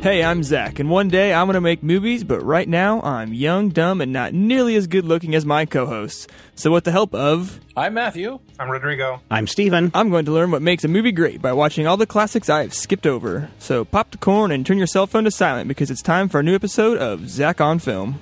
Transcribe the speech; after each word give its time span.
Hey, 0.00 0.22
I'm 0.22 0.44
Zach, 0.44 0.78
and 0.78 0.88
one 0.88 1.08
day 1.08 1.34
I'm 1.34 1.48
going 1.48 1.54
to 1.54 1.60
make 1.60 1.82
movies, 1.82 2.22
but 2.22 2.40
right 2.40 2.68
now 2.68 3.02
I'm 3.02 3.34
young, 3.34 3.68
dumb, 3.70 4.00
and 4.00 4.12
not 4.12 4.32
nearly 4.32 4.76
as 4.76 4.86
good 4.86 5.04
looking 5.04 5.34
as 5.34 5.44
my 5.44 5.66
co 5.66 5.86
hosts. 5.86 6.28
So, 6.54 6.70
with 6.70 6.84
the 6.84 6.92
help 6.92 7.12
of. 7.16 7.58
I'm 7.76 7.94
Matthew. 7.94 8.38
I'm 8.60 8.70
Rodrigo. 8.70 9.20
I'm 9.28 9.48
Steven. 9.48 9.90
I'm 9.94 10.08
going 10.08 10.24
to 10.26 10.30
learn 10.30 10.52
what 10.52 10.62
makes 10.62 10.84
a 10.84 10.88
movie 10.88 11.10
great 11.10 11.42
by 11.42 11.52
watching 11.52 11.88
all 11.88 11.96
the 11.96 12.06
classics 12.06 12.48
I 12.48 12.62
have 12.62 12.72
skipped 12.74 13.08
over. 13.08 13.50
So, 13.58 13.84
pop 13.84 14.12
the 14.12 14.18
corn 14.18 14.52
and 14.52 14.64
turn 14.64 14.78
your 14.78 14.86
cell 14.86 15.08
phone 15.08 15.24
to 15.24 15.32
silent 15.32 15.66
because 15.66 15.90
it's 15.90 16.00
time 16.00 16.28
for 16.28 16.38
a 16.38 16.44
new 16.44 16.54
episode 16.54 16.98
of 16.98 17.28
Zach 17.28 17.60
on 17.60 17.80
Film. 17.80 18.20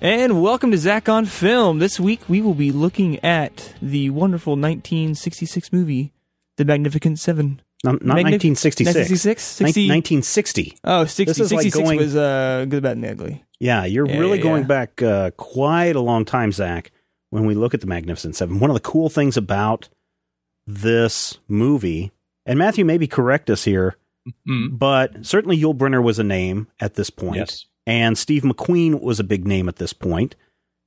And 0.00 0.40
welcome 0.40 0.70
to 0.70 0.78
Zach 0.78 1.08
on 1.08 1.26
Film. 1.26 1.80
This 1.80 1.98
week 1.98 2.20
we 2.28 2.40
will 2.40 2.54
be 2.54 2.70
looking 2.70 3.18
at 3.24 3.74
the 3.82 4.08
wonderful 4.10 4.52
1966 4.52 5.72
movie, 5.72 6.12
The 6.58 6.64
Magnificent 6.64 7.18
Seven. 7.18 7.60
No, 7.82 7.92
not 7.92 8.00
Magnif- 8.00 8.44
1966. 8.44 8.96
1966? 8.96 9.42
60 9.42 9.88
1960. 9.88 10.78
Oh, 10.84 11.04
60, 11.06 11.24
This 11.24 11.40
is 11.40 11.52
like 11.52 11.72
going- 11.72 11.98
was 11.98 12.14
uh, 12.16 12.66
Good, 12.68 12.82
Bad, 12.82 12.96
and 12.98 13.06
Ugly. 13.06 13.44
Yeah, 13.58 13.84
you're 13.84 14.06
Yeah, 14.06 14.18
really 14.18 14.38
yeah, 14.38 14.42
going 14.44 14.64
back 14.64 15.00
uh, 15.02 15.30
quite 15.32 15.96
a 15.96 16.00
long 16.00 16.24
time, 16.24 16.52
Zach, 16.52 16.90
when 17.30 17.46
we 17.46 17.54
look 17.54 17.72
at 17.74 17.80
the 17.80 17.86
Magnificent 17.86 18.36
Seven. 18.36 18.58
One 18.60 18.68
of 18.70 18.74
the 18.74 18.80
cool 18.80 19.08
things 19.08 19.36
about 19.36 19.88
this 20.66 21.38
movie, 21.48 22.12
and 22.46 22.58
Matthew 22.58 22.84
maybe 22.84 23.06
correct 23.06 23.50
us 23.50 23.64
here, 23.64 23.96
Mm. 24.48 24.78
but 24.78 25.24
certainly 25.24 25.58
Yul 25.58 25.74
Brynner 25.76 26.02
was 26.02 26.18
a 26.18 26.24
name 26.24 26.68
at 26.78 26.94
this 26.94 27.08
point, 27.10 27.36
Yes. 27.36 27.66
and 27.86 28.16
Steve 28.18 28.42
McQueen 28.42 29.00
was 29.00 29.18
a 29.18 29.24
big 29.24 29.46
name 29.46 29.68
at 29.68 29.76
this 29.76 29.92
point. 29.94 30.36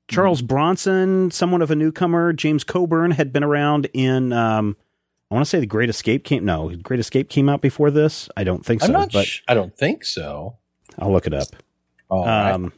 Charles 0.09 0.39
Mm-hmm. 0.39 0.47
Bronson, 0.47 1.31
somewhat 1.31 1.61
of 1.63 1.71
a 1.71 1.75
newcomer. 1.75 2.31
James 2.33 2.63
Coburn 2.63 3.11
had 3.11 3.33
been 3.33 3.43
around 3.43 3.87
in, 3.93 4.31
um, 4.33 4.77
I 5.33 5.35
want 5.35 5.45
to 5.47 5.49
say 5.49 5.59
The 5.59 5.65
Great 5.65 5.89
Escape 5.89 6.23
came. 6.23 6.45
No, 6.45 6.69
Great 6.83 6.99
Escape 6.99 7.27
came 7.27 7.49
out 7.49 7.61
before 7.61 7.89
this. 7.89 8.29
I 8.37 8.43
don't 8.43 8.63
think 8.63 8.81
so, 8.81 8.85
I'm 8.87 8.93
not. 8.93 9.11
but 9.11 9.25
sh- 9.25 9.41
I 9.47 9.55
don't 9.55 9.75
think 9.75 10.05
so. 10.05 10.57
I'll 10.99 11.11
look 11.11 11.25
it 11.25 11.33
up. 11.33 11.47
All 12.09 12.23
right. 12.25 12.51
Um, 12.51 12.71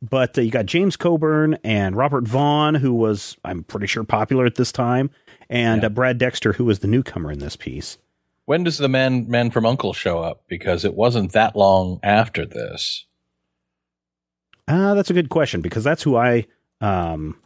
but 0.00 0.38
uh, 0.38 0.40
you 0.40 0.50
got 0.50 0.64
James 0.66 0.96
Coburn 0.96 1.58
and 1.62 1.94
Robert 1.96 2.26
Vaughn, 2.26 2.76
who 2.76 2.94
was, 2.94 3.36
I'm 3.44 3.62
pretty 3.62 3.86
sure, 3.86 4.04
popular 4.04 4.46
at 4.46 4.54
this 4.54 4.72
time, 4.72 5.10
and 5.50 5.82
Yeah. 5.82 5.86
uh, 5.86 5.90
Brad 5.90 6.16
Dexter, 6.16 6.54
who 6.54 6.64
was 6.64 6.78
the 6.78 6.86
newcomer 6.86 7.30
in 7.30 7.40
this 7.40 7.56
piece. 7.56 7.98
when 8.46 8.64
does 8.64 8.78
the 8.78 8.88
man 8.88 9.28
man 9.28 9.50
from 9.50 9.66
Uncle 9.66 9.92
show 9.92 10.20
up? 10.20 10.44
Because 10.48 10.82
it 10.84 10.94
wasn't 10.94 11.32
that 11.32 11.56
long 11.56 12.00
after 12.02 12.46
this. 12.46 13.04
Uh, 14.68 14.94
that's 14.94 15.10
a 15.10 15.14
good 15.14 15.28
question 15.28 15.60
because 15.60 15.84
that's 15.84 16.02
who 16.04 16.16
I. 16.16 16.46
Um, 16.80 17.36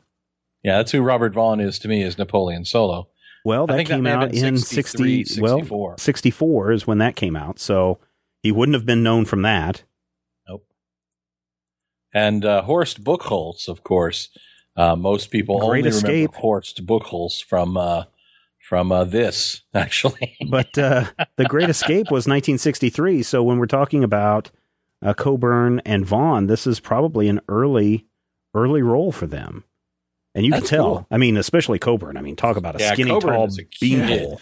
Yeah, 0.63 0.77
that's 0.79 0.93
who 0.93 1.03
Robert 1.03 1.33
Vaughn 1.35 1.61
is 1.61 1.79
to 1.81 1.89
me. 1.89 2.03
Is 2.03 2.17
Napoleon 2.19 2.65
Solo? 2.65 3.09
Well, 3.45 3.67
that 3.67 3.77
think 3.77 3.89
that 3.89 3.97
came 3.97 4.07
out 4.07 4.35
in 4.35 4.59
63, 4.59 5.25
60, 5.25 5.41
well, 5.41 5.59
64. 5.59 5.97
64 5.99 6.73
is 6.73 6.87
when 6.87 6.99
that 6.99 7.17
came 7.17 7.37
out. 7.37 7.59
So 7.59 7.99
he 8.43 8.53
wouldn't 8.53 8.75
have 8.75 8.87
been 8.87 9.03
known 9.03 9.25
from 9.25 9.43
that. 9.43 9.83
Nope. 10.49 10.67
And 12.13 12.45
uh, 12.45 12.63
Horst 12.63 13.05
Buchholz, 13.05 13.69
of 13.69 13.83
course. 13.83 14.29
Uh, 14.77 14.97
most 14.97 15.31
people 15.31 15.59
Great 15.59 15.81
only 15.81 15.89
Escape. 15.91 16.31
remember 16.31 16.37
Horst 16.39 16.87
Buchholz 16.87 17.43
from 17.43 17.77
uh, 17.77 18.05
from 18.59 18.93
uh, 18.93 19.05
this, 19.05 19.63
actually. 19.75 20.37
But 20.49 20.79
uh, 20.79 21.07
The 21.37 21.45
Great 21.45 21.69
Escape 21.69 22.07
was 22.07 22.27
1963. 22.27 23.23
So 23.23 23.43
when 23.43 23.59
we're 23.59 23.67
talking 23.67 24.05
about 24.05 24.51
uh, 25.03 25.13
Coburn 25.15 25.81
and 25.85 26.07
Vaughn, 26.07 26.47
this 26.47 26.67
is 26.67 26.79
probably 26.79 27.29
an 27.29 27.41
early, 27.49 28.07
early 28.55 28.83
role 28.83 29.13
for 29.13 29.27
them. 29.27 29.65
And 30.41 30.47
you 30.47 30.53
That's 30.53 30.71
can 30.71 30.79
tell. 30.79 30.85
cool. 30.87 31.07
I 31.11 31.19
mean, 31.19 31.37
especially 31.37 31.79
Coburn. 31.79 32.17
I 32.17 32.23
mean, 32.23 32.35
talk 32.35 32.57
about 32.57 32.77
a 32.77 32.79
Yeah, 32.83 32.95
skinny, 32.95 33.11
Coburn 33.11 33.35
tall 33.35 33.47
is 33.47 33.61
beanpole. 33.79 34.41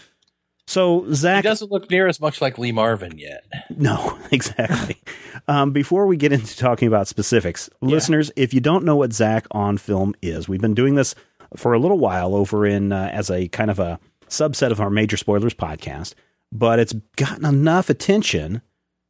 So 0.65 1.01
he 1.01 1.15
Zach, 1.15 1.43
doesn't 1.43 1.71
look 1.71 1.89
near 1.91 2.07
as 2.07 2.21
much 2.21 2.39
like 2.41 2.57
Lee 2.57 2.71
Marvin 2.71 3.17
yet. 3.17 3.43
no, 3.75 4.17
exactly. 4.31 4.95
um, 5.49 5.71
before 5.71 6.05
we 6.07 6.15
get 6.15 6.31
into 6.31 6.55
talking 6.55 6.87
about 6.87 7.07
specifics, 7.09 7.69
listeners, 7.81 8.31
if 8.37 8.53
you 8.53 8.61
don't 8.61 8.85
know 8.85 8.95
what 8.95 9.11
Zach 9.11 9.45
on 9.51 9.77
Film 9.77 10.13
is, 10.21 10.47
we've 10.47 10.61
been 10.61 10.75
doing 10.75 10.95
this 10.95 11.15
for 11.57 11.73
a 11.73 11.79
little 11.79 11.99
while 11.99 12.33
over 12.33 12.65
in 12.65 12.93
uh, 12.93 13.09
as 13.11 13.29
a 13.29 13.49
kind 13.49 13.69
of 13.69 13.79
a 13.79 13.99
subset 14.29 14.71
of 14.71 14.79
our 14.79 14.89
major 14.91 15.17
spoilers 15.17 15.53
podcast, 15.53 16.13
but 16.51 16.79
it's 16.79 16.93
gotten 17.17 17.43
enough 17.45 17.89
attention 17.89 18.61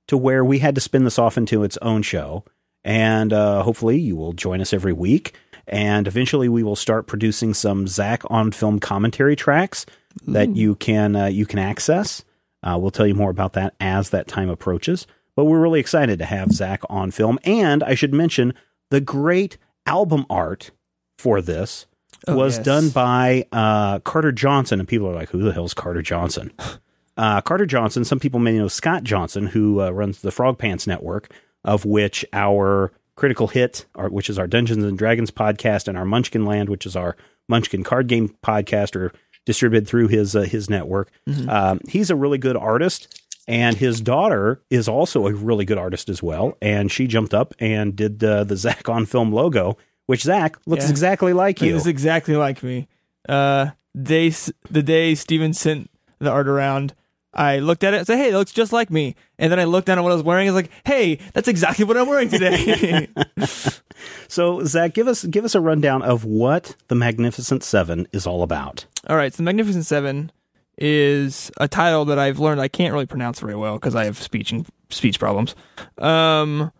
to 0.07 0.17
where 0.17 0.44
we 0.44 0.57
had 0.57 0.73
to 0.73 0.81
spin 0.81 1.03
this 1.03 1.19
off 1.19 1.38
into 1.38 1.63
its 1.63 1.77
own 1.83 2.01
show, 2.01 2.45
and 2.85 3.33
uh, 3.33 3.61
hopefully 3.63 4.00
you 4.00 4.16
will 4.16 4.31
join 4.33 4.61
us 4.61 4.71
every 4.73 4.94
week. 4.94 5.35
And 5.69 6.07
eventually, 6.07 6.50
we 6.50 6.63
will 6.63 6.75
start 6.75 7.07
producing 7.07 7.53
some 7.53 7.88
Zach 7.88 8.24
on 8.30 8.52
film 8.52 8.80
commentary 8.80 9.35
tracks 9.35 9.85
that 10.28 10.56
you 10.56 10.75
can 10.75 11.16
uh, 11.16 11.25
you 11.25 11.46
can 11.46 11.59
access. 11.59 12.24
Uh, 12.62 12.78
we'll 12.80 12.91
tell 12.91 13.07
you 13.07 13.16
more 13.16 13.30
about 13.30 13.53
that 13.53 13.75
as 13.80 14.09
that 14.09 14.28
time 14.28 14.50
approaches. 14.50 15.07
But 15.35 15.46
we're 15.46 15.62
really 15.62 15.80
excited 15.80 16.19
to 16.19 16.25
have 16.25 16.52
Zach 16.52 16.81
on 16.90 17.12
film, 17.12 17.40
and 17.44 17.84
I 17.84 17.96
should 17.96 18.13
mention 18.13 18.53
the 18.90 19.00
great 19.00 19.57
album 19.85 20.25
art 20.30 20.72
for 21.18 21.41
this 21.41 21.86
Oh, 22.28 22.36
was 22.36 22.57
yes. 22.57 22.66
done 22.66 22.90
by 22.90 23.46
uh, 23.51 24.00
Carter 24.00 24.31
Johnson, 24.34 24.80
and 24.80 24.88
people 24.90 25.07
are 25.07 25.13
like, 25.16 25.30
"Who 25.30 25.42
the 25.42 25.54
hell's 25.54 25.74
Carter 25.74 26.01
Johnson?" 26.01 26.51
uh, 27.18 27.39
Carter 27.42 27.66
Johnson. 27.66 28.04
Some 28.04 28.19
people 28.19 28.39
may 28.39 28.57
know 28.57 28.68
Scott 28.68 29.04
Johnson, 29.04 29.48
who 29.48 29.81
uh, 29.81 29.92
runs 29.92 30.21
the 30.21 30.31
Frog 30.31 30.57
Pants 30.57 30.86
Network, 30.86 31.31
of 31.63 31.86
which 31.86 32.25
our 32.33 32.92
Critical 33.19 33.48
Hit, 33.48 33.86
our, 33.95 34.07
which 34.10 34.30
is 34.30 34.39
our 34.39 34.48
Dungeons 34.48 34.83
and 34.83 34.98
Dragons 34.98 35.30
podcast, 35.30 35.88
and 35.89 35.98
our 35.98 36.06
Munchkin 36.06 36.45
Land, 36.45 36.69
which 36.69 36.86
is 36.86 36.95
our 36.95 37.18
Munchkin 37.50 37.83
card 37.83 38.07
game 38.07 38.33
podcast, 38.44 38.95
are 38.95 39.12
distributed 39.45 39.88
through 39.88 40.07
his 40.07 40.36
uh, 40.36 40.42
his 40.42 40.69
network. 40.69 41.12
Um, 41.50 41.81
he's 41.88 42.10
a 42.10 42.16
really 42.16 42.38
good 42.38 42.56
artist, 42.56 43.21
and 43.48 43.75
his 43.75 44.00
daughter 44.00 44.62
is 44.69 44.88
also 44.88 45.27
a 45.27 45.33
really 45.33 45.66
good 45.66 45.77
artist 45.77 46.07
as 46.07 46.24
well. 46.24 46.57
And 46.62 46.89
she 46.92 47.07
jumped 47.07 47.33
up 47.33 47.54
and 47.60 47.95
did 47.95 48.24
uh, 48.24 48.45
the 48.45 48.56
Zach 48.56 48.88
on 48.88 49.06
Film 49.06 49.33
logo, 49.33 49.77
which 50.06 50.21
Zach 50.24 50.57
looks 50.66 50.86
Yeah. 50.86 50.92
exactly 50.92 51.33
like 51.33 51.62
you. 51.62 51.75
It's 51.75 51.86
exactly 51.88 52.36
like 52.38 52.63
me. 52.63 52.88
Uh, 53.27 53.71
day 54.01 54.30
the 54.71 54.81
day 54.83 55.13
Steven 55.16 55.54
sent 55.54 55.89
the 56.19 56.30
art 56.31 56.48
around, 56.48 56.94
I 57.34 57.60
looked 57.60 57.84
at 57.84 57.94
it 57.94 57.98
and 57.98 58.08
said, 58.08 58.18
"Hey, 58.18 58.30
it 58.30 58.34
looks 58.34 58.52
just 58.52 58.74
like 58.74 58.90
me." 58.90 59.16
And 59.38 59.52
then 59.52 59.60
I 59.60 59.66
looked 59.66 59.88
down 59.88 59.98
at 59.98 60.02
what 60.02 60.12
I 60.12 60.16
was 60.16 60.24
wearing. 60.24 60.48
I 60.48 60.52
was 60.52 60.64
like, 60.64 60.72
"Hey, 60.86 61.20
that's 61.34 61.48
exactly 61.48 61.86
what 61.86 61.98
I'm 61.98 62.08
wearing 62.08 62.30
today." 62.30 63.08
So 64.28 64.64
Zach, 64.64 64.94
give 64.94 65.08
us 65.08 65.26
give 65.26 65.44
us 65.46 65.56
a 65.56 65.62
rundown 65.62 66.02
of 66.02 66.24
what 66.24 66.76
the 66.88 66.96
Magnificent 66.96 67.64
Seven 67.64 68.08
is 68.12 68.26
all 68.26 68.44
about. 68.44 68.86
All 69.08 69.16
right, 69.16 69.34
so 69.34 69.38
the 69.38 69.44
Magnificent 69.44 69.86
Seven 69.86 70.31
is 70.78 71.52
a 71.60 71.68
title 71.68 72.06
that 72.06 72.20
I've 72.20 72.40
learned 72.40 72.62
I 72.62 72.68
can't 72.68 72.94
really 72.94 73.06
pronounce 73.06 73.40
very 73.40 73.56
well 73.56 73.74
because 73.76 73.96
I 73.96 74.06
have 74.06 74.18
speech 74.18 74.52
and 74.52 74.66
speech 74.90 75.20
problems. 75.20 75.56
Um, 75.98 76.72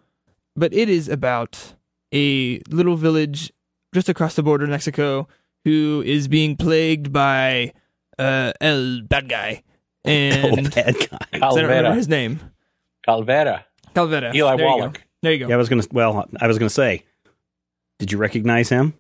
but 0.56 0.74
it 0.74 0.90
is 0.90 1.10
about 1.10 1.74
a 2.14 2.62
little 2.70 2.96
village 2.96 3.52
just 3.94 4.08
across 4.08 4.36
the 4.36 4.44
border, 4.44 4.64
in 4.66 4.72
Mexico, 4.72 5.28
who 5.66 6.04
is 6.06 6.28
being 6.28 6.56
plagued 6.56 7.12
by 7.12 7.74
uh, 8.18 8.54
El 8.62 9.02
Bad 9.02 9.28
Guy. 9.28 9.64
Oh, 10.06 10.10
And 10.10 10.74
bad 10.74 10.96
guy. 11.10 11.18
I 11.34 11.40
don't 11.40 11.62
remember 11.64 11.94
his 11.94 12.08
name. 12.08 12.40
Calvera. 13.08 13.64
Calvera. 13.96 14.34
Eli 14.34 14.56
there 14.56 14.66
You 14.66 14.72
Wallach. 14.72 14.94
go. 14.94 15.00
There 15.22 15.32
you 15.34 15.40
go. 15.40 15.48
Yeah, 15.50 15.56
I 15.56 15.58
was 15.58 15.68
gonna. 15.70 15.84
Well, 15.92 16.26
I 16.40 16.48
was 16.48 16.58
gonna 16.58 16.70
say, 16.70 17.04
did 18.00 18.12
you 18.12 18.18
recognize 18.18 18.70
him, 18.70 18.94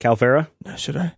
Calvera? 0.00 0.48
Should 0.76 0.96
I? 0.96 1.12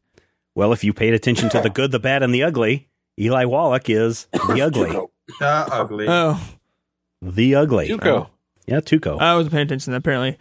Well, 0.55 0.73
if 0.73 0.83
you 0.83 0.93
paid 0.93 1.15
attention 1.15 1.49
to 1.51 1.61
the 1.61 1.71
good, 1.71 1.91
the 1.93 1.99
bad, 2.01 2.23
and 2.23 2.35
the 2.35 2.43
ugly, 2.43 2.89
Eli 3.19 3.45
Wallach 3.45 3.89
is 3.91 4.27
the 4.33 4.61
ugly. 4.65 4.97
Uh, 5.41 5.69
ugly. 5.71 6.07
Oh, 6.09 6.41
The 7.23 7.55
ugly. 7.55 7.89
Tuco. 7.89 8.29
Yeah, 8.67 8.81
Tuco. 8.81 9.21
I 9.21 9.35
wasn't 9.37 9.53
paying 9.53 9.67
attention 9.67 9.93
apparently, 9.95 10.39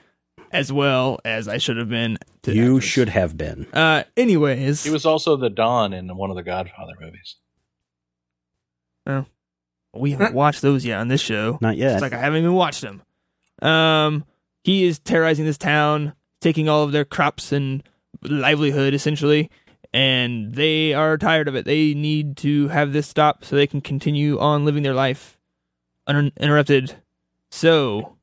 as 0.51 0.71
well 0.71 1.19
as 1.25 1.47
I 1.47 1.57
should 1.57 1.77
have 1.77 1.89
been. 1.89 2.17
to 2.43 2.53
you 2.53 2.77
actors. 2.77 2.89
should 2.89 3.09
have 3.09 3.37
been. 3.37 3.67
Uh, 3.73 4.03
anyways, 4.15 4.83
He 4.83 4.89
was 4.91 5.05
also 5.05 5.35
the 5.35 5.49
Don 5.49 5.93
in 5.93 6.15
one 6.15 6.29
of 6.29 6.35
the 6.35 6.43
Godfather 6.43 6.93
movies. 6.99 7.35
We 9.93 10.11
haven't 10.11 10.33
watched 10.33 10.61
those 10.61 10.85
yet 10.85 10.99
on 10.99 11.07
this 11.07 11.21
show. 11.21 11.57
Not 11.61 11.77
yet. 11.77 11.93
It's 11.93 12.01
like 12.01 12.13
I 12.13 12.19
haven't 12.19 12.39
even 12.39 12.53
watched 12.53 12.81
them. 12.81 13.01
Um, 13.61 14.25
he 14.63 14.85
is 14.85 14.99
terrorizing 14.99 15.45
this 15.45 15.57
town, 15.57 16.13
taking 16.41 16.69
all 16.69 16.83
of 16.83 16.91
their 16.91 17.05
crops 17.05 17.51
and 17.51 17.83
livelihood 18.21 18.93
essentially, 18.93 19.49
and 19.93 20.53
they 20.53 20.93
are 20.93 21.17
tired 21.17 21.47
of 21.47 21.55
it. 21.55 21.65
They 21.65 21.93
need 21.93 22.37
to 22.37 22.67
have 22.69 22.93
this 22.93 23.07
stop 23.07 23.43
so 23.45 23.55
they 23.55 23.67
can 23.67 23.81
continue 23.81 24.39
on 24.39 24.65
living 24.65 24.83
their 24.83 24.93
life 24.93 25.37
uninterrupted. 26.05 26.95
So, 27.49 28.17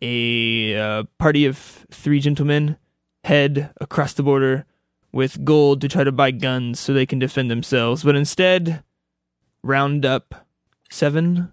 a 0.00 0.76
uh, 0.76 1.04
party 1.18 1.46
of 1.46 1.86
three 1.90 2.20
gentlemen 2.20 2.76
head 3.24 3.72
across 3.80 4.12
the 4.12 4.22
border 4.22 4.64
with 5.12 5.44
gold 5.44 5.80
to 5.80 5.88
try 5.88 6.04
to 6.04 6.12
buy 6.12 6.30
guns 6.30 6.78
so 6.78 6.92
they 6.92 7.06
can 7.06 7.18
defend 7.18 7.50
themselves, 7.50 8.04
but 8.04 8.16
instead 8.16 8.84
round 9.66 10.06
up 10.06 10.46
seven 10.90 11.52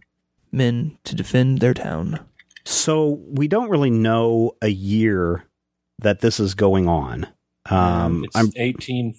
men 0.52 0.98
to 1.04 1.16
defend 1.16 1.60
their 1.60 1.74
town. 1.74 2.20
So 2.66 3.22
we 3.28 3.48
don't 3.48 3.70
really 3.70 3.90
know 3.90 4.56
a 4.62 4.70
year 4.70 5.46
that 6.00 6.22
this 6.22 6.40
is 6.40 6.54
going 6.54 6.88
on. 6.88 7.28
Um, 7.70 8.26
It's 8.26 8.36
I'm, 8.36 8.52
18 8.56 9.14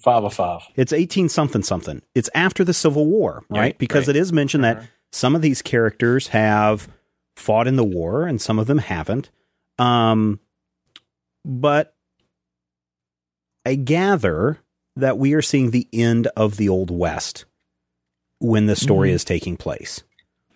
it's 0.75 0.93
18 0.93 1.29
something 1.29 1.63
something. 1.63 2.01
It's 2.13 2.29
after 2.35 2.63
the 2.63 2.73
Civil 2.73 3.05
War, 3.07 3.43
right? 3.49 3.59
Right, 3.59 3.77
because 3.77 4.07
right. 4.07 4.15
it 4.15 4.19
is 4.19 4.31
mentioned 4.31 4.63
that 4.63 4.87
some 5.11 5.35
of 5.35 5.41
these 5.41 5.61
characters 5.61 6.27
have 6.27 6.87
fought 7.35 7.67
in 7.67 7.75
the 7.75 7.83
war 7.83 8.25
and 8.25 8.41
some 8.41 8.59
of 8.59 8.67
them 8.67 8.77
haven't. 8.77 9.29
Um, 9.77 10.39
but 11.43 11.95
I 13.65 13.75
gather 13.75 14.59
that 14.95 15.17
we 15.17 15.33
are 15.33 15.41
seeing 15.41 15.71
the 15.71 15.87
end 15.91 16.27
of 16.37 16.57
the 16.57 16.69
Old 16.69 16.91
West 16.91 17.45
when 18.39 18.65
the 18.65 18.75
story 18.75 19.09
Mhm. 19.09 19.13
is 19.13 19.23
taking 19.23 19.57
place, 19.57 20.03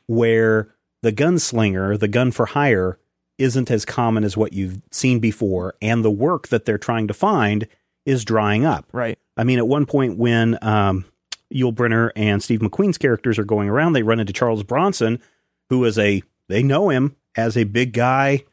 where 0.07 0.69
the 1.01 1.11
gunslinger, 1.11 1.97
the 1.99 2.07
gun 2.07 2.31
for 2.31 2.47
hire, 2.47 2.97
isn't 3.37 3.71
as 3.71 3.85
common 3.85 4.23
as 4.23 4.35
what 4.35 4.51
you've 4.53 4.81
seen 4.91 5.19
before, 5.19 5.73
and 5.81 6.03
the 6.03 6.11
work 6.11 6.49
that 6.49 6.65
they're 6.65 6.77
trying 6.77 7.07
to 7.07 7.13
find 7.13 7.67
is 8.05 8.25
drying 8.25 8.65
up. 8.65 8.85
Right. 8.91 9.17
I 9.37 9.43
mean, 9.45 9.57
at 9.59 9.67
one 9.67 9.85
point 9.85 10.17
when 10.17 10.57
um, 10.61 11.05
Yul 11.53 11.73
Brynner 11.73 12.11
and 12.17 12.43
Steve 12.43 12.59
McQueen's 12.59 12.97
characters 12.97 13.39
are 13.39 13.45
going 13.45 13.69
around, 13.69 13.93
they 13.93 14.03
run 14.03 14.19
into 14.19 14.33
Charles 14.33 14.63
Bronson, 14.63 15.19
who 15.69 15.85
is 15.85 15.97
a 15.97 16.21
they 16.49 16.63
know 16.63 16.89
him 16.89 17.15
as 17.37 17.55
a 17.55 17.63
big 17.63 17.93
guy, 17.93 18.43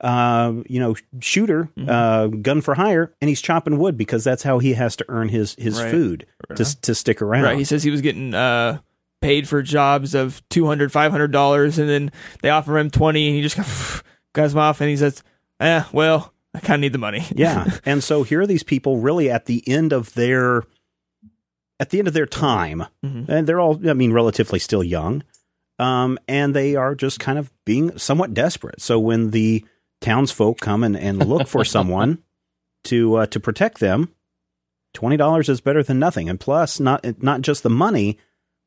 uh, 0.00 0.52
you 0.68 0.78
know, 0.80 0.94
shooter, 1.20 1.68
Mhm. 1.76 1.88
uh, 1.88 2.26
gun 2.28 2.60
for 2.60 2.74
hire, 2.74 3.12
and 3.20 3.28
he's 3.28 3.40
chopping 3.40 3.78
wood 3.78 3.96
because 3.96 4.24
that's 4.24 4.42
how 4.42 4.58
he 4.58 4.74
has 4.74 4.96
to 4.96 5.04
earn 5.08 5.28
his 5.28 5.54
his 5.58 5.80
Right. 5.80 5.90
food 5.90 6.26
to 6.54 6.80
to 6.82 6.94
stick 6.94 7.22
around. 7.22 7.44
Right. 7.44 7.58
He 7.58 7.64
says 7.64 7.82
he 7.82 7.90
was 7.90 8.00
getting 8.02 8.34
uh, 8.34 8.78
paid 9.22 9.48
for 9.48 9.62
jobs 9.62 10.14
of 10.14 10.42
$200, 10.50 10.92
$500, 10.92 11.78
and 11.78 11.88
then 11.88 12.12
they 12.42 12.50
offer 12.50 12.76
him 12.78 12.90
20 12.90 13.26
and 13.28 13.36
he 13.36 13.42
just 13.42 13.56
guys 14.34 14.52
him 14.52 14.58
off 14.58 14.80
and 14.82 14.90
he 14.90 14.96
says, 14.96 15.22
eh, 15.60 15.82
well, 15.92 16.34
I 16.54 16.60
kind 16.60 16.74
of 16.76 16.80
need 16.82 16.92
the 16.92 16.98
money. 16.98 17.24
yeah, 17.34 17.78
and 17.86 18.04
so 18.04 18.22
here 18.22 18.42
are 18.42 18.46
these 18.46 18.62
people 18.62 18.98
really 18.98 19.30
at 19.30 19.46
the 19.46 19.62
end 19.66 19.92
of 19.92 20.12
their 20.14 20.62
at 21.80 21.90
the 21.90 21.98
end 21.98 22.08
of 22.08 22.14
their 22.14 22.26
time, 22.26 22.84
Mhm. 23.04 23.28
and 23.28 23.46
they're 23.46 23.60
all 23.60 23.80
I 23.88 23.92
mean 23.94 24.12
relatively 24.12 24.58
still 24.58 24.82
young, 24.84 25.22
um, 25.78 26.18
and 26.28 26.54
they 26.54 26.74
are 26.76 26.94
just 26.94 27.20
kind 27.20 27.38
of 27.38 27.50
being 27.64 27.96
somewhat 27.98 28.32
desperate. 28.34 28.80
So 28.80 28.98
when 28.98 29.30
the 29.30 29.64
townsfolk 30.06 30.60
come 30.60 30.84
and, 30.84 30.96
and 30.96 31.18
look 31.18 31.48
for 31.48 31.64
someone 31.76 32.22
to 32.84 33.16
uh, 33.16 33.26
to 33.26 33.40
protect 33.40 33.80
them, 33.80 34.12
twenty 34.94 35.16
dollars 35.16 35.48
is 35.48 35.60
better 35.60 35.82
than 35.82 35.98
nothing, 35.98 36.28
and 36.28 36.38
plus 36.38 36.78
not 36.78 37.04
not 37.22 37.42
just 37.42 37.62
the 37.62 37.70
money, 37.70 38.18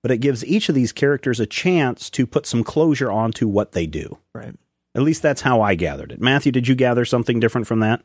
but 0.01 0.11
it 0.11 0.17
gives 0.17 0.45
each 0.45 0.69
of 0.69 0.75
these 0.75 0.91
characters 0.91 1.39
a 1.39 1.45
chance 1.45 2.09
to 2.11 2.27
put 2.27 2.45
some 2.45 2.63
closure 2.63 3.11
onto 3.11 3.47
what 3.47 3.71
they 3.71 3.85
do. 3.85 4.17
Right. 4.33 4.55
At 4.95 5.03
least 5.03 5.21
that's 5.21 5.41
how 5.41 5.61
I 5.61 5.75
gathered 5.75 6.11
it. 6.11 6.19
Matthew, 6.19 6.51
did 6.51 6.67
you 6.67 6.75
gather 6.75 7.05
something 7.05 7.39
different 7.39 7.67
from 7.67 7.79
that? 7.79 8.03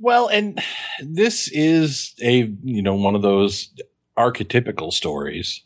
Well, 0.00 0.28
and 0.28 0.60
this 1.00 1.48
is 1.52 2.14
a 2.20 2.52
you 2.62 2.82
know 2.82 2.94
one 2.96 3.14
of 3.14 3.22
those 3.22 3.70
archetypical 4.18 4.92
stories, 4.92 5.62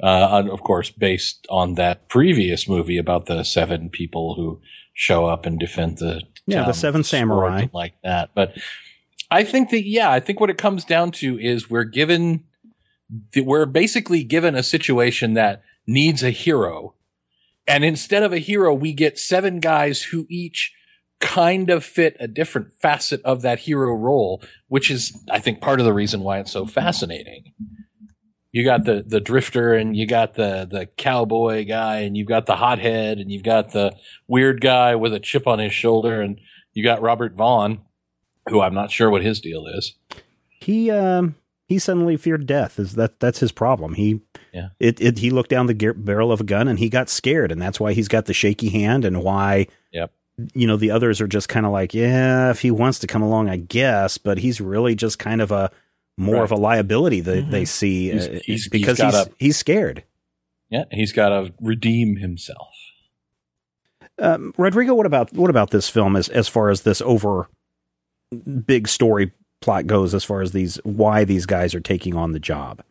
uh, 0.00 0.44
of 0.50 0.62
course, 0.62 0.90
based 0.90 1.46
on 1.50 1.74
that 1.74 2.08
previous 2.08 2.68
movie 2.68 2.98
about 2.98 3.26
the 3.26 3.42
seven 3.42 3.90
people 3.90 4.34
who 4.34 4.60
show 4.96 5.26
up 5.26 5.46
and 5.46 5.60
defend 5.60 5.98
the 5.98 6.22
Yeah, 6.46 6.64
the 6.64 6.72
seven 6.72 7.04
samurai. 7.04 7.66
like 7.72 7.94
that. 8.02 8.30
But 8.34 8.56
I 9.30 9.44
think 9.44 9.70
that 9.70 9.86
yeah, 9.86 10.10
I 10.10 10.18
think 10.18 10.40
what 10.40 10.50
it 10.50 10.58
comes 10.58 10.84
down 10.84 11.12
to 11.12 11.38
is 11.38 11.70
we're 11.70 11.84
given 11.84 12.44
we're 13.36 13.66
basically 13.66 14.24
given 14.24 14.56
a 14.56 14.64
situation 14.64 15.34
that 15.34 15.62
needs 15.86 16.24
a 16.24 16.30
hero. 16.30 16.94
And 17.68 17.84
instead 17.84 18.22
of 18.22 18.32
a 18.32 18.38
hero, 18.38 18.72
we 18.74 18.92
get 18.92 19.18
seven 19.18 19.60
guys 19.60 20.02
who 20.04 20.26
each 20.28 20.72
kind 21.20 21.70
of 21.70 21.84
fit 21.84 22.16
a 22.20 22.28
different 22.28 22.72
facet 22.72 23.20
of 23.22 23.42
that 23.42 23.60
hero 23.60 23.94
role, 23.94 24.42
which 24.68 24.90
is, 24.90 25.16
I 25.30 25.40
think, 25.40 25.60
part 25.60 25.80
of 25.80 25.86
the 25.86 25.92
reason 25.92 26.20
why 26.20 26.38
it's 26.38 26.52
so 26.52 26.66
fascinating. 26.66 27.52
You 28.56 28.64
got 28.64 28.84
the, 28.84 29.04
the 29.06 29.20
drifter 29.20 29.74
and 29.74 29.94
you 29.94 30.06
got 30.06 30.32
the, 30.32 30.66
the 30.70 30.86
cowboy 30.96 31.66
guy 31.66 31.98
and 32.00 32.16
you've 32.16 32.26
got 32.28 32.46
the 32.46 32.56
hothead 32.56 33.18
and 33.18 33.30
you've 33.30 33.42
got 33.42 33.72
the 33.72 33.94
weird 34.28 34.62
guy 34.62 34.94
with 34.94 35.12
a 35.12 35.20
chip 35.20 35.46
on 35.46 35.58
his 35.58 35.74
shoulder 35.74 36.22
and 36.22 36.40
you 36.72 36.82
got 36.82 37.02
Robert 37.02 37.34
Vaughn, 37.34 37.80
who 38.48 38.62
I'm 38.62 38.72
not 38.72 38.90
sure 38.90 39.10
what 39.10 39.20
his 39.22 39.40
deal 39.42 39.66
is. 39.66 39.94
he 40.60 40.90
um 40.90 41.34
he 41.68 41.78
suddenly 41.78 42.16
feared 42.16 42.46
death 42.46 42.78
is 42.78 42.94
that 42.94 43.20
that's 43.20 43.40
his 43.40 43.52
problem 43.52 43.92
he 43.92 44.20
Yeah. 44.54 44.68
it, 44.80 45.02
it 45.02 45.18
he 45.18 45.28
looked 45.30 45.50
down 45.50 45.66
the 45.66 45.74
gear, 45.74 45.92
barrel 45.92 46.32
of 46.32 46.40
a 46.40 46.44
gun 46.44 46.66
and 46.66 46.78
he 46.78 46.88
got 46.88 47.10
scared 47.10 47.52
and 47.52 47.60
that's 47.60 47.78
why 47.78 47.92
he's 47.92 48.08
got 48.08 48.24
the 48.24 48.32
shaky 48.32 48.70
hand 48.70 49.04
and 49.04 49.22
why 49.22 49.66
Yep. 49.92 50.12
you 50.54 50.66
know 50.66 50.76
the 50.78 50.90
others 50.92 51.20
are 51.20 51.28
just 51.28 51.50
kind 51.50 51.66
of 51.66 51.72
like 51.72 51.92
yeah 51.92 52.50
if 52.50 52.60
he 52.62 52.70
wants 52.70 53.00
to 53.00 53.06
come 53.06 53.20
along 53.22 53.50
i 53.50 53.56
guess 53.58 54.16
but 54.16 54.38
he's 54.38 54.60
really 54.62 54.94
just 54.94 55.18
kind 55.18 55.42
of 55.42 55.50
a 55.52 55.70
more 56.18 56.36
Right. 56.36 56.44
of 56.44 56.50
a 56.50 56.56
liability 56.56 57.20
that 57.20 57.46
Mhm. 57.46 57.50
they 57.50 57.64
see 57.64 58.10
He's- 58.10 58.26
uh, 58.26 58.30
he's- 58.30 58.42
he's 58.44 58.68
because 58.68 58.98
he's, 58.98 59.12
got 59.12 59.28
he's, 59.38 59.54
a- 59.56 59.58
scared 59.58 60.04
Yeah. 60.70 60.84
He's 60.90 61.12
got 61.12 61.28
to 61.28 61.52
redeem 61.60 62.16
himself. 62.16 62.68
um, 64.18 64.54
rodrigo 64.56 64.94
what 64.94 65.04
about 65.06 65.30
what 65.34 65.50
about 65.50 65.70
this 65.70 65.88
film 65.90 66.16
as 66.16 66.28
as 66.30 66.48
far 66.48 66.70
as 66.70 66.82
this 66.82 67.02
over 67.02 67.48
big 68.64 68.88
story 68.88 69.30
plot 69.60 69.86
goes 69.86 70.14
as 70.14 70.24
far 70.24 70.40
as 70.40 70.52
these 70.52 70.76
why 70.84 71.22
these 71.24 71.44
guys 71.46 71.74
are 71.74 71.80
taking 71.80 72.14
on 72.14 72.32
the 72.32 72.40
job 72.40 72.82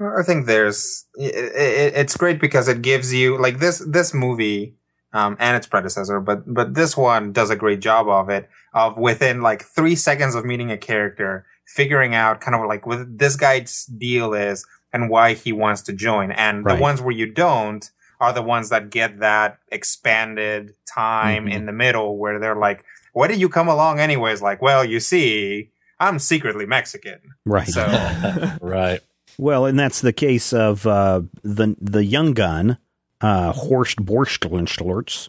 I 0.00 0.22
think 0.24 0.46
there's 0.46 1.06
it, 1.14 1.34
it, 1.34 1.94
it's 1.96 2.16
great 2.18 2.38
because 2.40 2.66
it 2.68 2.82
gives 2.82 3.14
you 3.14 3.38
like 3.40 3.60
this 3.60 3.78
this 3.88 4.12
movie 4.12 4.74
um, 5.14 5.36
and 5.40 5.56
its 5.56 5.66
predecessor, 5.66 6.20
but 6.20 6.42
but 6.52 6.74
this 6.74 6.94
one 6.98 7.32
does 7.32 7.48
a 7.48 7.56
great 7.56 7.80
job 7.80 8.06
of 8.06 8.28
it 8.28 8.50
of 8.74 8.98
within 8.98 9.40
like 9.40 9.62
three 9.64 9.94
seconds 9.96 10.34
of 10.34 10.44
meeting 10.44 10.70
a 10.70 10.76
character, 10.76 11.46
figuring 11.66 12.14
out 12.14 12.40
kind 12.40 12.54
of 12.54 12.66
like 12.66 12.86
what 12.86 13.18
this 13.18 13.36
guy's 13.36 13.84
deal 13.86 14.32
is 14.34 14.64
and 14.92 15.10
why 15.10 15.34
he 15.34 15.52
wants 15.52 15.82
to 15.82 15.92
join, 15.92 16.30
and 16.32 16.64
Right. 16.64 16.76
the 16.76 16.82
ones 16.82 17.02
where 17.02 17.14
you 17.14 17.26
don't 17.32 17.90
are 18.20 18.32
the 18.32 18.42
ones 18.42 18.70
that 18.70 18.88
get 18.88 19.18
that 19.20 19.58
expanded 19.70 20.72
time 20.86 21.44
Mhm. 21.46 21.52
in 21.52 21.66
the 21.66 21.72
middle 21.72 22.16
where 22.16 22.38
they're 22.38 22.56
like, 22.56 22.82
"Why 23.12 23.26
did 23.26 23.38
you 23.40 23.48
come 23.50 23.68
along 23.68 24.00
anyways?" 24.00 24.40
Like, 24.40 24.62
well, 24.62 24.84
you 24.84 25.00
see, 25.00 25.70
I'm 26.00 26.18
secretly 26.18 26.64
Mexican, 26.66 27.18
right 27.44 27.68
so. 27.68 27.84
right. 28.62 29.00
Well, 29.38 29.66
and 29.66 29.78
that's 29.78 30.00
the 30.00 30.12
case 30.14 30.52
of 30.54 30.86
uh, 30.86 31.22
the 31.42 31.76
the 31.80 32.04
young 32.04 32.32
gun, 32.32 32.78
uh, 33.20 33.52
Horst 33.52 33.98
Borstlenstlers, 34.04 35.28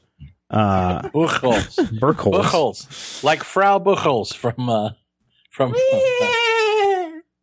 uh, 0.49 1.01
Buchholz. 1.09 1.75
Buchholz. 1.99 3.23
Like 3.23 3.43
Frau 3.43 3.79
Buchholz 3.79 4.33
from, 4.33 4.69
uh, 4.69 4.91
from, 5.57 5.73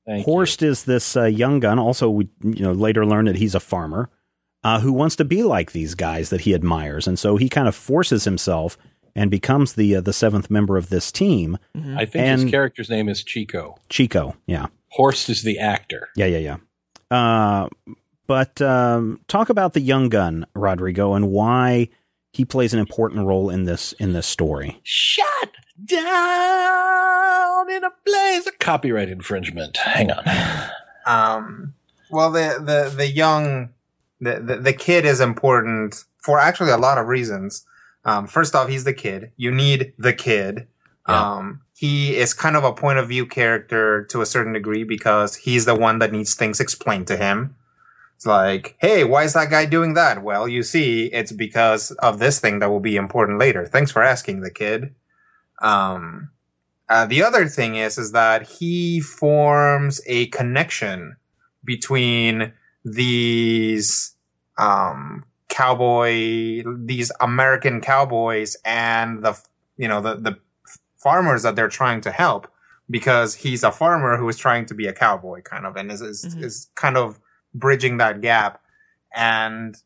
Thank 0.06 0.24
Horst 0.26 0.62
is 0.62 0.84
this 0.84 1.16
uh, 1.16 1.24
young 1.24 1.60
gun. 1.60 1.78
Also, 1.78 2.10
we 2.10 2.28
you 2.42 2.62
know 2.62 2.72
later 2.72 3.04
learn 3.06 3.24
that 3.24 3.36
he's 3.36 3.54
a 3.54 3.60
farmer 3.60 4.10
uh, 4.62 4.80
who 4.80 4.92
wants 4.92 5.16
to 5.16 5.24
be 5.24 5.42
like 5.42 5.72
these 5.72 5.94
guys 5.94 6.28
that 6.30 6.42
he 6.42 6.54
admires, 6.54 7.06
and 7.06 7.18
so 7.18 7.36
he 7.36 7.48
kind 7.48 7.66
of 7.68 7.74
forces 7.74 8.24
himself 8.24 8.76
and 9.16 9.30
becomes 9.30 9.72
the 9.74 9.96
uh, 9.96 10.00
the 10.02 10.12
seventh 10.12 10.50
member 10.50 10.76
of 10.76 10.90
this 10.90 11.10
team. 11.10 11.56
you. 11.74 11.96
I 11.96 12.04
think 12.04 12.24
And- 12.26 12.42
his 12.42 12.50
character's 12.50 12.90
name 12.90 13.08
is 13.08 13.24
Chico. 13.24 13.76
Chico, 13.88 14.36
yeah, 14.46 14.66
Horst 14.90 15.30
is 15.30 15.42
the 15.42 15.58
actor. 15.58 16.08
yeah, 16.16 16.26
yeah, 16.26 16.38
yeah. 16.38 16.56
Uh, 17.10 17.68
but 18.26 18.60
um, 18.60 19.20
talk 19.28 19.48
about 19.48 19.72
the 19.72 19.80
young 19.80 20.08
gun, 20.10 20.46
Rodrigo, 20.54 21.14
and 21.14 21.28
why 21.30 21.88
he 22.34 22.44
plays 22.44 22.74
an 22.74 22.80
important 22.80 23.26
role 23.26 23.48
in 23.48 23.64
this 23.64 23.92
in 23.94 24.12
this 24.12 24.26
story. 24.26 24.80
Shut 24.82 25.52
down 25.84 27.70
in 27.70 27.84
a 27.84 27.90
blaze 28.04 28.46
of 28.46 28.58
copyright 28.58 29.08
infringement. 29.08 29.76
Hang 29.76 30.10
on. 30.10 30.24
Um, 31.06 31.74
well, 32.10 32.30
the 32.30 32.58
the 32.60 32.92
the 32.94 33.06
young 33.06 33.70
the, 34.20 34.40
the 34.40 34.56
the 34.56 34.72
kid 34.72 35.04
is 35.04 35.20
important 35.20 36.04
for 36.18 36.38
actually 36.38 36.70
a 36.70 36.76
lot 36.76 36.98
of 36.98 37.06
reasons. 37.06 37.64
Um, 38.04 38.26
first 38.26 38.54
off, 38.54 38.68
he's 38.68 38.84
the 38.84 38.92
kid. 38.92 39.30
You 39.36 39.50
need 39.50 39.92
the 39.98 40.12
kid. 40.12 40.66
Yeah. 41.08 41.36
Um, 41.36 41.60
he 41.76 42.16
is 42.16 42.32
kind 42.34 42.56
of 42.56 42.64
a 42.64 42.72
point 42.72 42.98
of 42.98 43.08
view 43.08 43.26
character 43.26 44.04
to 44.06 44.22
a 44.22 44.26
certain 44.26 44.52
degree 44.52 44.84
because 44.84 45.36
he's 45.36 45.66
the 45.66 45.74
one 45.74 45.98
that 45.98 46.12
needs 46.12 46.34
things 46.34 46.60
explained 46.60 47.06
to 47.08 47.16
him. 47.16 47.56
It's 48.24 48.26
like, 48.26 48.74
hey, 48.78 49.04
why 49.04 49.24
is 49.24 49.34
that 49.34 49.50
guy 49.50 49.66
doing 49.66 49.92
that? 49.94 50.22
Well, 50.22 50.48
you 50.48 50.62
see, 50.62 51.08
it's 51.12 51.30
because 51.30 51.90
of 51.98 52.20
this 52.20 52.40
thing 52.40 52.58
that 52.60 52.70
will 52.70 52.80
be 52.80 52.96
important 52.96 53.38
later. 53.38 53.66
Thanks 53.66 53.90
for 53.90 54.02
asking, 54.02 54.40
the 54.40 54.50
kid. 54.50 54.94
Um, 55.60 56.30
uh, 56.88 57.04
the 57.04 57.22
other 57.22 57.46
thing 57.48 57.74
is, 57.74 57.98
is 57.98 58.12
that 58.12 58.48
he 58.48 58.98
forms 58.98 60.00
a 60.06 60.28
connection 60.28 61.16
between 61.66 62.54
these, 62.82 64.14
um, 64.56 65.26
cowboy, 65.50 66.62
these 66.78 67.12
American 67.20 67.82
cowboys 67.82 68.56
and 68.64 69.22
the, 69.22 69.38
you 69.76 69.86
know, 69.86 70.00
the, 70.00 70.14
the 70.14 70.38
farmers 70.96 71.42
that 71.42 71.56
they're 71.56 71.68
trying 71.68 72.00
to 72.00 72.10
help 72.10 72.48
because 72.88 73.34
he's 73.34 73.62
a 73.62 73.70
farmer 73.70 74.16
who 74.16 74.26
is 74.30 74.38
trying 74.38 74.64
to 74.64 74.72
be 74.74 74.86
a 74.86 74.94
cowboy 74.94 75.42
kind 75.42 75.66
of 75.66 75.76
and 75.76 75.92
is, 75.92 76.00
is, 76.00 76.24
Mhm. 76.24 76.42
is 76.42 76.70
kind 76.74 76.96
of 76.96 77.20
bridging 77.54 77.98
that 77.98 78.20
gap. 78.20 78.60
And 79.14 79.76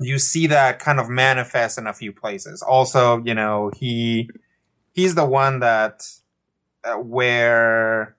you 0.00 0.18
see 0.18 0.46
that 0.48 0.78
kind 0.78 0.98
of 0.98 1.08
manifest 1.08 1.78
in 1.78 1.86
a 1.86 1.92
few 1.92 2.12
places. 2.12 2.62
Also, 2.62 3.22
you 3.24 3.34
know, 3.34 3.70
he, 3.76 4.30
he's 4.92 5.14
the 5.14 5.26
one 5.26 5.60
that 5.60 6.06
uh, 6.84 6.94
where 6.94 8.16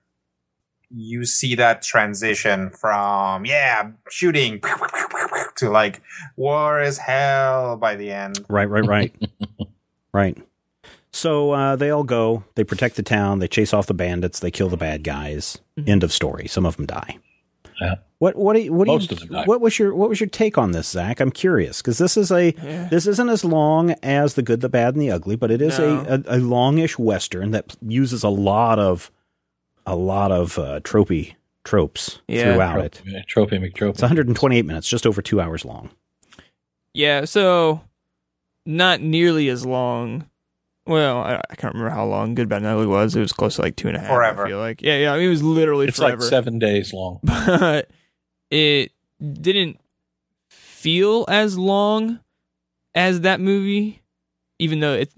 you 0.96 1.24
see 1.24 1.54
that 1.56 1.82
transition 1.82 2.70
from 2.70 3.44
yeah 3.44 3.90
shooting 4.08 4.60
to 5.56 5.68
like 5.68 6.00
war 6.36 6.80
is 6.80 6.98
hell 6.98 7.76
by 7.76 7.96
the 7.96 8.12
end 8.12 8.38
Right, 8.48 8.68
right, 8.68 8.86
right, 8.86 9.14
right. 10.12 10.38
So 11.12 11.52
uh, 11.52 11.76
they 11.76 11.90
all 11.90 12.02
go. 12.02 12.42
They 12.56 12.64
protect 12.64 12.96
the 12.96 13.04
town. 13.04 13.38
They 13.38 13.46
chase 13.46 13.72
off 13.72 13.86
the 13.86 13.94
bandits. 13.94 14.40
They 14.40 14.50
kill 14.50 14.68
the 14.68 14.76
bad 14.76 15.04
guys. 15.04 15.58
End 15.86 16.02
of 16.02 16.12
story. 16.12 16.48
Some 16.48 16.66
of 16.66 16.76
them 16.76 16.86
die. 16.86 17.18
Yeah. 17.80 17.94
What 18.24 18.36
what 18.36 18.54
do 18.56 18.60
you, 18.62 18.72
what 18.72 18.86
do 18.86 18.92
Most 18.92 19.10
you, 19.10 19.14
of 19.16 19.20
them 19.20 19.28
die. 19.28 19.44
what 19.44 19.60
was 19.60 19.78
your 19.78 19.94
what 19.94 20.08
was 20.08 20.18
your 20.18 20.28
take 20.30 20.56
on 20.56 20.72
this, 20.72 20.88
Zach? 20.88 21.20
I'm 21.20 21.30
curious 21.30 21.82
because 21.82 21.98
this 21.98 22.16
is 22.16 22.30
a 22.30 22.54
Yeah. 22.54 22.88
this 22.88 23.06
isn't 23.06 23.28
as 23.28 23.44
long 23.44 23.90
as 24.02 24.32
the 24.32 24.40
good, 24.42 24.62
the 24.62 24.70
bad, 24.70 24.94
and 24.94 25.02
the 25.02 25.10
ugly, 25.10 25.36
but 25.36 25.50
it 25.50 25.60
is 25.60 25.78
No. 25.78 26.04
a, 26.08 26.14
a 26.34 26.36
a 26.36 26.38
longish 26.38 26.98
western 26.98 27.50
that 27.50 27.76
uses 27.86 28.22
a 28.22 28.30
lot 28.30 28.78
of 28.78 29.10
a 29.86 29.94
lot 29.94 30.32
of 30.32 30.58
uh, 30.58 30.80
tropey 30.80 31.34
tropes 31.64 32.20
Yeah. 32.26 32.54
throughout 32.54 32.80
it. 32.82 33.02
Trophy 33.28 33.58
McTrophy. 33.58 33.90
It's 33.90 34.00
128 34.02 34.64
minutes, 34.64 34.88
just 34.88 35.06
over 35.06 35.20
two 35.20 35.40
hours 35.42 35.66
long. 35.66 35.90
Yeah, 36.94 37.26
so 37.26 37.82
not 38.64 39.00
nearly 39.02 39.48
as 39.50 39.66
long. 39.66 40.30
Well, 40.86 41.18
I, 41.18 41.40
I 41.50 41.54
can't 41.56 41.74
remember 41.74 41.94
how 41.94 42.04
long 42.06 42.34
Good 42.34 42.48
Bad 42.48 42.58
and 42.58 42.66
Ugly 42.66 42.86
was. 42.86 43.16
It 43.16 43.20
was 43.20 43.32
close 43.32 43.56
to 43.56 43.62
like 43.62 43.76
two 43.76 43.88
and 43.88 43.96
a 43.96 44.00
half. 44.00 44.08
Forever. 44.10 44.44
I 44.46 44.48
feel 44.48 44.58
like 44.58 44.82
yeah, 44.82 44.96
yeah. 44.98 45.12
I 45.12 45.16
mean, 45.18 45.26
it 45.26 45.30
was 45.30 45.42
literally 45.42 45.86
It's 45.88 45.98
forever. 45.98 46.16
like 46.22 46.28
seven 46.30 46.58
days 46.58 46.92
long. 46.92 47.20
but 47.24 47.88
it 48.54 48.92
didn't 49.20 49.80
feel 50.48 51.24
as 51.28 51.58
long 51.58 52.20
as 52.94 53.22
that 53.22 53.40
movie, 53.40 54.00
even 54.58 54.80
though 54.80 54.92
it's 54.94 55.14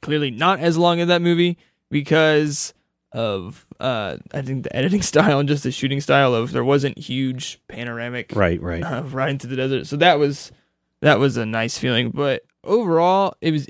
clearly 0.00 0.30
not 0.30 0.60
as 0.60 0.78
long 0.78 1.00
as 1.00 1.08
that 1.08 1.20
movie 1.20 1.58
because 1.90 2.72
of 3.12 3.66
uh, 3.80 4.16
I 4.32 4.42
think 4.42 4.64
the 4.64 4.74
editing 4.76 5.02
style 5.12 5.38
and 5.38 5.48
just 5.48 5.62
the 5.64 5.72
shooting 5.72 6.00
style 6.00 6.34
of 6.34 6.52
there 6.52 6.64
wasn't 6.64 6.98
huge 6.98 7.60
panoramic 7.68 8.32
Right, 8.34 8.60
right. 8.62 8.82
uh, 8.82 9.02
right 9.04 9.30
into 9.30 9.46
the 9.46 9.56
desert. 9.56 9.86
So 9.86 9.96
that 9.96 10.18
was 10.18 10.52
that 11.00 11.18
was 11.18 11.36
a 11.36 11.44
nice 11.46 11.76
feeling. 11.78 12.10
But 12.10 12.44
overall, 12.64 13.34
it 13.40 13.50
was 13.52 13.66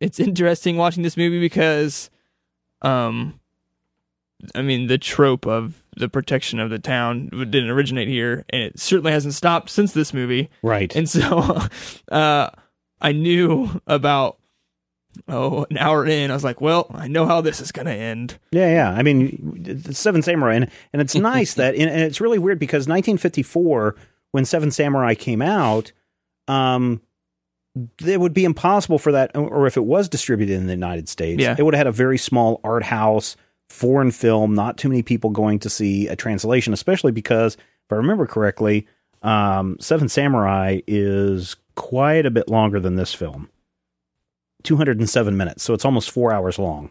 it's 0.00 0.18
interesting 0.20 0.76
watching 0.76 1.02
this 1.02 1.16
movie 1.16 1.40
because, 1.40 2.10
um, 2.82 3.38
I 4.54 4.62
mean, 4.62 4.86
the 4.88 4.98
trope 4.98 5.46
of 5.46 5.82
the 5.96 6.08
protection 6.08 6.60
of 6.60 6.70
the 6.70 6.78
town 6.78 7.28
didn't 7.28 7.70
originate 7.70 8.08
here, 8.08 8.44
and 8.50 8.62
it 8.62 8.78
certainly 8.78 9.12
hasn't 9.12 9.34
stopped 9.34 9.70
since 9.70 9.92
this 9.92 10.12
movie. 10.12 10.50
Right. 10.62 10.94
And 10.94 11.08
so, 11.08 11.60
uh, 12.10 12.50
I 13.00 13.12
knew 13.12 13.80
about 13.86 14.38
oh 15.28 15.66
an 15.70 15.78
hour 15.78 16.04
in, 16.06 16.30
I 16.30 16.34
was 16.34 16.44
like, 16.44 16.60
well, 16.60 16.90
I 16.94 17.08
know 17.08 17.24
how 17.26 17.40
this 17.40 17.60
is 17.60 17.72
gonna 17.72 17.90
end. 17.92 18.38
Yeah, 18.52 18.68
yeah. 18.68 18.90
I 18.90 19.02
mean, 19.02 19.80
the 19.82 19.94
Seven 19.94 20.22
Samurai, 20.22 20.54
and, 20.54 20.70
and 20.92 21.00
it's 21.02 21.14
nice 21.16 21.54
that, 21.54 21.74
and, 21.74 21.90
and 21.90 22.00
it's 22.02 22.20
really 22.20 22.38
weird 22.38 22.58
because 22.58 22.86
1954, 22.86 23.96
when 24.32 24.44
Seven 24.44 24.70
Samurai 24.70 25.14
came 25.14 25.40
out, 25.40 25.92
um, 26.48 27.00
it 28.04 28.20
would 28.20 28.34
be 28.34 28.44
impossible 28.44 28.98
for 28.98 29.12
that, 29.12 29.36
or 29.36 29.66
if 29.66 29.76
it 29.76 29.84
was 29.84 30.08
distributed 30.08 30.54
in 30.56 30.66
the 30.66 30.72
United 30.72 31.08
States, 31.08 31.40
Yeah. 31.42 31.54
it 31.58 31.62
would 31.62 31.74
have 31.74 31.80
had 31.80 31.86
a 31.86 31.92
very 31.92 32.18
small 32.18 32.60
art 32.64 32.82
house, 32.84 33.36
foreign 33.68 34.10
film, 34.10 34.54
not 34.54 34.76
too 34.78 34.88
many 34.88 35.02
people 35.02 35.30
going 35.30 35.58
to 35.60 35.70
see 35.70 36.08
a 36.08 36.16
translation, 36.16 36.72
especially 36.72 37.12
because, 37.12 37.54
if 37.56 37.92
I 37.92 37.96
remember 37.96 38.26
correctly, 38.26 38.86
um, 39.22 39.76
Seven 39.80 40.08
Samurai 40.08 40.80
is 40.86 41.56
quite 41.74 42.26
a 42.26 42.30
bit 42.30 42.48
longer 42.48 42.80
than 42.80 42.96
this 42.96 43.12
film. 43.14 43.48
207 44.62 45.36
minutes, 45.36 45.62
so 45.62 45.74
it's 45.74 45.84
almost 45.84 46.10
four 46.10 46.32
hours 46.32 46.58
long. 46.58 46.90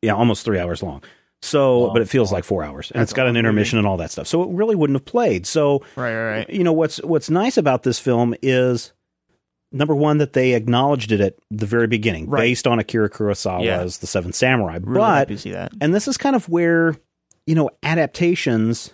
Yeah, 0.00 0.14
almost 0.14 0.44
three 0.44 0.58
hours 0.58 0.82
long. 0.82 1.02
So, 1.42 1.80
Long, 1.82 1.92
but 1.92 2.02
it 2.02 2.08
feels 2.08 2.30
long. 2.30 2.38
like 2.38 2.44
four 2.44 2.62
hours, 2.64 2.90
and 2.90 3.00
That's 3.00 3.10
it's 3.12 3.16
got 3.16 3.26
an 3.26 3.36
intermission 3.36 3.78
and 3.78 3.86
all 3.86 3.96
that 3.98 4.10
stuff. 4.12 4.26
So 4.28 4.42
it 4.44 4.50
really 4.50 4.74
wouldn't 4.76 4.96
have 4.96 5.04
played. 5.04 5.44
So 5.46 5.78
Right, 5.96 6.14
right, 6.14 6.30
right. 6.38 6.50
you 6.50 6.62
know 6.64 6.72
what's 6.72 6.98
what's 7.02 7.30
nice 7.30 7.56
about 7.56 7.82
this 7.82 7.98
film 7.98 8.34
is 8.42 8.92
number 9.72 9.94
one 9.94 10.18
that 10.18 10.32
they 10.34 10.52
acknowledged 10.54 11.12
it 11.12 11.20
at 11.20 11.34
the 11.50 11.66
very 11.66 11.86
beginning, 11.86 12.28
Right. 12.28 12.40
based 12.40 12.66
on 12.66 12.78
Akira 12.78 13.08
Kurosawa's 13.10 13.64
Yeah. 13.64 13.82
The 13.82 14.06
Seven 14.06 14.32
Samurai. 14.32 14.78
Really 14.82 14.94
but 15.00 15.28
to 15.28 15.38
see 15.38 15.50
that. 15.52 15.72
and 15.80 15.94
this 15.94 16.06
is 16.08 16.16
kind 16.16 16.36
of 16.36 16.48
where 16.48 16.96
you 17.46 17.54
know 17.54 17.70
adaptations 17.82 18.92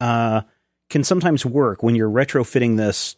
uh, 0.00 0.42
can 0.90 1.02
sometimes 1.04 1.44
work 1.44 1.82
when 1.82 1.94
you're 1.94 2.10
retrofitting 2.10 2.76
this 2.76 3.16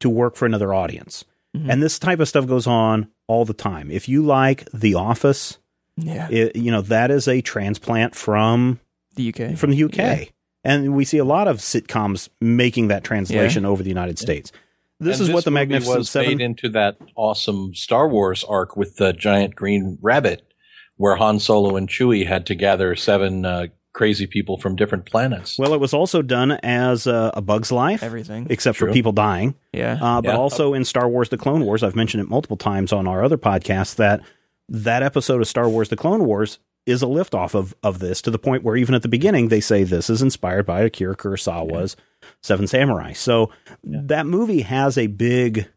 to 0.00 0.08
work 0.08 0.36
for 0.36 0.46
another 0.46 0.72
audience. 0.72 1.24
Mhm. 1.56 1.68
And 1.72 1.82
this 1.82 1.98
type 1.98 2.20
of 2.20 2.28
stuff 2.28 2.46
goes 2.46 2.66
on 2.66 3.08
all 3.26 3.44
the 3.44 3.52
time. 3.54 3.90
If 3.90 4.08
you 4.08 4.22
like 4.24 4.64
The 4.72 4.94
Office, 4.94 5.58
Yeah, 5.96 6.28
it, 6.30 6.56
you 6.56 6.70
know 6.70 6.82
that 6.82 7.10
is 7.10 7.26
a 7.28 7.40
transplant 7.40 8.14
from 8.14 8.78
the 9.16 9.24
UK. 9.34 9.56
from 9.56 9.70
the 9.72 9.76
UK. 9.84 9.96
Yeah. 9.98 10.24
And 10.62 10.94
we 10.94 11.04
see 11.04 11.18
a 11.18 11.24
lot 11.24 11.48
of 11.48 11.56
sitcoms 11.58 12.28
making 12.40 12.88
that 12.88 13.02
translation 13.02 13.64
over 13.64 13.82
the 13.82 13.88
United 13.88 14.18
States. 14.18 14.52
This 15.00 15.18
And 15.20 15.28
is 15.28 15.34
what 15.34 15.44
the 15.44 15.50
movie 15.50 15.60
Magnificent 15.66 15.98
was 15.98 16.10
Seven. 16.10 16.28
made 16.36 16.40
into 16.44 16.68
that 16.70 16.96
awesome 17.16 17.74
Star 17.74 18.06
Wars 18.08 18.44
arc 18.44 18.76
with 18.76 18.96
the 18.96 19.12
giant 19.12 19.56
green 19.56 19.98
rabbit, 20.02 20.42
where 20.96 21.16
Han 21.16 21.40
Solo 21.40 21.76
and 21.76 21.88
Chewie 21.88 22.26
had 22.26 22.44
to 22.46 22.54
gather 22.54 22.94
seven 22.94 23.44
uh, 23.46 23.66
crazy 23.92 24.26
people 24.26 24.56
from 24.58 24.76
different 24.76 25.06
planets. 25.06 25.58
well, 25.58 25.74
it 25.74 25.80
was 25.80 25.92
also 25.94 26.22
done 26.22 26.52
as 26.62 27.06
uh, 27.06 27.30
a 27.34 27.40
Bug's 27.40 27.72
Life, 27.72 28.02
Everything. 28.02 28.46
except 28.50 28.78
for 28.78 28.92
people 28.92 29.12
dying. 29.12 29.54
Yeah. 29.72 29.98
Uh, 30.00 30.20
but 30.20 30.30
Yeah. 30.32 30.36
also 30.36 30.74
in 30.74 30.84
Star 30.84 31.08
Wars: 31.08 31.30
The 31.30 31.38
Clone 31.38 31.64
Wars, 31.64 31.82
I've 31.82 31.96
mentioned 31.96 32.22
it 32.22 32.28
multiple 32.28 32.56
times 32.58 32.92
on 32.92 33.08
our 33.08 33.24
other 33.24 33.38
podcasts 33.38 33.96
that 33.96 34.20
that 34.68 35.02
episode 35.02 35.40
of 35.40 35.48
Star 35.48 35.68
Wars: 35.68 35.88
The 35.88 35.96
Clone 35.96 36.24
Wars 36.26 36.58
is 36.86 37.02
a 37.02 37.06
liftoff 37.06 37.54
of 37.54 37.74
of 37.82 37.98
this 38.00 38.22
to 38.22 38.30
the 38.30 38.38
point 38.38 38.62
where 38.62 38.76
even 38.76 38.94
at 38.94 39.02
the 39.02 39.08
beginning 39.08 39.48
they 39.48 39.60
say 39.60 39.82
this 39.82 40.08
is 40.10 40.22
inspired 40.22 40.66
by 40.66 40.80
Akira 40.82 41.16
Kurosawa's 41.16 41.96
Seven 42.42 42.66
Samurai. 42.66 43.12
So 43.12 43.50
that 43.84 44.26
movie 44.26 44.62
has 44.62 44.96
a 44.98 45.06
big 45.08 45.68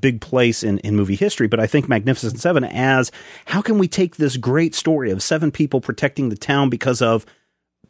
big 0.00 0.20
place 0.20 0.62
in, 0.62 0.78
in 0.78 0.94
movie 0.94 1.16
history, 1.16 1.48
but 1.48 1.58
I 1.58 1.66
think 1.66 1.88
Magnificent 1.88 2.38
Seven 2.38 2.62
as 2.64 3.10
how 3.46 3.60
can 3.60 3.76
we 3.78 3.88
take 3.88 4.16
this 4.16 4.36
great 4.36 4.74
story 4.74 5.10
of 5.10 5.22
seven 5.22 5.50
people 5.50 5.80
protecting 5.80 6.28
the 6.28 6.36
town 6.36 6.70
because 6.70 7.02
of 7.02 7.26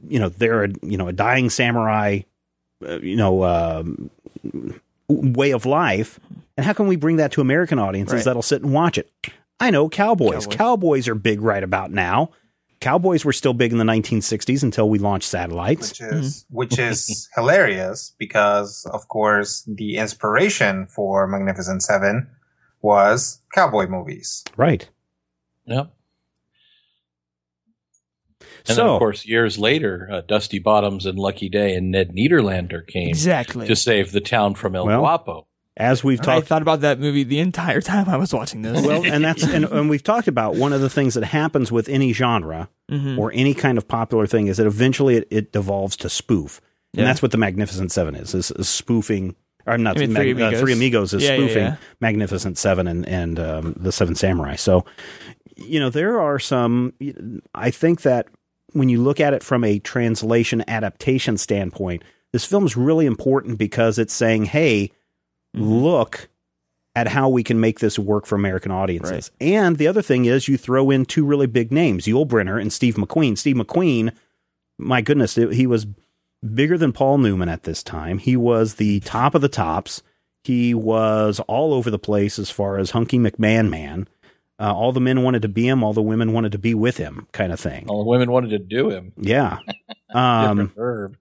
you 0.08 0.18
know 0.18 0.28
they're 0.30 0.64
a, 0.64 0.68
you 0.82 0.96
know 0.96 1.08
a 1.08 1.12
dying 1.12 1.50
samurai 1.50 2.20
uh, 2.86 2.98
you 3.00 3.16
know 3.16 3.44
um, 3.44 4.10
way 5.08 5.50
of 5.52 5.66
life 5.66 6.18
and 6.56 6.64
how 6.64 6.72
can 6.72 6.86
we 6.88 6.96
bring 6.96 7.16
that 7.16 7.32
to 7.32 7.40
American 7.40 7.78
audiences 7.78 8.14
Right. 8.14 8.24
that'll 8.24 8.42
sit 8.42 8.62
and 8.62 8.72
watch 8.72 8.96
it? 8.98 9.10
I 9.60 9.70
know 9.70 9.88
cowboys. 9.88 10.44
Cowboys. 10.46 10.56
Cowboys 10.56 11.08
are 11.08 11.14
big 11.14 11.40
right 11.42 11.62
about 11.62 11.90
now. 11.90 12.30
Cowboys 12.81 13.25
were 13.25 13.33
still 13.33 13.54
big 13.54 13.73
in 13.73 13.78
the 13.78 13.85
1960s 13.85 14.62
until 14.62 14.88
we 14.90 14.99
launched 14.99 15.28
satellites. 15.28 15.90
which 15.90 16.00
is 16.02 16.47
which 16.50 16.78
is 16.78 17.28
hilarious 17.35 18.14
because 18.19 18.87
of 18.93 19.09
course 19.09 19.62
the 19.66 19.97
inspiration 19.97 20.87
for 20.87 21.26
Magnificent 21.26 21.83
Seven 21.83 22.28
was 22.83 23.40
cowboy 23.54 23.87
movies. 23.87 24.45
Right. 24.57 24.88
Yep. 25.66 25.95
And 28.66 28.78
then, 28.78 28.87
of 28.87 28.99
course, 28.99 29.26
years 29.26 29.59
later, 29.59 30.09
uh, 30.11 30.21
Dusty 30.23 30.59
Bottoms 30.59 31.04
and 31.04 31.19
Lucky 31.19 31.49
Day 31.50 31.75
and 31.75 31.90
Ned 31.90 32.14
Nederlander 32.14 32.87
came 32.87 33.09
Exactly. 33.09 33.66
to 33.66 33.76
save 33.76 34.12
the 34.12 34.21
town 34.23 34.54
from 34.54 34.75
El 34.75 34.87
Well, 34.87 35.00
Guapo. 35.00 35.47
As 35.76 36.04
we've 36.04 36.21
talked, 36.21 36.45
I 36.45 36.47
thought 36.47 36.62
about 36.62 36.83
that 36.83 37.00
movie 37.00 37.25
the 37.25 37.40
entire 37.40 37.81
time 37.81 38.09
I 38.09 38.16
was 38.16 38.33
watching 38.33 38.62
this. 38.62 38.87
well, 38.87 39.04
and 39.04 39.25
that's 39.25 39.43
and, 39.54 39.64
and 39.64 39.90
we've 39.90 40.04
talked 40.04 40.28
about 40.28 40.54
one 40.54 40.73
of 40.73 40.81
the 40.81 40.88
things 40.90 41.14
that 41.14 41.25
happens 41.25 41.73
with 41.73 41.88
any 41.88 42.12
genre 42.12 42.69
Mhm. 42.90 43.19
or 43.19 43.33
any 43.35 43.54
kind 43.54 43.76
of 43.78 43.88
popular 43.88 44.26
thing 44.26 44.47
is 44.47 44.59
that 44.59 44.66
eventually 44.66 45.16
it, 45.16 45.26
it 45.31 45.52
devolves 45.52 45.97
to 45.97 46.09
spoof, 46.11 46.61
and 46.93 47.00
Yeah. 47.00 47.07
that's 47.07 47.23
what 47.23 47.33
the 47.33 47.38
Magnificent 47.38 47.90
Seven 47.90 48.14
is: 48.14 48.35
is, 48.35 48.50
is 48.52 48.69
spoofing. 48.69 49.35
Or 49.66 49.78
not 49.78 49.97
I 49.97 50.00
mean, 50.00 50.12
Mag- 50.12 50.23
Three 50.23 50.31
uh, 50.33 50.47
Amigos. 50.47 50.61
Three 50.61 50.73
Amigos 50.75 51.14
is 51.14 51.23
yeah, 51.23 51.35
spoofing 51.37 51.62
yeah. 51.64 51.76
Magnificent 52.00 52.59
Seven 52.59 52.87
and 52.87 53.09
and 53.09 53.40
um, 53.40 53.75
the 53.78 53.90
Seven 53.93 54.14
Samurai. 54.14 54.57
So, 54.57 54.85
you 55.57 55.81
know, 55.81 55.88
there 55.90 56.21
are 56.21 56.38
some. 56.38 56.93
I 57.54 57.71
think 57.71 58.02
that 58.02 58.28
when 58.75 58.90
you 58.90 59.02
look 59.02 59.19
at 59.21 59.33
it 59.33 59.43
from 59.43 59.64
a 59.64 59.78
translation 59.78 60.62
adaptation 60.69 61.37
standpoint, 61.38 62.02
this 62.33 62.45
film 62.45 62.66
is 62.66 62.76
really 62.76 63.07
important 63.07 63.57
because 63.59 63.99
it's 63.99 64.12
saying, 64.12 64.45
"Hey, 64.45 64.90
Mm-hmm. 65.54 65.64
look." 65.73 66.28
At 66.96 67.08
how 67.08 67.28
we 67.28 67.42
can 67.42 67.58
make 67.58 67.80
this 67.80 67.99
work 67.99 68.25
for 68.25 68.37
American 68.37 68.70
audiences. 68.70 69.32
And 69.40 69.78
the 69.78 69.88
other 69.88 70.00
thing 70.00 70.26
is, 70.26 70.46
you 70.46 70.56
throw 70.56 70.92
in 70.92 71.06
two 71.06 71.25
really 71.25 71.49
big 71.49 71.73
names, 71.73 72.04
Yul 72.04 72.25
Brynner 72.25 72.61
and 72.61 72.73
Steve 72.73 72.94
McQueen. 72.94 73.37
Steve 73.37 73.56
McQueen, 73.56 74.12
my 74.78 75.00
goodness, 75.00 75.34
he 75.34 75.66
was 75.66 75.88
bigger 76.54 76.78
than 76.78 76.92
Paul 76.92 77.18
Newman 77.18 77.49
at 77.49 77.64
this 77.64 77.82
time. 77.82 78.18
He 78.18 78.37
was 78.37 78.75
the 78.76 79.00
top 79.00 79.34
of 79.34 79.40
the 79.42 79.49
tops. 79.49 80.04
He 80.44 80.73
was 80.73 81.40
all 81.49 81.75
over 81.75 81.90
the 81.90 81.99
place 81.99 82.38
as 82.38 82.49
far 82.49 82.78
as 82.78 82.92
hunky 82.92 83.18
McMahon 83.18 83.68
man. 83.70 84.06
Uh, 84.61 84.73
all 84.73 84.92
the 84.92 85.00
men 85.00 85.25
wanted 85.25 85.42
to 85.42 85.49
be 85.49 85.66
him, 85.66 85.82
all 85.82 85.94
the 85.94 86.00
women 86.00 86.32
wanted 86.32 86.52
to 86.52 86.58
be 86.58 86.75
with 86.75 86.96
him, 86.99 87.26
kind 87.32 87.52
of 87.52 87.58
thing. 87.58 87.87
All 87.88 88.04
the 88.04 88.11
women 88.11 88.30
wanted 88.30 88.50
to 88.50 88.61
do 88.61 88.90
him. 88.90 89.12
Yeah. 89.16 89.58
Um, 90.14 90.70
Different 90.70 90.76
verb. 90.76 91.16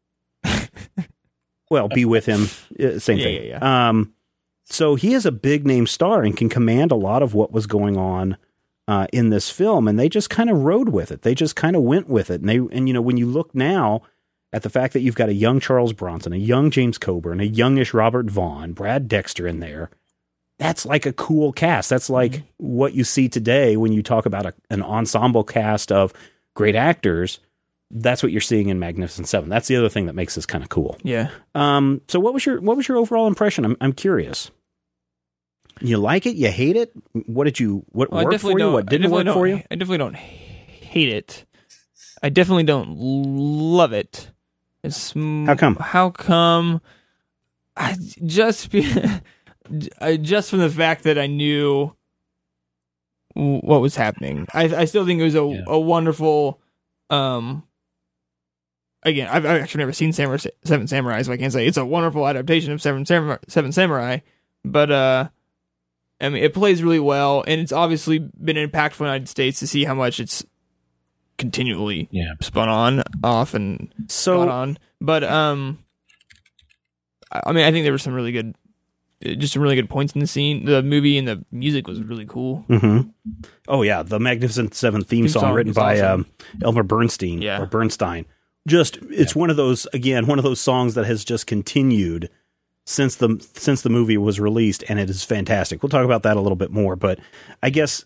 well, 1.70 1.88
be 1.88 2.06
with 2.06 2.28
him, 2.28 2.44
uh, 2.80 3.00
same 3.00 3.18
Yeah, 3.18 3.24
thing. 3.24 3.48
yeah, 3.48 3.90
Um, 3.90 4.14
so 4.74 4.96
he 4.96 5.14
is 5.14 5.26
a 5.26 5.32
big 5.32 5.66
name 5.66 5.88
star 5.88 6.24
and 6.24 6.36
can 6.36 6.50
command 6.50 6.92
a 6.92 6.96
lot 6.96 7.22
of 7.22 7.34
what 7.34 7.52
was 7.52 7.68
going 7.68 7.98
on 7.98 8.38
uh, 8.88 9.08
in 9.14 9.30
this 9.30 9.50
film, 9.50 9.88
and 9.88 10.00
they 10.00 10.10
just 10.10 10.30
kind 10.30 10.50
of 10.50 10.64
rode 10.64 10.90
with 10.90 11.12
it. 11.12 11.22
They 11.22 11.36
just 11.36 11.56
kind 11.56 11.76
of 11.76 11.84
went 11.84 12.10
with 12.10 12.30
it, 12.30 12.42
and 12.42 12.50
they 12.50 12.58
and 12.58 12.88
you 12.88 12.94
know 12.94 13.02
when 13.02 13.18
you 13.18 13.26
look 13.28 13.54
now 13.56 14.02
at 14.52 14.64
the 14.64 14.70
fact 14.70 14.94
that 14.94 15.02
you've 15.02 15.16
got 15.16 15.30
a 15.30 15.34
young 15.34 15.60
Charles 15.60 15.94
Bronson, 15.94 16.34
a 16.34 16.38
young 16.38 16.70
James 16.70 16.98
Coburn, 16.98 17.40
a 17.40 17.46
youngish 17.46 17.94
Robert 17.94 18.30
Vaughn, 18.30 18.74
Brad 18.74 19.08
Dexter 19.08 19.48
in 19.48 19.60
there. 19.60 19.90
That's 20.60 20.86
like 20.86 21.06
a 21.06 21.14
cool 21.14 21.52
cast. 21.52 21.90
That's 21.90 22.10
like 22.10 22.44
what 22.58 22.94
you 22.94 23.04
see 23.04 23.28
today 23.28 23.76
when 23.76 23.92
you 23.92 24.04
talk 24.04 24.26
about 24.26 24.46
a, 24.46 24.54
an 24.70 24.84
ensemble 24.84 25.44
cast 25.44 25.92
of 25.92 26.14
great 26.56 26.76
actors. 26.76 27.40
That's 27.90 28.22
what 28.22 28.32
you're 28.32 28.42
seeing 28.42 28.70
in 28.70 28.80
Magnificent 28.80 29.28
Seven. 29.28 29.50
That's 29.50 29.68
the 29.68 29.76
other 29.76 29.90
thing 29.90 30.06
that 30.06 30.14
makes 30.14 30.36
this 30.36 30.46
kind 30.46 30.64
of 30.64 30.70
cool. 30.70 30.98
yeah. 31.04 31.30
Um, 31.56 32.02
so 32.08 32.20
what 32.20 32.34
was 32.34 32.46
your 32.46 32.62
what 32.62 32.78
was 32.78 32.88
your 32.88 32.98
overall 32.98 33.28
impression? 33.28 33.66
I'm 33.66 33.78
I'm 33.82 33.94
curious. 33.94 34.52
You 35.84 35.98
like 35.98 36.26
it? 36.26 36.36
You 36.36 36.50
hate 36.50 36.78
it? 36.78 36.92
What 37.12 37.44
did 37.44 37.60
you 37.60 37.84
what 37.90 38.10
Well, 38.12 38.24
worked 38.26 38.40
for 38.40 38.58
you? 38.58 38.72
What 38.72 38.86
didn't 38.86 39.12
definitely 39.12 39.26
work 39.26 39.34
for 39.36 39.48
you? 39.48 39.56
I 39.70 39.76
definitely 39.76 39.98
don't 39.98 40.16
hate 40.16 41.10
it. 41.10 41.46
I 42.24 42.30
definitely 42.30 42.64
don't 42.64 42.96
love 42.98 43.92
it. 43.92 44.32
It's 44.82 45.12
How 45.14 45.56
come? 45.56 45.76
How 45.76 46.10
come? 46.10 46.82
I 47.76 47.98
just 48.26 48.72
be, 48.72 48.86
I, 50.02 50.18
just 50.18 50.50
from 50.50 50.60
the 50.60 50.70
fact 50.70 51.04
that 51.04 51.18
I 51.18 51.28
knew 51.28 51.94
what 53.34 53.82
was 53.82 53.96
happening. 53.96 54.48
I 54.54 54.64
I 54.76 54.86
still 54.86 55.06
think 55.06 55.20
it 55.20 55.24
was 55.24 55.36
a 55.36 55.44
Yeah. 55.46 55.64
a 55.68 55.80
wonderful. 55.80 56.62
Um. 57.10 57.64
Again, 59.06 59.28
I've, 59.28 59.46
I've 59.46 59.62
actually 59.62 59.80
never 59.80 59.92
seen 59.92 60.14
Samurai, 60.14 60.38
Seven 60.64 60.88
Samurai, 60.88 61.22
so 61.24 61.34
I 61.34 61.38
can't 61.38 61.52
say 61.52 61.68
it's 61.68 61.76
a 61.76 61.84
wonderful 61.86 62.26
adaptation 62.26 62.72
of 62.72 62.82
Seven 62.82 63.06
Samurai. 63.06 63.36
Seven 63.50 63.74
Samurai, 63.74 64.20
but 64.64 64.90
uh, 64.92 65.28
I 66.24 66.30
mean, 66.30 66.44
it 66.44 66.54
plays 66.54 66.82
really 66.82 67.00
well, 67.00 67.44
and 67.48 67.60
it's 67.62 67.72
obviously 67.72 68.18
been 68.20 68.56
impactful 68.56 69.02
in 69.02 69.06
the 69.06 69.12
United 69.12 69.30
States 69.30 69.60
to 69.60 69.68
see 69.68 69.84
how 69.84 69.94
much 69.94 70.20
it's 70.20 70.44
continually 71.38 72.08
Yeah. 72.12 72.34
spun 72.42 72.70
on, 72.70 73.04
off, 73.24 73.54
and 73.54 73.80
gone 73.80 74.10
So 74.10 74.50
on. 74.50 74.78
But 75.02 75.24
um, 75.24 75.80
I 77.32 77.42
I 77.48 77.52
mean, 77.52 77.66
I 77.66 77.72
think 77.72 77.84
there 77.84 77.92
were 77.92 77.98
some 77.98 78.14
really 78.14 78.32
good, 78.32 78.56
uh, 79.26 79.34
just 79.34 79.54
some 79.54 79.62
really 79.62 79.76
good 79.76 79.90
points 79.90 80.14
in 80.14 80.22
the 80.22 80.28
scene. 80.28 80.66
The 80.66 80.82
movie 80.84 81.18
and 81.18 81.28
the 81.28 81.44
music 81.52 81.88
was 81.88 82.02
really 82.02 82.26
cool. 82.26 82.66
Mhm. 82.70 83.12
Oh 83.68 83.82
yeah, 83.82 84.04
the 84.04 84.20
Magnificent 84.20 84.74
Seven 84.76 85.02
theme, 85.04 85.24
Theme 85.26 85.28
song, 85.30 85.42
song 85.42 85.54
written 85.54 85.74
by 85.74 86.00
awesome. 86.00 86.22
um, 86.22 86.26
Elmer 86.64 86.84
Bernstein 86.84 87.42
Yeah. 87.42 87.62
or 87.62 87.66
Bernstein. 87.66 88.26
Just 88.68 88.98
it's 89.10 89.36
one 89.36 89.50
of 89.50 89.58
those 89.58 89.88
again, 89.94 90.26
one 90.26 90.40
of 90.40 90.44
those 90.44 90.62
songs 90.62 90.94
that 90.94 91.06
has 91.06 91.26
just 91.26 91.48
continued 91.48 92.30
since 92.86 93.16
the 93.16 93.46
since 93.54 93.82
the 93.82 93.90
movie 93.90 94.18
was 94.18 94.40
released, 94.40 94.84
and 94.90 95.00
it 95.00 95.10
is 95.10 95.24
fantastic. 95.24 95.82
We'll 95.82 95.90
talk 95.90 96.06
about 96.06 96.24
that 96.24 96.38
a 96.38 96.42
little 96.42 96.56
bit 96.56 96.72
more, 96.72 96.96
but 96.96 97.20
I 97.62 97.70
guess 97.70 98.06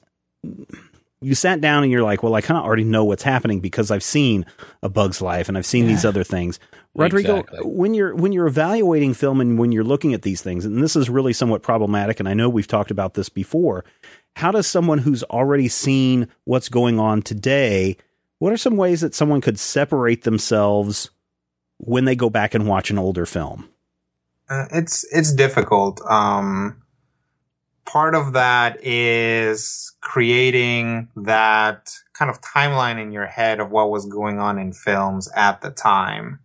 you 1.19 1.33
sat 1.33 1.61
down 1.61 1.81
and 1.83 1.91
you're 1.91 2.03
like, 2.03 2.21
well, 2.21 2.35
I 2.35 2.41
kind 2.41 2.59
of 2.59 2.63
already 2.63 2.83
know 2.83 3.03
what's 3.03 3.23
happening 3.23 3.59
because 3.59 3.89
I've 3.89 4.03
seen 4.03 4.45
A 4.83 4.89
Bug's 4.89 5.19
Life 5.21 5.49
and 5.49 5.57
I've 5.57 5.65
seen 5.65 5.87
these 5.87 6.05
other 6.05 6.23
things. 6.23 6.59
Rodrigo, 6.93 7.39
Exactly. 7.39 7.59
when 7.71 7.93
you're 7.95 8.15
when 8.15 8.31
you're 8.31 8.47
evaluating 8.47 9.13
film 9.15 9.41
and 9.41 9.57
when 9.57 9.71
you're 9.71 9.83
looking 9.83 10.13
at 10.13 10.21
these 10.21 10.41
things, 10.41 10.63
and 10.65 10.81
this 10.83 10.95
is 10.95 11.09
really 11.09 11.33
somewhat 11.33 11.63
problematic, 11.63 12.19
and 12.19 12.29
I 12.29 12.33
know 12.33 12.49
we've 12.49 12.67
talked 12.67 12.91
about 12.91 13.15
this 13.15 13.29
before. 13.29 13.83
How 14.35 14.51
does 14.51 14.67
someone 14.67 14.99
who's 14.99 15.23
already 15.23 15.67
seen 15.67 16.27
what's 16.43 16.69
going 16.69 16.99
on 16.99 17.23
today? 17.23 17.97
What 18.39 18.53
are 18.53 18.57
some 18.57 18.77
ways 18.77 19.01
that 19.01 19.15
someone 19.15 19.41
could 19.41 19.57
separate 19.59 20.23
themselves 20.23 21.09
when 21.79 22.05
they 22.05 22.15
go 22.15 22.29
back 22.29 22.53
and 22.53 22.67
watch 22.67 22.91
an 22.91 22.99
older 22.99 23.25
film? 23.25 23.67
Uh, 24.49 24.65
it's 24.71 25.05
it's 25.11 25.33
difficult. 25.33 26.01
Um, 26.09 26.81
part 27.85 28.15
of 28.15 28.33
that 28.33 28.83
is 28.83 29.93
creating 30.01 31.09
that 31.15 31.89
kind 32.13 32.29
of 32.29 32.41
timeline 32.41 33.01
in 33.01 33.11
your 33.11 33.25
head 33.25 33.59
of 33.59 33.71
what 33.71 33.89
was 33.89 34.05
going 34.05 34.39
on 34.39 34.57
in 34.57 34.73
films 34.73 35.29
at 35.35 35.61
the 35.61 35.71
time. 35.71 36.39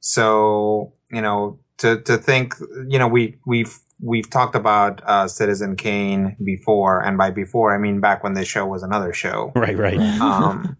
So 0.00 0.94
you 1.10 1.20
know, 1.22 1.58
to 1.78 2.00
to 2.02 2.16
think, 2.18 2.54
you 2.88 2.98
know, 2.98 3.08
we 3.08 3.38
we've 3.46 3.78
we've 4.00 4.28
talked 4.30 4.54
about 4.54 5.02
uh, 5.04 5.28
Citizen 5.28 5.76
Kane 5.76 6.36
before, 6.44 7.00
and 7.02 7.18
by 7.18 7.30
before 7.30 7.74
I 7.74 7.78
mean 7.78 8.00
back 8.00 8.22
when 8.24 8.34
this 8.34 8.48
show 8.48 8.66
was 8.66 8.82
another 8.82 9.12
show 9.12 9.52
Right, 9.54 9.76
right. 9.76 9.98
um, 10.20 10.76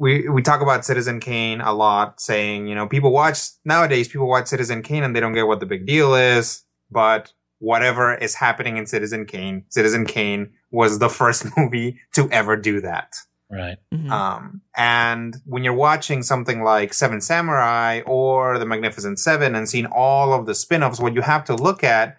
we 0.00 0.28
we 0.30 0.40
talk 0.40 0.62
about 0.62 0.84
Citizen 0.84 1.20
Kane 1.20 1.60
a 1.60 1.74
lot, 1.74 2.20
saying 2.20 2.66
you 2.66 2.74
know 2.74 2.88
people 2.88 3.12
watch 3.12 3.38
nowadays 3.64 4.08
people 4.08 4.26
watch 4.26 4.46
Citizen 4.48 4.82
Kane 4.82 5.04
and 5.04 5.14
they 5.14 5.20
don't 5.20 5.34
get 5.34 5.46
what 5.46 5.60
the 5.60 5.66
big 5.66 5.86
deal 5.86 6.14
is, 6.14 6.64
but 6.90 7.32
whatever 7.58 8.14
is 8.14 8.34
happening 8.34 8.78
in 8.78 8.86
Citizen 8.86 9.26
Kane, 9.26 9.64
Citizen 9.68 10.06
Kane 10.06 10.50
was 10.70 10.98
the 10.98 11.10
first 11.10 11.46
movie 11.56 11.98
to 12.14 12.28
ever 12.30 12.56
do 12.56 12.80
that. 12.80 13.14
Right. 13.50 13.76
Mhm. 13.92 14.10
Um, 14.10 14.62
and 14.76 15.36
when 15.44 15.64
you're 15.64 15.74
watching 15.74 16.22
something 16.22 16.62
like 16.62 16.94
Seven 16.94 17.20
Samurai 17.20 18.00
or 18.06 18.58
The 18.58 18.64
Magnificent 18.64 19.18
Seven 19.18 19.54
and 19.54 19.68
seeing 19.68 19.86
all 19.86 20.32
of 20.32 20.46
the 20.46 20.54
spin-offs, 20.54 21.00
what 21.00 21.14
you 21.14 21.20
have 21.20 21.44
to 21.46 21.54
look 21.54 21.84
at 21.84 22.16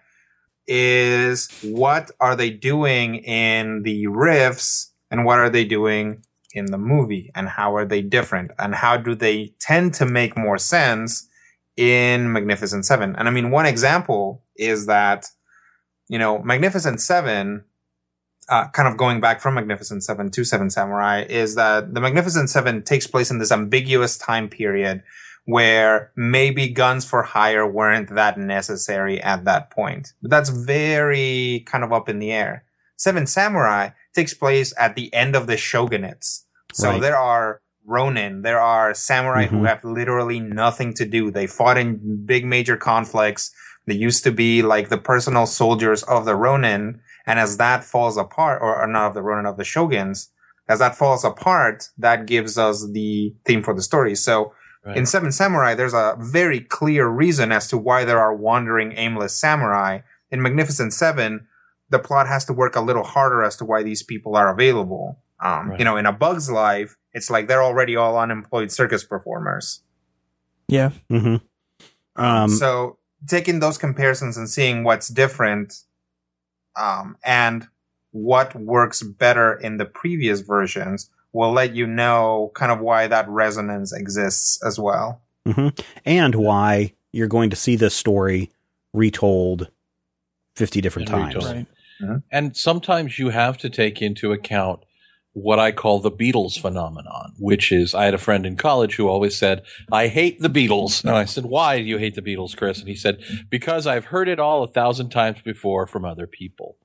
is 0.68 1.48
what 1.62 2.10
are 2.20 2.36
they 2.36 2.50
doing 2.50 3.16
in 3.16 3.82
the 3.82 4.04
riffs 4.04 4.90
and 5.10 5.24
what 5.24 5.38
are 5.40 5.50
they 5.50 5.64
doing 5.64 6.22
in 6.54 6.66
the 6.66 6.78
movie 6.78 7.30
and 7.34 7.48
how 7.48 7.74
are 7.74 7.84
they 7.84 8.02
different 8.02 8.50
and 8.58 8.74
how 8.74 8.96
do 8.96 9.14
they 9.14 9.54
tend 9.60 9.94
to 9.94 10.06
make 10.06 10.36
more 10.36 10.58
sense 10.58 11.28
in 11.76 12.32
Magnificent 12.32 12.84
Seven? 12.84 13.16
And 13.16 13.28
I 13.28 13.30
mean, 13.30 13.50
one 13.50 13.66
example 13.66 14.42
is 14.56 14.86
that, 14.86 15.26
you 16.08 16.18
know, 16.18 16.38
Magnificent 16.42 17.00
Seven 17.00 17.64
uh, 18.48 18.68
kind 18.68 18.88
of 18.88 18.96
going 18.96 19.20
back 19.20 19.40
from 19.40 19.54
Magnificent 19.54 20.04
Seven 20.04 20.30
to 20.30 20.44
Seven 20.44 20.68
Samurai 20.68 21.24
is 21.28 21.54
that 21.54 21.94
the 21.94 22.00
Magnificent 22.00 22.50
Seven 22.50 22.82
takes 22.82 23.06
place 23.06 23.30
in 23.30 23.38
this 23.38 23.52
ambiguous 23.52 24.18
time 24.18 24.48
period 24.48 25.02
where 25.44 26.12
maybe 26.16 26.68
guns 26.68 27.04
for 27.04 27.22
hire 27.22 27.66
weren't 27.66 28.14
that 28.14 28.38
necessary 28.38 29.20
at 29.20 29.44
that 29.44 29.70
point. 29.70 30.12
But 30.22 30.30
that's 30.30 30.50
very 30.50 31.64
kind 31.66 31.82
of 31.82 31.92
up 31.92 32.08
in 32.08 32.18
the 32.18 32.32
air. 32.32 32.64
Seven 32.96 33.26
Samurai 33.26 33.90
takes 34.14 34.34
place 34.34 34.72
at 34.78 34.94
the 34.94 35.12
end 35.14 35.34
of 35.36 35.46
the 35.46 35.56
shogunates. 35.56 36.44
So 36.72 36.90
Right. 36.90 37.00
there 37.00 37.16
are 37.16 37.60
Ronin, 37.84 38.42
there 38.42 38.60
are 38.60 38.94
samurai 38.94 39.46
who 39.46 39.56
Mhm. 39.62 39.66
have 39.68 39.84
literally 39.84 40.38
nothing 40.40 40.94
to 40.94 41.04
do. 41.04 41.30
They 41.30 41.46
fought 41.48 41.76
in 41.78 42.24
big 42.24 42.44
major 42.46 42.76
conflicts. 42.76 43.50
They 43.86 43.94
used 43.94 44.22
to 44.24 44.30
be 44.30 44.62
like 44.62 44.88
the 44.88 44.98
personal 44.98 45.46
soldiers 45.46 46.02
of 46.04 46.24
the 46.24 46.36
Ronin. 46.36 47.00
And 47.26 47.38
as 47.40 47.56
that 47.56 47.82
falls 47.84 48.16
apart, 48.16 48.60
or, 48.62 48.80
or 48.80 48.86
not 48.86 49.08
of 49.08 49.14
the 49.14 49.22
Ronin, 49.22 49.46
of 49.46 49.56
the 49.56 49.64
Shoguns, 49.64 50.28
as 50.68 50.78
that 50.78 50.96
falls 50.96 51.24
apart, 51.24 51.88
that 51.98 52.26
gives 52.26 52.56
us 52.56 52.86
the 52.92 53.34
theme 53.44 53.62
for 53.62 53.74
the 53.74 53.82
story. 53.82 54.14
So 54.14 54.52
Right. 54.86 54.96
in 54.96 55.06
Seven 55.06 55.30
Samurai, 55.32 55.74
there's 55.74 55.94
a 55.94 56.16
very 56.18 56.60
clear 56.60 57.06
reason 57.08 57.52
as 57.52 57.68
to 57.68 57.78
why 57.78 58.04
there 58.04 58.20
are 58.20 58.34
wandering, 58.34 58.92
aimless 58.96 59.36
samurai. 59.36 60.00
In 60.30 60.40
Magnificent 60.42 60.92
Seven, 60.92 61.46
the 61.92 61.98
plot 62.00 62.26
has 62.26 62.44
to 62.46 62.52
work 62.52 62.74
a 62.74 62.80
little 62.80 63.04
harder 63.04 63.42
as 63.44 63.56
to 63.58 63.64
why 63.64 63.82
these 63.84 64.02
people 64.02 64.34
are 64.36 64.52
available. 64.52 65.18
Um, 65.40 65.70
Right. 65.70 65.78
You 65.78 65.84
know, 65.84 65.96
in 65.96 66.06
A 66.06 66.12
Bug's 66.12 66.50
Life, 66.50 66.96
it's 67.12 67.30
like 67.30 67.46
they're 67.48 67.62
already 67.62 67.94
all 67.96 68.18
unemployed 68.18 68.72
circus 68.72 69.04
performers. 69.04 69.82
Yeah. 70.68 70.90
Mm-hmm. 71.10 71.36
Um, 72.22 72.48
so 72.50 72.98
taking 73.28 73.60
those 73.60 73.78
comparisons 73.78 74.36
and 74.36 74.48
seeing 74.48 74.84
what's 74.84 75.08
different, 75.08 75.74
um, 76.76 77.16
and 77.24 77.68
what 78.12 78.54
works 78.54 79.02
better 79.02 79.54
in 79.54 79.76
the 79.78 79.84
previous 79.84 80.40
versions 80.40 81.10
will 81.32 81.52
let 81.52 81.74
you 81.74 81.86
know 81.86 82.50
kind 82.54 82.70
of 82.72 82.78
why 82.80 83.06
that 83.06 83.28
resonance 83.28 83.92
exists 83.92 84.62
as 84.64 84.78
well. 84.78 85.20
hmm 85.46 85.68
and 86.04 86.34
why 86.34 86.92
you're 87.12 87.28
going 87.28 87.50
to 87.50 87.56
see 87.56 87.74
this 87.76 87.94
story 87.94 88.50
retold 88.92 89.70
50 90.56 90.80
different 90.80 91.08
And 91.08 91.18
times. 91.20 91.34
retold. 91.34 91.54
Right. 91.56 91.66
Mm-hmm. 92.02 92.16
And 92.30 92.56
sometimes 92.56 93.18
you 93.18 93.30
have 93.30 93.58
to 93.58 93.70
take 93.70 94.02
into 94.02 94.32
account 94.32 94.80
what 95.34 95.58
I 95.58 95.72
call 95.72 96.00
the 96.00 96.10
Beatles 96.10 96.60
phenomenon, 96.60 97.32
which 97.38 97.72
is 97.72 97.94
I 97.94 98.04
had 98.04 98.14
a 98.14 98.18
friend 98.18 98.44
in 98.44 98.56
college 98.56 98.96
who 98.96 99.08
always 99.08 99.36
said, 99.36 99.62
I 99.90 100.08
hate 100.08 100.40
the 100.40 100.50
Beatles. 100.50 101.02
And 101.04 101.16
I 101.16 101.24
said, 101.24 101.46
Why 101.46 101.78
do 101.78 101.84
you 101.84 101.96
hate 101.96 102.14
the 102.14 102.22
Beatles, 102.22 102.56
Chris? 102.56 102.80
And 102.80 102.88
he 102.88 102.96
said, 102.96 103.22
Because 103.48 103.86
I've 103.86 104.06
heard 104.06 104.28
it 104.28 104.38
all 104.38 104.62
a 104.62 104.68
thousand 104.68 105.10
times 105.10 105.40
before 105.42 105.86
from 105.86 106.04
other 106.04 106.26
people. 106.26 106.76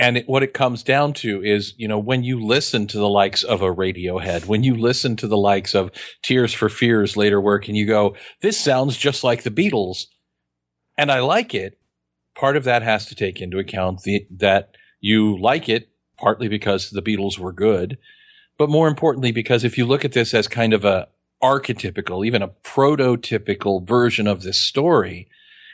And 0.00 0.18
it, 0.18 0.28
what 0.28 0.44
it 0.44 0.54
comes 0.54 0.84
down 0.84 1.12
to 1.14 1.42
is, 1.42 1.74
you 1.76 1.88
know, 1.88 1.98
when 1.98 2.22
you 2.22 2.40
listen 2.40 2.86
to 2.86 2.98
the 2.98 3.08
likes 3.08 3.42
of 3.42 3.62
a 3.62 3.74
Radiohead, 3.74 4.46
when 4.46 4.62
you 4.62 4.76
listen 4.76 5.16
to 5.16 5.26
the 5.26 5.36
likes 5.36 5.74
of 5.74 5.90
Tears 6.22 6.52
for 6.54 6.68
Fears 6.68 7.16
later 7.16 7.40
work 7.40 7.66
and 7.66 7.76
you 7.76 7.84
go, 7.84 8.14
this 8.40 8.60
sounds 8.60 8.96
just 8.96 9.24
like 9.24 9.42
the 9.42 9.50
Beatles 9.50 10.04
and 10.98 11.12
I 11.12 11.20
like 11.20 11.54
it, 11.54 11.77
part 12.38 12.56
of 12.56 12.64
that 12.64 12.82
has 12.82 13.04
to 13.06 13.14
take 13.14 13.40
into 13.40 13.58
account 13.58 14.02
the, 14.02 14.26
that 14.30 14.76
you 15.00 15.38
like 15.38 15.68
it 15.68 15.90
partly 16.16 16.48
because 16.48 16.90
the 16.90 17.02
Beatles 17.02 17.38
were 17.38 17.52
good, 17.52 17.98
but 18.56 18.70
more 18.70 18.88
importantly, 18.88 19.32
because 19.32 19.64
if 19.64 19.76
you 19.76 19.84
look 19.84 20.04
at 20.04 20.12
this 20.12 20.34
as 20.34 20.48
kind 20.48 20.72
of 20.72 20.84
a 20.84 21.08
archetypical, 21.42 22.26
even 22.26 22.42
a 22.42 22.48
prototypical 22.48 23.86
version 23.86 24.26
of 24.26 24.42
this 24.42 24.60
story, 24.60 25.28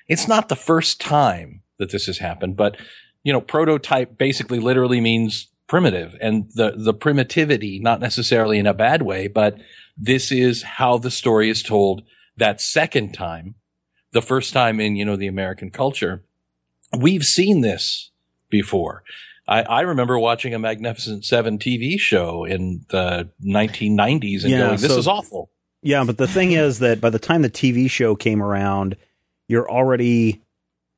it's 0.09 0.29
not 0.29 0.48
the 0.48 0.57
first 0.57 1.00
time 1.00 1.62
that 1.79 1.90
this 1.90 2.07
has 2.07 2.18
happened, 2.18 2.57
but 2.57 2.77
you 3.22 3.33
know, 3.33 3.40
prototype 3.40 4.18
basically 4.18 4.61
literally 4.61 5.00
means 5.00 5.48
primitive 5.66 6.14
and 6.20 6.50
the, 6.55 6.74
the 6.77 6.92
primitivity, 6.92 7.79
not 7.79 8.00
necessarily 8.00 8.59
in 8.59 8.66
a 8.66 8.74
bad 8.74 9.00
way, 9.03 9.27
but 9.27 9.57
this 9.96 10.31
is 10.31 10.62
how 10.62 10.98
the 10.98 11.11
story 11.11 11.48
is 11.48 11.62
told 11.62 12.03
that 12.37 12.61
second 12.61 13.14
time, 13.14 13.55
the 14.12 14.20
first 14.20 14.53
time 14.53 14.79
in, 14.79 14.94
you 14.96 15.05
know, 15.05 15.16
the 15.16 15.27
American 15.27 15.70
culture. 15.70 16.22
We've 17.00 17.24
seen 17.24 17.61
this 17.61 18.11
before. 18.50 19.02
I, 19.46 19.62
I 19.62 19.80
remember 19.83 20.18
watching 20.18 20.54
a 20.54 20.59
Magnificent 20.59 21.24
Seven 21.24 21.59
TV 21.59 21.98
show 21.98 22.44
in 22.44 22.87
the 22.88 23.28
1990s 23.44 24.42
and 24.42 24.50
Yeah, 24.50 24.59
going, 24.59 24.70
this 24.78 24.87
so- 24.92 24.98
is 24.98 25.09
awful. 25.09 25.50
Yeah, 25.83 26.02
but 26.04 26.16
the 26.16 26.26
thing 26.26 26.52
is 26.52 26.78
that 26.78 26.98
by 27.02 27.11
the 27.11 27.18
time 27.18 27.42
the 27.42 27.50
TV 27.50 27.90
show 27.90 28.16
came 28.16 28.42
around, 28.42 28.96
you're 29.48 29.70
already 29.70 30.40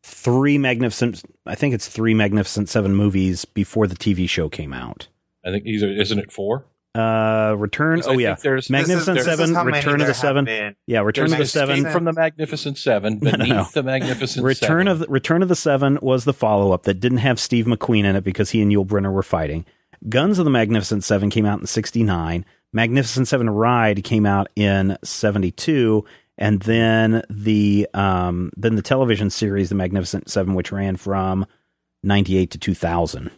three 0.04 0.58
magnificent 0.58 1.24
I 1.44 1.56
think 1.56 1.74
it's 1.74 1.88
three 1.88 2.14
magnificent 2.14 2.68
7 2.68 2.94
movies 2.94 3.44
before 3.44 3.88
the 3.88 3.96
TV 3.96 4.28
show 4.28 4.48
came 4.48 4.72
out. 4.72 5.08
I 5.44 5.50
think 5.50 5.64
these 5.64 5.82
are, 5.82 5.90
isn't 5.90 6.20
it 6.20 6.30
four? 6.30 6.66
Uh 6.96 7.54
Return 7.56 7.98
'Cause 8.00 8.06
I 8.06 8.10
Oh 8.10 8.12
think 8.12 8.22
yeah. 8.22 8.34
there's- 8.42 8.70
Magnificent 8.70 9.18
This 9.18 9.26
is- 9.26 9.38
Seven, 9.38 9.66
Return 9.66 10.00
of 10.00 10.06
the 10.06 10.14
Seven. 10.14 10.44
been. 10.44 10.74
Yeah, 10.86 11.00
Return 11.00 11.30
There's 11.30 11.54
of 11.54 11.66
the 11.68 11.74
Seven. 11.76 11.92
from 11.92 12.04
the 12.04 12.12
Magnificent 12.12 12.78
Seven 12.78 13.18
No, 13.22 13.30
no, 13.32 13.44
no. 13.44 13.66
the 13.74 13.82
Magnificent 13.82 14.44
Return 14.44 14.86
Seven. 14.86 14.88
of 14.88 14.98
the 15.00 15.06
Return 15.08 15.42
of 15.42 15.48
the 15.48 15.56
Seven 15.56 15.98
was 16.00 16.24
the 16.24 16.32
follow 16.32 16.72
up 16.72 16.84
that 16.84 17.00
didn't 17.00 17.18
have 17.18 17.38
Steve 17.40 17.66
McQueen 17.66 18.04
in 18.04 18.16
it 18.16 18.24
because 18.24 18.50
he 18.50 18.62
and 18.62 18.72
Yul 18.72 18.86
Brynner 18.86 19.12
were 19.12 19.22
fighting. 19.22 19.64
Guns 20.08 20.38
of 20.38 20.44
the 20.44 20.50
Magnificent 20.50 21.04
Seven 21.04 21.30
came 21.30 21.46
out 21.46 21.60
in 21.60 21.66
'69. 21.66 22.44
Magnificent 22.72 23.28
Seven 23.28 23.48
Ride 23.50 24.04
came 24.04 24.26
out 24.26 24.48
in 24.56 24.96
'72, 25.02 26.04
and 26.38 26.60
then 26.62 27.22
the 27.30 27.88
um, 27.94 28.50
then 28.56 28.76
the 28.76 28.82
television 28.82 29.30
series, 29.30 29.68
The 29.70 29.74
Magnificent 29.74 30.28
Seven, 30.30 30.54
which 30.54 30.70
ran 30.72 30.96
from 30.96 31.46
'98 32.02 32.50
to 32.52 32.58
2000. 32.58 33.30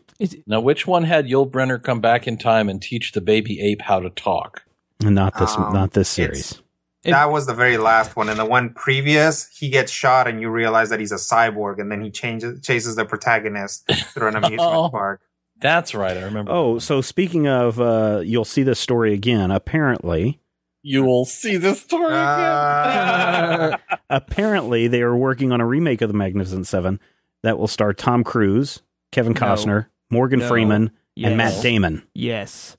Now, 0.46 0.60
which 0.60 0.86
one 0.86 1.04
had 1.04 1.26
Yul 1.26 1.48
Brynner 1.50 1.82
come 1.82 2.00
back 2.00 2.26
in 2.26 2.38
time 2.38 2.68
and 2.68 2.82
teach 2.82 3.12
the 3.12 3.20
baby 3.20 3.60
ape 3.60 3.82
how 3.82 4.00
to 4.00 4.10
talk? 4.10 4.64
Not 5.00 5.38
this, 5.38 5.56
Um, 5.56 5.72
not 5.72 5.92
this 5.92 6.08
series. 6.08 6.60
It- 7.04 7.12
that 7.12 7.30
was 7.30 7.46
the 7.46 7.54
very 7.54 7.78
last 7.78 8.16
one. 8.16 8.28
And 8.28 8.38
the 8.38 8.44
one 8.44 8.70
previous, 8.70 9.48
he 9.56 9.68
gets 9.68 9.92
shot 9.92 10.26
and 10.26 10.40
you 10.40 10.50
realize 10.50 10.90
that 10.90 10.98
he's 10.98 11.12
a 11.12 11.16
cyborg 11.16 11.78
and 11.80 11.90
then 11.92 12.00
he 12.02 12.10
changes 12.10 12.60
chases 12.66 12.96
the 12.96 13.04
protagonist 13.04 13.88
through 14.12 14.28
an 14.28 14.36
amusement 14.44 14.60
Oh. 14.60 14.88
park. 14.90 15.20
That's 15.60 15.94
right. 15.94 16.16
I 16.16 16.22
remember. 16.22 16.50
Oh, 16.52 16.78
so 16.78 17.00
speaking 17.00 17.46
of, 17.48 17.80
uh, 17.80 18.20
you'll 18.24 18.44
see 18.44 18.62
this 18.64 18.78
story 18.80 19.12
again. 19.14 19.50
Apparently, 19.52 20.40
you 20.82 21.04
will 21.04 21.24
see 21.24 21.56
this 21.56 21.80
story 21.80 22.14
Uh, 22.14 23.68
again. 23.70 23.78
apparently 24.10 24.88
they 24.88 25.02
are 25.02 25.16
working 25.16 25.52
on 25.52 25.60
a 25.60 25.66
remake 25.66 26.00
of 26.02 26.08
the 26.08 26.16
Magnificent 26.16 26.66
Seven 26.66 26.98
that 27.42 27.58
will 27.58 27.68
star 27.68 27.92
Tom 27.92 28.24
Cruise, 28.24 28.82
Kevin 29.12 29.32
No. 29.32 29.84
Costner, 30.10 30.14
Morgan 30.14 30.38
No. 30.40 30.48
Freeman, 30.48 30.90
Yes. 31.14 31.28
and 31.28 31.36
Matt 31.36 31.62
Damon. 31.62 32.02
Yes. 32.14 32.76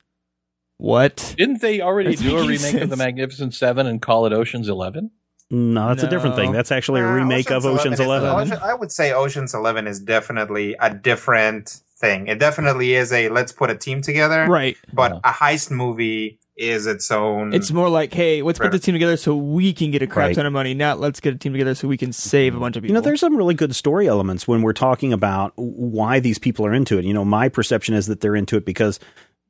What? 0.78 1.36
Didn't 1.38 1.62
they 1.62 1.82
already 1.82 2.12
That's 2.12 2.22
do 2.22 2.38
a 2.38 2.46
making 2.46 2.66
remake 2.66 2.82
of 2.84 2.90
the. 2.90 2.96
Magnificent 2.96 3.54
Seven 3.54 3.86
and 3.86 4.02
call 4.02 4.26
it 4.26 4.34
Ocean's 4.34 4.70
Eleven? 4.70 5.12
No, 5.52 5.90
that's 5.90 6.04
a 6.04 6.08
different 6.10 6.36
thing. 6.36 6.52
That's 6.52 6.72
actually 6.72 7.02
a 7.02 7.08
Uh, 7.08 7.12
remake 7.14 7.50
of 7.52 7.66
Ocean's 7.66 8.00
is- 8.00 8.06
Eleven. 8.06 8.30
Ocean- 8.30 8.60
I 8.64 8.74
would 8.76 8.92
say 8.92 9.12
Ocean's 9.12 9.54
Eleven 9.54 9.88
is 9.88 10.00
definitely 10.00 10.76
a 10.80 10.94
different 10.94 11.82
thing. 12.00 12.28
It 12.28 12.40
definitely 12.40 12.94
is 12.96 13.12
a 13.12 13.30
let's 13.30 13.52
put 13.52 13.70
a 13.70 13.76
team 13.76 14.02
together. 14.02 14.48
Right. 14.48 14.78
But 14.94 15.12
Yeah. 15.14 15.20
a 15.24 15.34
heist 15.34 15.72
movie 15.72 16.40
is 16.58 16.88
its 16.88 17.10
own. 17.12 17.54
It's 17.54 17.72
more 17.72 17.88
like, 17.90 18.14
hey, 18.14 18.42
let's 18.42 18.60
put 18.60 18.72
the 18.72 18.80
team 18.80 18.94
together 18.94 19.16
so 19.16 19.36
we 19.36 19.72
can 19.72 19.92
get 19.92 20.02
a 20.02 20.08
crap 20.08 20.28
Right. 20.28 20.36
ton 20.36 20.46
of 20.46 20.52
money. 20.54 20.74
Not 20.74 21.00
let's 21.00 21.20
get 21.22 21.34
a 21.34 21.38
team 21.38 21.54
together 21.54 21.74
so 21.76 21.88
we 21.88 21.96
can 21.98 22.12
save 22.12 22.54
a 22.56 22.60
bunch 22.60 22.76
of 22.76 22.84
people. 22.84 22.94
You 22.94 23.02
know, 23.02 23.02
there's 23.06 23.22
some 23.22 23.36
really 23.38 23.54
good 23.54 23.74
story 23.76 24.08
elements 24.08 24.48
when 24.48 24.62
we're 24.62 24.74
talking 24.74 25.14
about 25.14 25.54
why 25.56 26.20
these 26.20 26.38
people 26.38 26.66
are 26.66 26.74
into 26.74 26.98
it. 26.98 27.06
You 27.06 27.14
know, 27.14 27.24
my 27.24 27.48
perception 27.48 27.96
is 27.96 28.08
that 28.08 28.20
they're 28.22 28.36
into 28.36 28.58
it 28.58 28.66
because 28.66 29.00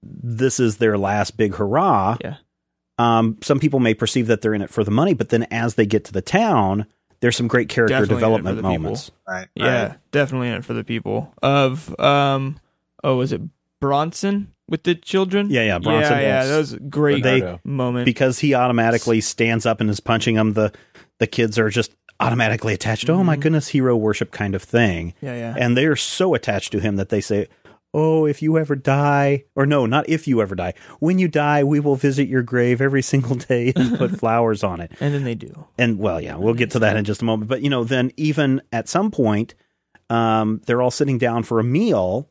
this 0.04 0.60
is 0.60 0.78
their 0.78 0.98
last 0.98 1.36
big 1.36 1.56
hurrah. 1.56 2.18
Yeah. 2.22 2.36
Um, 3.00 3.38
some 3.42 3.60
people 3.60 3.80
may 3.80 3.94
perceive 3.94 4.28
that 4.28 4.42
they're 4.42 4.54
in 4.54 4.62
it 4.62 4.70
for 4.70 4.84
the 4.84 4.92
money, 4.92 5.14
but 5.14 5.30
then 5.30 5.44
as 5.52 5.76
they 5.76 5.86
get 5.86 6.04
to 6.06 6.12
the 6.14 6.22
town, 6.22 6.86
there's 7.22 7.36
some 7.38 7.48
great 7.48 7.70
character 7.70 7.94
Definitely 8.00 8.16
in 8.16 8.18
it 8.18 8.22
for 8.22 8.40
development 8.44 8.62
moments. 8.62 9.12
right. 9.28 9.48
Yeah, 9.56 9.88
right. 9.88 9.98
definitely 10.12 10.48
in 10.50 10.54
it 10.56 10.66
for 10.66 10.74
the 10.74 10.84
people 10.84 11.34
of 11.44 11.98
um 12.00 12.60
oh 13.04 13.18
was 13.18 13.32
it 13.32 13.42
Bronson 13.80 14.52
with 14.68 14.84
the 14.84 14.94
children? 14.96 15.50
Yeah, 15.50 15.64
yeah, 15.64 15.80
Bronson. 15.80 16.14
Yeah, 16.18 16.22
yeah, 16.22 16.46
that 16.46 16.58
was 16.58 16.74
a 16.74 16.80
great 16.80 17.24
Bernardo. 17.24 17.60
moment. 17.64 18.06
because 18.06 18.40
he 18.40 18.54
automatically 18.54 19.22
stands 19.22 19.66
up 19.66 19.82
and 19.82 19.90
is 19.90 20.00
punching 20.00 20.36
them. 20.36 20.54
The 20.54 20.72
the 21.20 21.28
kids 21.28 21.58
are 21.58 21.70
just 21.70 21.96
automatically 22.20 22.74
attached. 22.74 23.10
Oh 23.10 23.24
my 23.24 23.38
Mhm. 23.38 23.42
goodness, 23.42 23.68
hero 23.70 23.96
worship 23.96 24.32
kind 24.32 24.54
of 24.56 24.62
thing. 24.62 25.14
yeah, 25.22 25.34
yeah. 25.36 25.56
and 25.58 25.78
they 25.78 25.86
are 25.86 25.96
so 25.96 26.34
attached 26.36 26.72
to 26.74 26.80
him 26.80 26.98
that 26.98 27.10
they 27.10 27.22
say, 27.22 27.48
oh, 27.94 28.26
if 28.26 28.42
you 28.42 28.58
ever 28.58 28.76
die, 28.76 29.46
or 29.56 29.66
no, 29.66 29.86
not 29.86 30.08
if 30.08 30.28
you 30.28 30.42
ever 30.42 30.56
die, 30.56 30.74
when 31.00 31.20
you 31.20 31.28
die, 31.28 31.64
we 31.64 31.80
will 31.80 31.96
visit 31.96 32.28
your 32.28 32.44
grave 32.44 32.82
every 32.82 33.02
single 33.02 33.36
day 33.36 33.74
and 33.76 33.98
put 33.98 34.12
flowers 34.20 34.64
on 34.64 34.80
it. 34.82 34.92
And 35.00 35.14
then 35.14 35.24
they 35.24 35.36
do. 35.36 35.66
And 35.78 35.98
well, 35.98 36.22
yeah, 36.22 36.36
we'll 36.36 36.54
get 36.54 36.72
to 36.72 36.80
that 36.80 36.98
in 36.98 37.06
just 37.06 37.22
a 37.22 37.26
moment. 37.26 37.50
But, 37.50 37.62
you 37.62 37.70
know, 37.70 37.84
then 37.84 38.12
even 38.18 38.62
at 38.72 38.88
some 38.88 39.12
point, 39.12 39.56
um, 40.10 40.62
they're 40.66 40.82
all 40.82 40.92
sitting 40.92 41.18
down 41.18 41.44
for 41.44 41.60
a 41.60 41.64
meal 41.64 42.30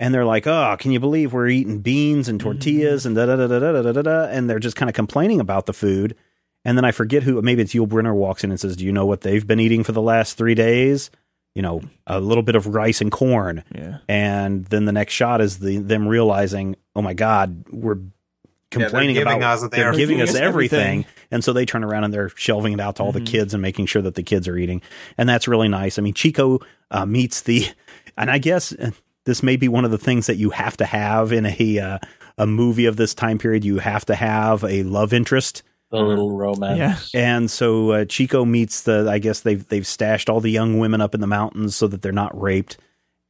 and 0.00 0.12
they're 0.12 0.24
like, 0.24 0.46
oh, 0.46 0.76
can 0.78 0.92
you 0.92 1.00
believe 1.00 1.32
we're 1.32 1.48
eating 1.48 1.80
beans 1.80 2.28
and 2.28 2.40
tortillas 2.40 3.02
mm-hmm. 3.02 3.18
and 3.18 3.28
da 3.28 3.36
da 3.36 3.46
da 3.46 3.58
da 3.58 3.82
da 3.82 3.92
da 3.92 4.02
da. 4.02 4.24
And 4.24 4.48
they're 4.48 4.58
just 4.58 4.76
kind 4.76 4.88
of 4.88 4.94
complaining 4.94 5.40
about 5.40 5.66
the 5.66 5.72
food. 5.72 6.16
And 6.64 6.78
then 6.78 6.84
I 6.84 6.92
forget 6.92 7.22
who, 7.22 7.40
maybe 7.42 7.62
it's 7.62 7.74
Yul 7.74 7.86
Brynner 7.86 8.14
walks 8.14 8.42
in 8.42 8.50
and 8.50 8.58
says, 8.58 8.76
do 8.76 8.84
you 8.84 8.92
know 8.92 9.04
what 9.04 9.20
they've 9.20 9.46
been 9.46 9.60
eating 9.60 9.84
for 9.84 9.92
the 9.92 10.02
last 10.02 10.38
three 10.38 10.54
days? 10.54 11.10
You 11.54 11.62
know, 11.62 11.82
a 12.06 12.20
little 12.20 12.42
bit 12.42 12.54
of 12.56 12.66
rice 12.66 13.00
and 13.00 13.10
corn." 13.12 13.62
Yeah. 13.74 13.98
and 14.08 14.64
then 14.66 14.84
the 14.86 14.92
next 14.92 15.12
shot 15.14 15.40
is 15.40 15.58
the 15.58 15.78
them 15.78 16.06
realizing, 16.08 16.76
oh 16.96 17.02
my 17.02 17.14
god, 17.14 17.64
we're 17.70 17.98
complaining 18.70 19.14
giving 19.14 19.36
about 19.36 19.62
us 19.62 19.70
they're 19.70 19.92
giving 19.92 20.20
us 20.20 20.34
everything. 20.34 20.80
Everything. 20.80 21.04
and 21.30 21.44
so 21.44 21.52
they 21.52 21.64
turn 21.64 21.84
around 21.84 22.02
and 22.04 22.12
they're 22.12 22.30
shelving 22.30 22.72
it 22.72 22.80
out 22.80 22.96
to 22.96 23.04
all 23.04 23.12
the 23.12 23.20
Mhm. 23.20 23.26
kids 23.26 23.54
and 23.54 23.62
making 23.62 23.86
sure 23.86 24.02
that 24.02 24.16
the 24.16 24.22
kids 24.24 24.48
are 24.48 24.56
eating, 24.56 24.82
and 25.16 25.28
that's 25.28 25.46
really 25.46 25.68
nice. 25.68 25.96
I 25.98 26.02
mean, 26.02 26.14
Chico 26.14 26.58
uh, 26.90 27.06
meets 27.06 27.42
the, 27.42 27.66
and 28.18 28.30
I 28.30 28.38
guess 28.38 28.72
uh, 28.72 28.90
this 29.26 29.42
may 29.44 29.54
be 29.56 29.68
one 29.68 29.84
of 29.84 29.90
the 29.92 29.98
things 29.98 30.26
that 30.26 30.36
you 30.36 30.50
have 30.50 30.76
to 30.78 30.84
have 30.86 31.32
in 31.32 31.46
a 31.46 31.78
uh, 31.78 31.98
a 32.36 32.46
movie 32.48 32.86
of 32.86 32.96
this 32.96 33.14
time 33.14 33.38
period. 33.38 33.64
You 33.64 33.78
have 33.78 34.04
to 34.06 34.16
have 34.16 34.64
a 34.64 34.82
love 34.82 35.12
interest. 35.12 35.62
The 35.98 36.04
little 36.04 36.36
romance. 36.36 37.12
Yeah. 37.14 37.20
And 37.20 37.50
so 37.50 37.90
uh, 37.90 38.04
Chico 38.04 38.44
meets 38.44 38.82
the. 38.82 39.08
I 39.10 39.18
guess 39.18 39.40
they've 39.40 39.66
they've 39.68 39.86
stashed 39.86 40.28
all 40.28 40.40
the 40.40 40.50
young 40.50 40.78
women 40.78 41.00
up 41.00 41.14
in 41.14 41.20
the 41.20 41.26
mountains 41.26 41.76
so 41.76 41.86
that 41.88 42.02
they're 42.02 42.12
not 42.12 42.38
raped. 42.40 42.76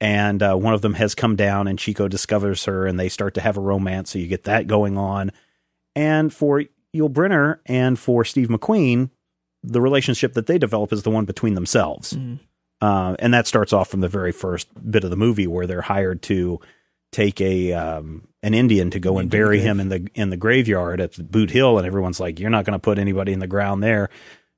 and 0.01 0.43
uh, 0.43 0.55
one 0.55 0.75
of 0.75 0.83
them 0.83 0.95
has 0.95 1.15
come 1.15 1.37
down, 1.37 1.67
and 1.67 1.79
Chico 1.79 2.09
discovers 2.09 2.65
her, 2.65 2.87
and 2.87 2.99
they 2.99 3.09
start 3.09 3.35
to 3.35 3.41
have 3.41 3.57
a 3.57 3.61
romance. 3.61 4.11
So 4.11 4.19
you 4.19 4.27
get 4.27 4.45
that 4.45 4.67
going 4.67 4.99
on. 4.99 5.31
And 5.97 6.33
for 6.33 6.65
Yul 6.95 7.13
Brynner 7.13 7.59
and 7.67 7.99
for 7.99 8.25
Steve 8.25 8.49
McQueen, 8.49 9.11
the 9.63 9.81
relationship 9.81 10.35
that 10.35 10.47
they 10.47 10.59
develop 10.59 10.93
is 10.93 11.05
the 11.05 11.11
one 11.11 11.25
between 11.25 11.55
themselves. 11.55 12.13
Mm. 12.13 12.41
Uh, 12.81 13.17
and 13.19 13.33
that 13.33 13.47
starts 13.47 13.73
off 13.73 13.89
from 13.89 14.01
the 14.01 14.09
very 14.09 14.33
first 14.33 14.69
bit 14.91 15.05
of 15.05 15.11
the 15.11 15.17
movie 15.17 15.47
where 15.47 15.67
they're 15.67 15.81
hired 15.81 16.21
to 16.23 16.61
take 17.15 17.41
a 17.41 17.73
um, 17.73 18.27
an 18.43 18.55
Indian 18.55 18.91
to 18.91 18.99
go 18.99 19.19
and 19.19 19.31
bury 19.31 19.61
him 19.61 19.79
in 19.79 19.89
the 19.89 20.09
in 20.15 20.31
the 20.31 20.37
graveyard 20.37 21.01
at 21.01 21.31
Boot 21.31 21.51
Hill, 21.51 21.79
and 21.79 21.87
everyone's 21.87 22.19
like, 22.19 22.41
"You're 22.41 22.51
not 22.51 22.65
going 22.65 22.73
to 22.73 22.79
put 22.81 22.99
anybody 22.99 23.33
in 23.33 23.39
the 23.39 23.47
ground 23.47 23.83
there." 23.83 24.11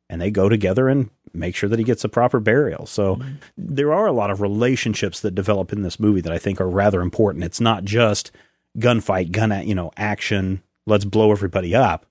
And 0.08 0.20
they 0.20 0.30
go 0.30 0.48
together 0.48 0.88
and 0.88 1.10
make 1.34 1.54
sure 1.54 1.68
that 1.68 1.78
he 1.78 1.84
gets 1.84 2.04
a 2.04 2.08
proper 2.08 2.40
burial. 2.40 2.86
So 2.86 3.20
there 3.58 3.92
are 3.92 4.06
a 4.06 4.12
lot 4.12 4.30
of 4.30 4.40
relationships 4.40 5.20
that 5.20 5.34
develop 5.34 5.72
in 5.72 5.82
this 5.82 5.98
movie 6.00 6.20
that 6.20 6.32
I 6.32 6.38
think 6.38 6.60
are 6.60 6.70
rather 6.70 7.02
important. 7.02 7.44
It's 7.44 7.60
not 7.60 7.84
just 7.84 8.30
gunfight, 8.78 9.32
gun, 9.32 9.50
at, 9.52 9.66
you 9.66 9.74
know, 9.74 9.90
action. 9.96 10.62
Let's 10.86 11.04
blow 11.04 11.32
everybody 11.32 11.74
up. 11.74 12.06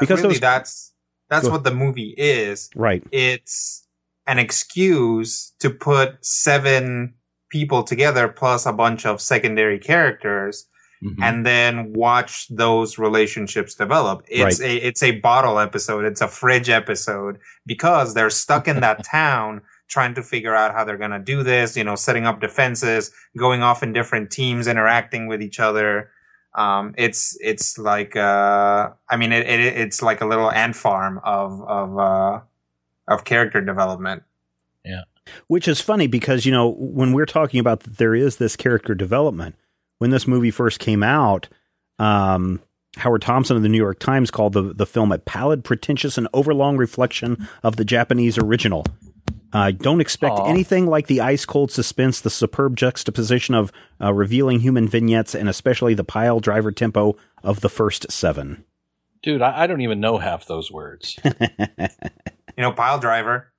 Because 0.00 0.20
really 0.22 0.34
those- 0.34 0.40
that's 0.40 0.92
that's 1.28 1.48
what 1.48 1.64
the 1.64 1.74
movie 1.74 2.14
is. 2.16 2.70
Right. 2.74 3.02
It's 3.10 3.86
an 4.26 4.38
excuse 4.38 5.52
to 5.58 5.70
put 5.70 6.24
seven 6.24 7.14
people 7.52 7.82
together 7.84 8.26
plus 8.28 8.66
a 8.66 8.72
bunch 8.72 9.06
of 9.06 9.20
secondary 9.20 9.78
characters 9.78 10.66
Mhm. 11.04 11.16
and 11.22 11.44
then 11.46 11.92
watch 11.92 12.46
those 12.48 12.96
relationships 12.96 13.74
develop. 13.74 14.22
It's 14.28 14.60
Right. 14.60 14.70
a 14.70 14.86
it's 14.88 15.02
a 15.02 15.12
bottle 15.20 15.58
episode. 15.58 16.04
It's 16.04 16.20
a 16.20 16.28
fridge 16.28 16.70
episode 16.70 17.38
because 17.66 18.14
they're 18.14 18.30
stuck 18.30 18.68
in 18.68 18.80
that 18.80 18.98
town 19.18 19.60
trying 19.88 20.14
to 20.14 20.22
figure 20.22 20.54
out 20.54 20.72
how 20.74 20.84
they're 20.84 20.96
going 21.06 21.10
to 21.10 21.18
do 21.34 21.42
this, 21.42 21.76
you 21.76 21.84
know, 21.84 21.96
setting 21.96 22.24
up 22.24 22.40
defenses, 22.40 23.10
going 23.36 23.62
off 23.62 23.82
in 23.82 23.92
different 23.92 24.30
teams, 24.30 24.66
interacting 24.66 25.26
with 25.26 25.42
each 25.42 25.60
other. 25.60 26.08
Um, 26.54 26.94
it's, 26.96 27.36
it's 27.40 27.76
like, 27.78 28.16
uh, 28.16 28.90
I 29.12 29.16
mean, 29.16 29.32
it, 29.32 29.44
it, 29.46 29.60
it's 29.84 30.00
like 30.00 30.20
a 30.22 30.26
little 30.26 30.50
ant 30.50 30.76
farm 30.76 31.20
of, 31.24 31.60
of, 31.78 31.98
uh, 31.98 32.40
of 33.08 33.24
character 33.24 33.60
development. 33.60 34.22
Which 35.46 35.68
is 35.68 35.80
funny 35.80 36.06
because, 36.06 36.44
you 36.44 36.52
know, 36.52 36.74
when 36.78 37.12
we're 37.12 37.26
talking 37.26 37.60
about 37.60 37.80
that 37.80 37.98
there 37.98 38.14
is 38.14 38.36
this 38.36 38.56
character 38.56 38.94
development, 38.94 39.54
when 39.98 40.10
this 40.10 40.26
movie 40.26 40.50
first 40.50 40.80
came 40.80 41.02
out, 41.02 41.48
um, 41.98 42.60
Howard 42.96 43.22
Thompson 43.22 43.56
of 43.56 43.62
the 43.62 43.68
New 43.68 43.78
York 43.78 43.98
Times 43.98 44.30
called 44.30 44.52
the, 44.52 44.74
the 44.74 44.86
film 44.86 45.12
a 45.12 45.18
pallid, 45.18 45.64
pretentious, 45.64 46.18
and 46.18 46.28
overlong 46.34 46.76
reflection 46.76 47.48
of 47.62 47.76
the 47.76 47.84
Japanese 47.84 48.36
original. 48.36 48.84
Uh, 49.52 49.70
don't 49.70 50.00
expect 50.00 50.34
Aw. 50.34 50.48
anything 50.48 50.86
like 50.86 51.06
the 51.06 51.20
ice 51.20 51.44
cold 51.44 51.70
suspense, 51.70 52.20
the 52.20 52.30
superb 52.30 52.76
juxtaposition 52.76 53.54
of 53.54 53.70
uh, 54.00 54.12
revealing 54.12 54.60
human 54.60 54.88
vignettes, 54.88 55.34
and 55.34 55.48
especially 55.48 55.94
the 55.94 56.04
pile 56.04 56.40
driver 56.40 56.72
tempo 56.72 57.16
of 57.42 57.60
the 57.60 57.68
first 57.68 58.10
seven. 58.10 58.64
Dude, 59.22 59.42
I, 59.42 59.62
I 59.62 59.66
don't 59.66 59.82
even 59.82 60.00
know 60.00 60.18
half 60.18 60.46
those 60.46 60.72
words. 60.72 61.18
You 62.56 62.62
know, 62.62 62.72
pile 62.72 62.98
driver. 62.98 63.51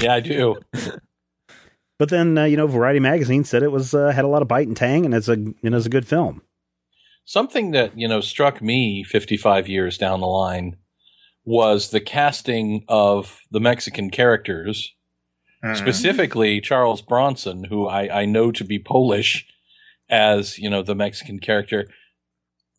Yeah, 0.00 0.14
I 0.14 0.20
do. 0.20 0.56
But 1.98 2.08
then, 2.08 2.38
uh, 2.38 2.44
you 2.44 2.56
know, 2.56 2.66
Variety 2.66 2.98
magazine 2.98 3.44
said 3.44 3.62
it 3.62 3.70
was 3.72 3.92
uh, 3.92 4.08
had 4.08 4.24
a 4.24 4.28
lot 4.28 4.40
of 4.40 4.48
bite 4.48 4.66
and 4.66 4.74
tang, 4.74 5.04
and 5.04 5.12
it's 5.12 5.28
a 5.28 5.32
and 5.34 5.54
it's 5.62 5.84
a 5.84 5.90
good 5.90 6.08
film. 6.08 6.40
Something 7.26 7.72
that, 7.72 7.92
you 7.98 8.08
know, 8.08 8.22
struck 8.22 8.62
me 8.62 9.04
55 9.04 9.68
years 9.68 9.98
down 9.98 10.20
the 10.20 10.26
line 10.26 10.76
was 11.44 11.90
the 11.90 12.00
casting 12.00 12.84
of 12.88 13.40
the 13.50 13.60
Mexican 13.60 14.08
characters, 14.08 14.94
Mhm. 15.62 15.76
specifically 15.76 16.58
Charles 16.62 17.02
Bronson, 17.02 17.64
who 17.64 17.86
I, 17.86 18.22
I 18.22 18.24
know 18.24 18.50
to 18.50 18.64
be 18.64 18.78
Polish 18.78 19.46
as, 20.08 20.58
you 20.58 20.70
know, 20.70 20.82
the 20.82 20.94
Mexican 20.94 21.38
character. 21.38 21.86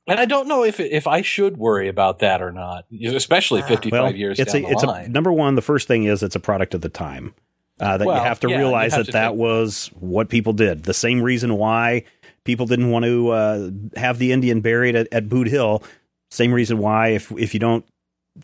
And 0.07 0.19
I 0.19 0.25
don't 0.25 0.47
know 0.47 0.63
if 0.63 0.79
if 0.79 1.07
I 1.07 1.21
should 1.21 1.57
worry 1.57 1.87
about 1.87 2.19
that 2.19 2.41
or 2.41 2.51
not, 2.51 2.85
especially 3.05 3.61
55 3.61 3.91
well, 3.91 4.15
years 4.15 4.39
it's 4.39 4.53
down 4.53 4.63
a 4.63 4.67
the 4.67 4.71
it's 4.73 4.83
line. 4.83 5.05
a 5.05 5.09
number 5.09 5.31
one. 5.31 5.55
The 5.55 5.61
first 5.61 5.87
thing 5.87 6.05
is 6.05 6.23
it's 6.23 6.35
a 6.35 6.39
product 6.39 6.73
of 6.73 6.81
the 6.81 6.89
time. 6.89 7.33
Uh, 7.79 7.97
that 7.97 8.05
Well, 8.05 8.17
you 8.17 8.23
have 8.23 8.39
to 8.41 8.49
yeah, 8.49 8.57
realize 8.57 8.93
have 8.93 9.05
that 9.05 9.05
to 9.07 9.11
that 9.13 9.35
was 9.35 9.87
what 9.99 10.29
people 10.29 10.53
did. 10.53 10.83
The 10.83 10.93
same 10.93 11.21
reason 11.21 11.55
why 11.55 12.03
people 12.43 12.65
didn't 12.67 12.89
want 12.91 13.05
to 13.05 13.29
uh, 13.29 13.69
have 13.95 14.19
the 14.19 14.31
Indian 14.31 14.61
buried 14.61 14.95
at, 14.95 15.07
at 15.11 15.29
Boot 15.29 15.47
Hill. 15.47 15.83
Same 16.29 16.51
reason 16.53 16.77
why 16.77 17.09
if 17.09 17.31
if 17.33 17.53
you 17.53 17.59
don't 17.59 17.85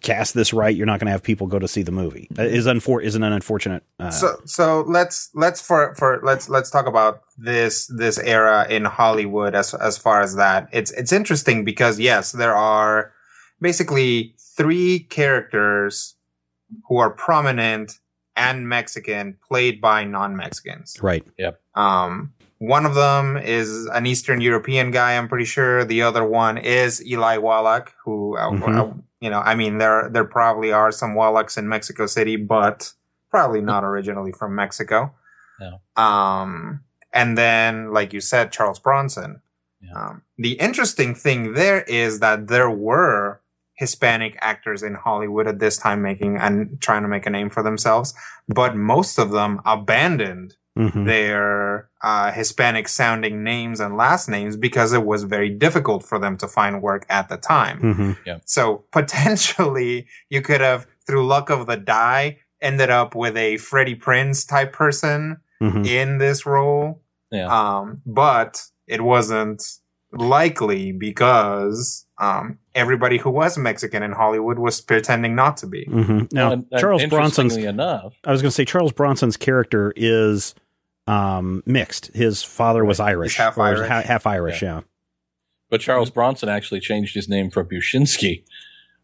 cast 0.02 0.34
this 0.34 0.54
right, 0.54 0.76
you're 0.76 0.86
not 0.86 1.00
going 1.00 1.06
to 1.08 1.12
have 1.12 1.24
people 1.24 1.48
go 1.48 1.60
to 1.60 1.68
see 1.68 1.82
the 1.82 1.92
movie. 1.92 2.28
Uh, 2.38 2.44
Is 2.44 2.66
unfor- 2.66 3.02
is 3.04 3.16
an 3.16 3.24
unfortunate. 3.24 3.84
Uh, 4.00 4.10
so 4.12 4.42
so 4.46 4.82
let's 4.88 5.30
let's 5.34 5.62
for 5.62 5.96
for 5.96 6.20
let's 6.24 6.50
let's 6.50 6.70
talk 6.70 6.88
about 6.88 7.22
this 7.38 7.88
this 7.98 8.18
era 8.20 8.68
in 8.70 8.86
Hollywood 8.86 9.56
as 9.56 9.74
as 9.74 9.98
far 9.98 10.22
as 10.22 10.36
that. 10.36 10.68
It's 10.72 10.92
it's 10.92 11.12
interesting 11.14 11.64
because 11.64 12.00
yes, 12.00 12.32
there 12.34 12.56
are 12.56 13.14
basically 13.62 14.36
three 14.58 15.00
characters 15.10 16.16
who 16.88 16.98
are 16.98 17.10
prominent 17.10 18.00
and 18.36 18.68
Mexican 18.68 19.36
played 19.48 19.82
by 19.82 20.04
non-Mexicans. 20.04 20.98
right. 21.02 21.24
Yep. 21.38 21.60
Um 21.76 22.34
one 22.60 22.86
of 22.88 22.96
them 22.96 23.38
is 23.38 23.86
an 23.94 24.06
Eastern 24.08 24.42
European 24.42 24.90
guy, 24.90 25.16
I'm 25.16 25.28
pretty 25.28 25.46
sure. 25.46 25.86
The 25.86 26.02
other 26.02 26.26
one 26.26 26.58
is 26.58 27.06
Eli 27.06 27.38
Wallach, 27.38 27.94
who, 28.04 28.36
uh, 28.36 28.50
Mhm. 28.50 28.78
uh, 28.80 28.94
you 29.20 29.30
know, 29.30 29.40
I 29.40 29.56
mean, 29.56 29.78
there 29.78 30.10
there 30.10 30.26
probably 30.26 30.72
are 30.72 30.92
some 30.92 31.16
Wallachs 31.16 31.58
in 31.58 31.68
Mexico 31.68 32.06
City, 32.06 32.36
but 32.36 32.94
probably 33.30 33.62
not 33.62 33.84
originally 33.84 34.32
from 34.32 34.56
Mexico. 34.56 35.14
No. 35.60 35.82
Um, 36.02 36.84
and 37.14 37.38
then, 37.38 37.94
like 37.94 38.14
you 38.14 38.22
said, 38.22 38.52
Charles 38.52 38.80
Bronson. 38.80 39.42
Yeah. 39.82 39.94
Um, 39.94 40.22
the 40.38 40.54
interesting 40.54 41.16
thing 41.16 41.54
there 41.54 41.82
is 41.82 42.20
that 42.20 42.48
there 42.48 42.70
were 42.70 43.42
Hispanic 43.74 44.38
actors 44.42 44.82
in 44.82 44.96
Hollywood 44.96 45.48
at 45.48 45.60
this 45.60 45.78
time 45.78 46.02
making 46.02 46.38
and 46.38 46.82
trying 46.82 47.04
to 47.04 47.08
make 47.08 47.26
a 47.26 47.30
name 47.30 47.50
for 47.50 47.62
themselves, 47.62 48.14
but 48.48 48.76
most 48.76 49.20
of 49.20 49.32
them 49.32 49.62
abandoned 49.66 50.56
Mhm. 50.78 51.06
their 51.06 51.90
uh, 52.04 52.32
Hispanic 52.32 52.88
sounding 52.88 53.44
names 53.44 53.80
and 53.80 53.98
last 53.98 54.30
names 54.30 54.56
because 54.56 54.94
it 54.94 55.04
was 55.06 55.24
very 55.24 55.50
difficult 55.50 56.04
for 56.06 56.20
them 56.20 56.38
to 56.38 56.48
find 56.48 56.82
work 56.82 57.06
at 57.10 57.28
the 57.30 57.38
time. 57.38 57.82
Mhm. 58.26 58.42
So 58.46 58.86
potentially 58.92 60.08
you 60.30 60.42
could 60.42 60.62
have, 60.62 60.86
through 61.08 61.26
luck 61.26 61.50
of 61.50 61.66
the 61.68 61.78
die, 61.78 62.38
ended 62.62 62.90
up 62.90 63.16
with 63.16 63.36
a 63.38 63.58
Freddie 63.58 63.96
Prinze 63.96 64.48
type 64.48 64.74
person 64.74 65.38
Mhm. 65.62 65.86
in 65.88 66.18
this 66.20 66.46
role. 66.46 67.02
Yeah. 67.32 67.48
Um, 67.48 68.02
but 68.06 68.62
it 68.88 69.02
wasn't 69.02 69.64
likely 70.14 70.92
because 70.92 72.06
um, 72.20 72.58
everybody 72.74 73.18
who 73.20 73.30
was 73.30 73.58
Mexican 73.60 74.02
in 74.02 74.12
Hollywood 74.12 74.58
was 74.58 74.82
pretending 74.82 75.36
not 75.36 75.58
to 75.58 75.68
be. 75.68 75.86
Mhm. 75.86 76.32
Now, 76.34 76.52
And- 76.54 76.66
and 76.72 76.82
Charles 76.82 77.06
Bronson's 77.06 77.54
interestingly 77.56 77.68
enough, 77.70 78.14
I 78.26 78.32
was 78.32 78.42
going 78.42 78.50
to 78.50 78.56
say 78.56 78.66
Charles 78.66 78.92
Bronson's 78.92 79.38
character 79.38 79.94
is 79.96 80.56
um, 81.08 81.64
mixed. 81.66 82.08
His 82.16 82.44
father 82.44 82.84
was 82.86 83.00
Irish, 83.00 83.34
He's 83.34 83.38
half 83.38 83.58
Irish. 83.58 83.88
ha- 83.88 84.02
half 84.02 84.28
Irish. 84.28 84.62
Yeah. 84.62 84.82
but 85.70 85.82
Charles 85.82 86.10
Bronson 86.10 86.48
actually 86.50 86.80
changed 86.80 87.14
his 87.16 87.28
name 87.28 87.50
from 87.50 87.68
Buchinsky 87.68 88.44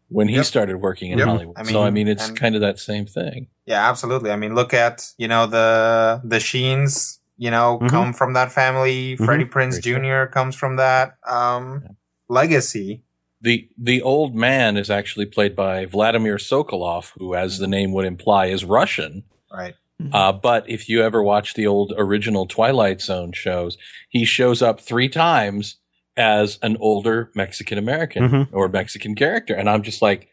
when 0.08 0.28
he 0.28 0.36
Yep. 0.36 0.44
started 0.46 0.76
working 0.78 1.10
in 1.12 1.18
Yep. 1.18 1.28
Hollywood. 1.28 1.56
I 1.58 1.62
so 1.64 1.82
I 1.82 1.84
mean, 1.86 1.94
mean, 1.94 2.08
it's 2.08 2.28
and- 2.28 2.38
kind 2.38 2.54
of 2.54 2.60
that 2.62 2.78
same 2.78 3.04
thing. 3.06 3.48
Yeah, 3.66 3.88
absolutely. 3.88 4.30
I 4.30 4.36
mean, 4.36 4.54
look 4.54 4.72
at 4.74 5.06
you 5.18 5.28
know 5.28 5.46
the 5.46 6.20
the 6.24 6.40
Sheens. 6.40 7.20
You 7.36 7.50
know, 7.50 7.80
Mhm. 7.82 7.90
come 7.90 8.12
from 8.12 8.32
that 8.34 8.52
family. 8.52 9.16
Mhm. 9.16 9.24
Freddie 9.24 9.44
Prinze 9.44 9.82
Very 9.82 9.98
Jr. 10.26 10.30
comes 10.30 10.54
from 10.54 10.76
that 10.76 11.16
um, 11.26 11.82
legacy. 12.28 13.02
The 13.40 13.68
the 13.76 14.00
old 14.02 14.34
man 14.34 14.76
is 14.76 14.88
actually 14.90 15.26
played 15.26 15.54
by 15.56 15.84
Vladimir 15.84 16.36
Sokoloff, 16.36 17.12
who, 17.18 17.34
as 17.34 17.58
the 17.58 17.66
name 17.66 17.92
would 17.92 18.06
imply, 18.06 18.46
is 18.46 18.64
Russian. 18.64 19.24
Right. 19.52 19.74
Uh, 20.12 20.32
but 20.32 20.68
if 20.68 20.88
you 20.88 21.02
ever 21.02 21.22
watch 21.22 21.54
the 21.54 21.66
old 21.66 21.92
original 21.96 22.46
Twilight 22.46 23.00
Zone 23.00 23.32
shows, 23.32 23.78
he 24.08 24.24
shows 24.24 24.60
up 24.60 24.80
three 24.80 25.08
times 25.08 25.76
as 26.16 26.58
an 26.62 26.76
older 26.80 27.30
Mexican 27.34 27.78
American 27.78 28.28
Mhm. 28.28 28.48
or 28.52 28.68
Mexican 28.68 29.14
character, 29.14 29.54
and 29.54 29.68
I'm 29.70 29.82
just 29.82 30.02
like, 30.02 30.28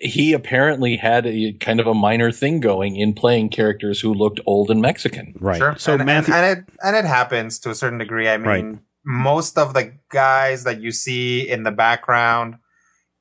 he 0.00 0.32
apparently 0.32 0.96
had 0.96 1.26
a 1.26 1.52
kind 1.60 1.78
of 1.78 1.86
a 1.86 1.94
minor 1.94 2.32
thing 2.32 2.58
going 2.60 2.96
in 2.96 3.12
playing 3.12 3.50
characters 3.50 4.00
who 4.00 4.14
looked 4.14 4.40
old 4.46 4.70
and 4.70 4.80
Mexican. 4.80 5.34
Right. 5.40 5.58
Sure. 5.58 5.74
So 5.78 5.94
and, 5.94 6.06
Matthew, 6.06 6.32
and, 6.34 6.44
and 6.44 6.58
it 6.58 6.64
and 6.82 6.96
it 6.96 7.04
happens 7.04 7.58
to 7.60 7.70
a 7.70 7.74
certain 7.74 7.98
degree. 7.98 8.28
I 8.28 8.38
mean, 8.38 8.46
Right. 8.46 8.78
most 9.04 9.58
of 9.58 9.74
the 9.74 9.92
guys 10.10 10.64
that 10.64 10.80
you 10.80 10.90
see 10.90 11.46
in 11.48 11.64
the 11.64 11.70
background 11.70 12.56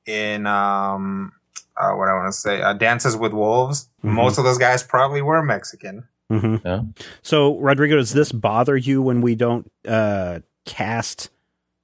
in 0.06 0.47
um, 0.47 1.34
uh, 1.77 1.91
what 1.93 2.07
I 2.09 2.13
want 2.13 2.27
to 2.27 2.38
say, 2.38 2.62
uh, 2.62 2.73
Dances 2.73 3.15
with 3.17 3.33
Wolves. 3.33 3.89
Mhm. 4.03 4.12
Most 4.13 4.38
of 4.38 4.43
those 4.43 4.57
guys 4.57 4.83
probably 4.83 5.21
were 5.21 5.41
Mexican. 5.43 6.07
Mhm. 6.31 6.62
Yeah. 6.63 6.81
So, 7.21 7.57
Rodrigo, 7.59 7.95
does 7.97 8.13
this 8.13 8.31
bother 8.31 8.75
you 8.77 9.01
when 9.01 9.21
we 9.21 9.36
don't 9.36 9.69
uh, 9.88 10.39
cast 10.65 11.29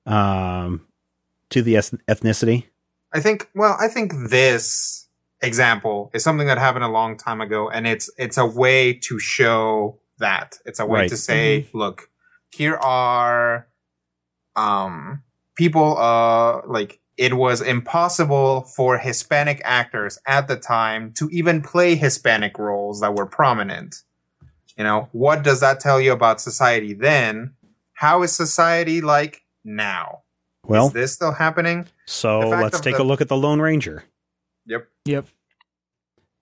um, 0.05 0.85
to 1.49 1.61
the 1.61 1.75
eth- 1.75 1.93
ethnicity? 2.07 2.65
I 3.13 3.19
think. 3.19 3.49
Well, 3.55 3.75
I 3.79 3.87
think 3.87 4.13
this 4.29 5.07
example 5.41 6.11
is 6.13 6.23
something 6.23 6.47
that 6.47 6.57
happened 6.57 6.83
a 6.83 6.89
long 6.89 7.17
time 7.17 7.41
ago, 7.41 7.69
and 7.69 7.87
it's 7.87 8.09
it's 8.17 8.37
a 8.37 8.45
way 8.45 8.93
to 8.93 9.19
show 9.19 9.99
that. 10.19 10.57
It's 10.65 10.79
a 10.79 10.85
way 10.85 11.01
Right. 11.01 11.09
to 11.09 11.17
say, 11.17 11.67
look, 11.73 12.09
here 12.51 12.75
are 12.77 13.67
um 14.55 15.23
people 15.55 15.97
uh 15.97 16.61
like 16.67 16.99
it 17.19 17.33
was 17.33 17.61
impossible 17.61 18.61
for 18.61 18.97
Hispanic 18.97 19.61
actors 19.65 20.17
at 20.25 20.47
the 20.47 20.55
time 20.55 21.11
to 21.15 21.27
even 21.33 21.61
play 21.61 21.95
Hispanic 21.95 22.57
roles 22.57 23.01
that 23.01 23.13
were 23.13 23.25
prominent. 23.25 24.03
You 24.77 24.85
know, 24.85 25.09
what 25.11 25.43
does 25.43 25.59
that 25.59 25.81
tell 25.81 25.99
you 25.99 26.13
about 26.13 26.39
society 26.39 26.93
then? 26.93 27.55
How 27.91 28.23
is 28.23 28.31
society 28.31 29.01
like 29.01 29.43
now? 29.65 30.21
Well, 30.65 30.87
is 30.87 30.93
this 30.93 31.13
still 31.13 31.33
happening? 31.33 31.87
so 32.05 32.39
let's 32.39 32.79
take 32.79 32.95
the- 32.95 33.01
a 33.01 33.03
look 33.03 33.19
at 33.19 33.27
the 33.27 33.35
Lone 33.35 33.59
Ranger. 33.59 34.05
Yep. 34.65 34.87
Yep. 35.03 35.27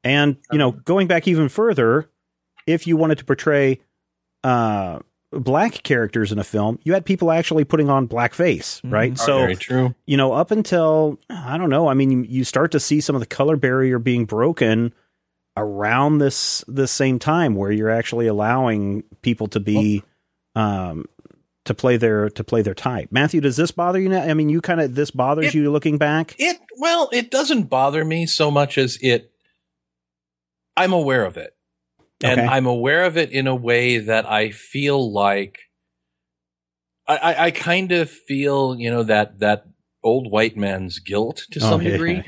And, 0.04 0.38
you 0.52 0.60
know, 0.60 0.72
going 0.72 1.08
back 1.08 1.28
even 1.28 1.50
further, 1.50 2.08
if 2.68 2.86
you 2.86 2.98
wanted 2.98 3.18
to 3.18 3.26
portray 3.26 3.80
uh, 4.44 5.00
black 5.32 5.84
characters 5.84 6.32
in 6.32 6.40
a 6.40 6.44
film, 6.44 6.80
you 6.84 6.94
had 6.94 7.06
people 7.06 7.32
actually 7.32 7.64
putting 7.66 7.90
on 7.90 8.08
blackface, 8.08 8.80
right? 8.84 9.14
Mhm. 9.14 9.18
So, 9.20 9.40
Very 9.40 9.56
true. 9.56 9.96
you 10.06 10.16
know, 10.18 10.32
up 10.34 10.52
until, 10.52 11.20
I 11.30 11.58
don't 11.58 11.70
know, 11.70 11.88
I 11.90 11.94
mean, 11.94 12.12
you, 12.12 12.22
you 12.24 12.44
start 12.44 12.72
to 12.72 12.80
see 12.80 13.02
some 13.02 13.16
of 13.16 13.20
the 13.20 13.26
color 13.26 13.58
barrier 13.58 14.00
being 14.00 14.26
broken 14.26 14.94
around 15.58 16.20
this 16.20 16.64
this 16.68 16.92
same 16.92 17.18
time 17.20 17.56
where 17.56 17.72
you're 17.72 17.90
actually 17.90 18.28
allowing 18.28 19.04
people 19.24 19.48
to 19.48 19.60
be 19.60 20.04
um 20.56 21.04
to 21.66 21.74
play 21.74 21.98
their 21.98 22.30
to 22.30 22.44
play 22.44 22.62
their 22.62 22.76
type. 22.76 23.10
Matthew, 23.12 23.42
does 23.42 23.58
this 23.58 23.72
bother 23.72 24.00
you 24.00 24.08
now? 24.08 24.22
I 24.22 24.34
mean, 24.36 24.50
you 24.50 24.62
kind 24.62 24.80
of 24.80 24.94
this 24.96 25.10
bothers 25.12 25.48
It- 25.48 25.56
you 25.56 25.72
looking 25.72 25.98
back? 25.98 26.36
It 26.38 26.58
well, 26.78 27.10
it 27.12 27.32
doesn't 27.32 27.64
bother 27.64 28.06
me 28.06 28.28
so 28.28 28.52
much 28.52 28.78
as 28.78 28.98
it. 29.02 29.32
I'm 30.78 30.94
aware 30.94 31.26
of 31.26 31.38
it, 31.38 31.56
and 32.24 32.40
Okay. 32.42 32.50
I'm 32.50 32.66
aware 32.66 33.04
of 33.06 33.18
it 33.18 33.32
in 33.32 33.48
a 33.48 33.56
way 33.56 33.98
that 34.00 34.26
I 34.30 34.50
feel 34.52 35.12
like. 35.12 35.60
I, 37.08 37.18
I, 37.18 37.46
I 37.46 37.52
kind 37.52 37.92
of 37.92 38.10
feel, 38.10 38.76
you 38.78 38.90
know, 38.90 39.04
that 39.04 39.40
that 39.40 39.66
old 40.04 40.32
white 40.32 40.56
man's 40.58 41.00
guilt 41.00 41.44
to 41.52 41.60
Oh, 41.60 41.70
some 41.70 41.82
yeah. 41.82 41.92
degree, 41.92 42.24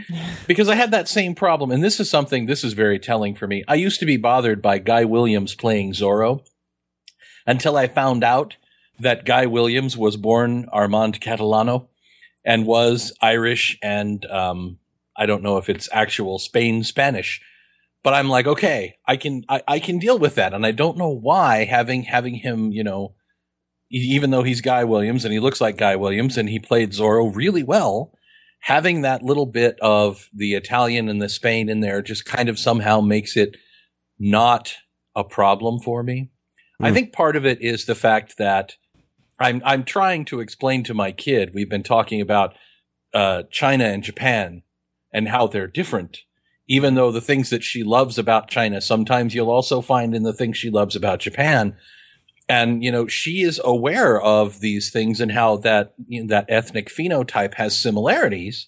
because 0.48 0.68
I 0.70 0.76
had 0.76 0.92
that 0.92 1.08
same 1.08 1.36
problem, 1.36 1.72
and 1.72 1.84
this 1.84 2.00
is 2.00 2.10
something. 2.10 2.46
This 2.46 2.64
is 2.64 2.74
very 2.74 3.00
telling 3.00 3.36
for 3.36 3.48
me. 3.48 3.64
I 3.68 3.76
used 3.76 4.00
to 4.00 4.06
be 4.06 4.18
bothered 4.18 4.62
by 4.62 4.80
Guy 4.80 5.06
Williams 5.06 5.56
playing 5.56 5.94
Zorro, 5.94 6.46
until 7.46 7.78
I 7.78 7.88
found 7.88 8.24
out 8.24 8.56
that 9.00 9.26
Guy 9.26 9.46
Williams 9.46 9.96
was 9.98 10.18
born 10.18 10.68
Armand 10.72 11.22
Catalano 11.22 11.88
and 12.46 12.66
was 12.66 13.14
Irish 13.22 13.78
and 13.82 14.26
um, 14.26 14.78
I 15.16 15.26
don't 15.26 15.44
know 15.44 15.58
if 15.58 15.70
it's 15.70 15.88
actual 15.92 16.38
Spain 16.40 16.84
Spanish, 16.84 17.42
but 18.04 18.14
I'm 18.14 18.30
like, 18.30 18.48
okay, 18.48 18.96
I 19.06 19.18
can 19.18 19.44
I, 19.50 19.62
I 19.68 19.80
can 19.80 20.00
deal 20.00 20.18
with 20.20 20.36
that, 20.36 20.54
and 20.54 20.66
I 20.66 20.72
don't 20.72 20.98
know 20.98 21.10
why 21.10 21.66
having 21.66 22.04
having 22.04 22.36
him, 22.36 22.72
you 22.72 22.84
know, 22.84 23.14
even 23.92 24.30
though 24.32 24.44
he's 24.44 24.62
Guy 24.62 24.84
Williams 24.84 25.26
and 25.26 25.34
he 25.34 25.40
looks 25.40 25.60
like 25.62 25.78
Guy 25.78 25.96
Williams 25.96 26.38
and 26.38 26.48
he 26.50 26.60
played 26.60 26.92
Zorro 26.92 27.34
really 27.36 27.64
well, 27.64 28.12
having 28.62 29.02
that 29.02 29.24
little 29.24 29.46
bit 29.48 29.78
of 29.82 30.30
the 30.34 30.54
Italian 30.54 31.10
and 31.10 31.22
the 31.22 31.30
Spain 31.30 31.70
in 31.70 31.80
there 31.80 32.02
just 32.02 32.26
kind 32.26 32.50
of 32.50 32.60
somehow 32.60 33.02
makes 33.02 33.36
it 33.36 33.58
not 34.20 34.76
a 35.16 35.24
problem 35.24 35.80
for 35.80 36.04
me. 36.04 36.30
I 36.82 36.90
Hmm. 36.90 36.94
think 36.94 37.14
part 37.14 37.36
of 37.36 37.46
it 37.46 37.62
is 37.62 37.86
the 37.86 37.96
fact 37.96 38.38
that 38.38 38.76
I'm 39.40 39.62
I'm 39.66 39.84
trying 39.84 40.26
to 40.26 40.40
explain 40.40 40.84
to 40.84 40.94
my 40.94 41.12
kid. 41.12 41.52
We've 41.54 41.70
been 41.70 41.84
talking 41.84 42.22
about 42.22 42.54
uh, 43.14 43.44
China 43.50 43.86
and 43.86 44.04
Japan 44.04 44.62
and 45.12 45.30
how 45.30 45.48
they're 45.48 45.68
different. 45.68 46.20
Even 46.70 46.94
though 46.94 47.12
the 47.12 47.20
things 47.20 47.50
that 47.50 47.64
she 47.64 47.84
loves 47.84 48.18
about 48.18 48.50
China, 48.50 48.80
sometimes 48.80 49.34
you'll 49.34 49.50
also 49.50 49.82
find 49.82 50.16
in 50.16 50.24
the 50.24 50.34
things 50.34 50.58
she 50.58 50.70
loves 50.70 50.96
about 50.96 51.20
Japan. 51.20 51.76
And 52.48 52.84
you 52.84 52.92
know 52.92 53.08
she 53.08 53.42
is 53.42 53.60
aware 53.64 54.20
of 54.22 54.60
these 54.60 54.92
things 54.92 55.20
and 55.20 55.34
how 55.34 55.58
that 55.58 55.94
you 56.08 56.22
know, 56.22 56.28
that 56.28 56.46
ethnic 56.48 56.90
phenotype 56.90 57.56
has 57.56 57.80
similarities. 57.80 58.68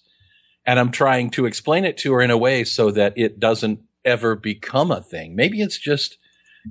And 0.66 0.78
I'm 0.78 0.90
trying 0.90 1.30
to 1.30 1.46
explain 1.46 1.84
it 1.84 1.96
to 1.98 2.12
her 2.12 2.20
in 2.20 2.30
a 2.30 2.36
way 2.36 2.62
so 2.64 2.90
that 2.90 3.14
it 3.16 3.40
doesn't 3.40 3.80
ever 4.04 4.36
become 4.36 4.90
a 4.90 5.00
thing. 5.00 5.34
Maybe 5.34 5.60
it's 5.60 5.78
just 5.78 6.18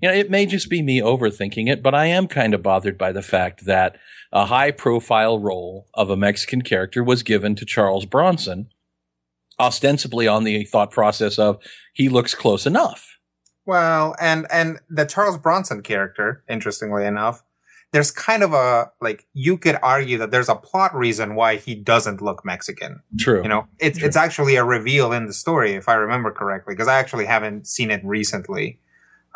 you 0.01 0.07
know, 0.07 0.15
it 0.15 0.29
may 0.29 0.45
just 0.45 0.69
be 0.69 0.81
me 0.81 1.01
overthinking 1.01 1.69
it, 1.69 1.83
but 1.83 1.93
I 1.93 2.05
am 2.05 2.27
kind 2.27 2.53
of 2.53 2.63
bothered 2.63 2.97
by 2.97 3.11
the 3.11 3.21
fact 3.21 3.65
that 3.65 3.97
a 4.31 4.45
high 4.45 4.71
profile 4.71 5.37
role 5.39 5.87
of 5.93 6.09
a 6.09 6.15
Mexican 6.15 6.61
character 6.61 7.03
was 7.03 7.23
given 7.23 7.55
to 7.55 7.65
Charles 7.65 8.05
Bronson, 8.05 8.69
ostensibly 9.59 10.27
on 10.27 10.43
the 10.43 10.63
thought 10.65 10.91
process 10.91 11.37
of 11.39 11.59
he 11.93 12.09
looks 12.09 12.33
close 12.35 12.65
enough. 12.65 13.07
Well, 13.65 14.15
and 14.19 14.47
and 14.51 14.79
the 14.89 15.05
Charles 15.05 15.37
Bronson 15.37 15.81
character, 15.83 16.43
interestingly 16.49 17.05
enough, 17.05 17.43
there's 17.91 18.09
kind 18.11 18.41
of 18.43 18.53
a 18.53 18.91
like 19.01 19.27
you 19.33 19.57
could 19.57 19.77
argue 19.83 20.17
that 20.17 20.31
there's 20.31 20.49
a 20.49 20.55
plot 20.55 20.95
reason 20.95 21.35
why 21.35 21.57
he 21.57 21.75
doesn't 21.75 22.21
look 22.21 22.43
Mexican. 22.43 23.01
True. 23.19 23.43
You 23.43 23.49
know, 23.49 23.67
it's 23.79 24.01
it's 24.01 24.15
actually 24.17 24.55
a 24.55 24.63
reveal 24.63 25.11
in 25.13 25.27
the 25.27 25.33
story, 25.33 25.73
if 25.73 25.87
I 25.87 25.93
remember 25.93 26.31
correctly, 26.31 26.73
because 26.73 26.87
I 26.87 26.97
actually 26.97 27.25
haven't 27.25 27.67
seen 27.67 27.91
it 27.91 28.01
recently. 28.03 28.79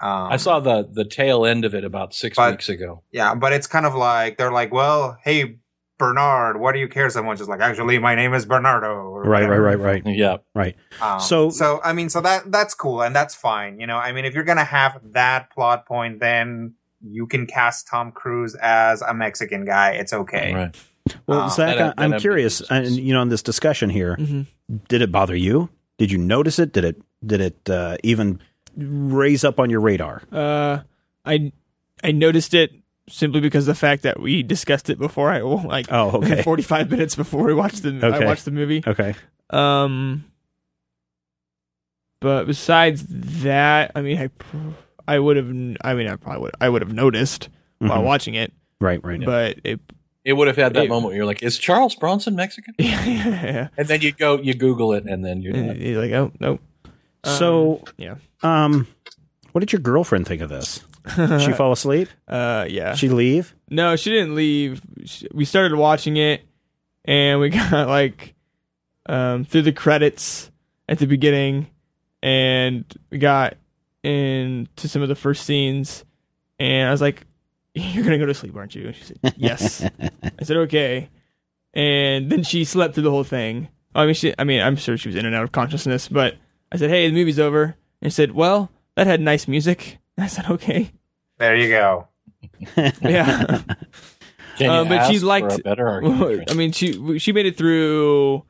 Um, 0.02 0.32
I 0.32 0.38
saw 0.38 0.60
the 0.60 0.90
the 0.92 1.06
tail 1.06 1.46
end 1.46 1.64
of 1.64 1.76
it 1.76 1.86
about 1.86 2.14
six 2.14 2.36
But- 2.36 2.52
weeks 2.52 2.68
ago. 2.68 3.04
Yeah, 3.12 3.36
but 3.36 3.54
it's 3.54 3.68
kind 3.68 3.86
of 3.86 3.94
like 3.94 4.38
they're 4.38 4.52
like, 4.52 4.74
well, 4.74 5.18
hey 5.24 5.60
Bernard, 5.98 6.60
why 6.60 6.74
do 6.74 6.80
you 6.80 6.88
care 6.88 7.10
so 7.10 7.24
much? 7.24 7.40
It's 7.40 7.48
like 7.50 7.62
actually, 7.62 7.98
my 8.00 8.16
name 8.16 8.34
is 8.34 8.46
Bernardo. 8.46 8.94
Right, 9.12 9.48
right, 9.48 9.58
right, 9.58 9.80
right, 9.80 10.04
Yeah. 10.06 10.38
right. 10.54 10.76
Um, 11.02 11.20
So- 11.20 11.50
so 11.50 11.80
I 11.84 11.94
mean, 11.94 12.10
so 12.10 12.22
that 12.22 12.52
that's 12.52 12.74
cool 12.74 13.02
and 13.02 13.16
that's 13.16 13.34
fine. 13.36 13.80
You 13.80 13.88
know, 13.88 13.98
I 13.98 14.12
mean, 14.12 14.26
if 14.26 14.34
you're 14.34 14.44
gonna 14.44 14.64
have 14.66 15.00
that 15.14 15.50
plot 15.52 15.86
point, 15.86 16.20
then 16.20 16.74
you 17.08 17.28
can 17.28 17.46
cast 17.48 17.88
Tom 17.88 18.12
Cruise 18.12 18.56
as 18.56 19.02
a 19.02 19.14
Mexican 19.14 19.64
guy. 19.66 19.92
It's 19.92 20.12
okay. 20.14 20.54
Right. 20.54 20.76
Well, 21.28 21.42
Um, 21.42 21.50
Zach, 21.50 21.78
that- 21.78 21.94
I- 21.98 22.04
I'm 22.04 22.12
that- 22.12 22.22
curious, 22.22 22.62
and 22.70 22.88
you 22.88 23.14
know, 23.14 23.22
in 23.22 23.30
this 23.30 23.44
discussion 23.44 23.90
here, 23.90 24.16
hmm 24.16 24.42
did 24.88 25.02
it 25.04 25.12
bother 25.12 25.36
you? 25.36 25.70
Did 26.00 26.12
you 26.12 26.18
notice 26.18 26.58
it? 26.60 26.74
Did 26.74 26.84
it 26.84 27.02
did 27.26 27.40
it 27.42 27.70
uh, 27.70 27.98
even 28.04 28.40
raise 28.76 29.44
up 29.46 29.60
on 29.60 29.70
your 29.70 29.80
radar? 29.80 30.24
Uh, 30.32 30.80
I 31.26 31.52
I 32.04 32.12
noticed 32.12 32.54
it 32.54 32.72
simply 33.10 33.40
because 33.42 33.68
of 33.68 33.76
the 33.76 33.80
fact 33.80 34.04
that 34.04 34.20
we 34.20 34.42
discussed 34.44 34.90
it 34.90 34.98
before. 35.00 35.32
I 35.32 35.42
well, 35.44 35.64
like 35.68 35.88
Oh, 35.92 36.12
okay. 36.18 36.42
forty 36.44 36.64
five 36.64 36.90
minutes 36.90 37.16
before 37.16 37.44
we 37.44 37.54
watched 37.54 37.84
the 37.84 37.96
Okay. 38.04 38.24
I 38.24 38.26
watched 38.26 38.46
the 38.46 38.52
movie. 38.52 38.84
Okay. 38.86 39.14
Um, 39.50 40.26
but 42.20 42.46
besides 42.46 43.06
that, 43.44 43.92
I 43.96 44.02
mean, 44.02 44.18
I 44.18 44.30
I 45.08 45.20
would 45.20 45.38
have 45.38 45.48
I 45.82 45.94
mean 45.94 46.08
I 46.08 46.16
probably 46.16 46.42
would 46.42 46.56
I 46.60 46.70
would 46.70 46.82
have 46.82 46.94
noticed 46.94 47.50
while 47.80 48.02
Mhm. 48.02 48.06
watching 48.06 48.34
it, 48.36 48.54
Right, 48.80 49.04
right. 49.04 49.24
but 49.24 49.58
it 49.64 49.80
It 50.24 50.34
would 50.34 50.48
have 50.48 50.56
had 50.56 50.74
that 50.74 50.86
It- 50.86 50.90
moment 50.90 51.08
where 51.10 51.16
you're 51.18 51.26
like, 51.26 51.44
"Is 51.44 51.60
Charles 51.60 51.94
Bronson 51.96 52.36
Mexican?" 52.36 52.74
yeah 52.80 53.06
yeah. 53.06 53.68
And 53.78 53.88
then 53.88 54.02
you 54.02 54.12
go, 54.12 54.42
you 54.42 54.56
Google 54.56 54.94
it, 54.94 55.06
and 55.06 55.24
then 55.24 55.42
you're 55.44 55.56
You're 55.56 56.02
like 56.02 56.12
oh 56.14 56.32
nope. 56.40 56.62
So, 57.24 57.84
yeah. 57.98 58.16
um, 58.44 58.86
what 59.52 59.62
did 59.62 59.72
your 59.74 59.80
girlfriend 59.82 60.28
think 60.28 60.42
of 60.44 60.50
this? 60.50 60.82
She 61.40 61.52
fall 61.54 61.72
asleep? 61.72 62.10
uh 62.28 62.66
yeah. 62.70 62.96
She 62.96 63.10
leave? 63.10 63.56
No, 63.70 63.96
she 63.96 64.10
didn't 64.12 64.36
leave. 64.36 64.82
She, 65.06 65.28
we 65.34 65.46
started 65.46 65.76
watching 65.76 66.18
it, 66.18 66.42
and 67.04 67.40
we 67.40 67.50
got 67.72 67.88
like 67.88 68.34
um, 69.08 69.46
through 69.46 69.64
the 69.64 69.72
credits 69.72 70.52
at 70.90 71.00
the 71.00 71.08
beginning, 71.08 71.68
and 72.24 72.86
we 73.12 73.18
got 73.18 73.58
into 74.04 74.88
some 74.88 75.02
of 75.02 75.10
the 75.10 75.16
first 75.16 75.46
scenes, 75.46 76.06
and 76.60 76.88
I 76.88 76.92
was 76.92 77.02
like, 77.02 77.26
"You're 77.74 78.04
gonna 78.04 78.18
go 78.20 78.26
to 78.26 78.34
sleep, 78.34 78.56
aren't 78.56 78.76
you?" 78.76 78.88
And 78.88 78.96
she 78.96 79.04
said, 79.04 79.34
"Yes." 79.38 79.84
I 80.40 80.44
said, 80.44 80.58
"Okay," 80.58 81.10
and 81.74 82.32
then 82.32 82.44
she 82.44 82.64
slept 82.66 82.94
through 82.94 83.04
the 83.04 83.12
whole 83.12 83.24
thing. 83.24 83.68
I 83.94 84.06
mean, 84.06 84.16
she. 84.16 84.34
I 84.38 84.44
mean, 84.44 84.62
I'm 84.62 84.76
sure 84.76 84.98
she 84.98 85.10
was 85.10 85.16
in 85.16 85.26
and 85.26 85.36
out 85.36 85.44
of 85.44 85.52
consciousness, 85.52 86.08
but 86.08 86.36
I 86.72 86.78
said, 86.78 86.90
"Hey, 86.90 87.08
the 87.08 87.14
movie's 87.14 87.40
over," 87.40 87.76
and 88.02 88.12
she 88.12 88.16
said, 88.16 88.32
"Well, 88.32 88.72
that 88.96 89.08
had 89.08 89.22
nice 89.22 89.48
music." 89.48 89.98
I 90.18 90.28
said, 90.28 90.50
"Okay." 90.50 90.92
There 91.38 91.56
you 91.56 91.70
go. 91.70 92.08
Yeah. 93.02 93.62
Can 94.58 94.68
you 94.68 94.70
Uh, 94.72 94.86
but 94.86 95.08
she 95.08 95.16
ask 95.16 95.20
for 95.22 95.26
liked- 95.28 95.60
a 95.60 95.64
better 95.64 95.88
argument? 95.90 96.50
I 96.50 96.54
mean, 96.54 96.72
she 96.72 97.20
she 97.20 97.34
made 97.34 97.46
it 97.46 97.58
through 97.58 98.44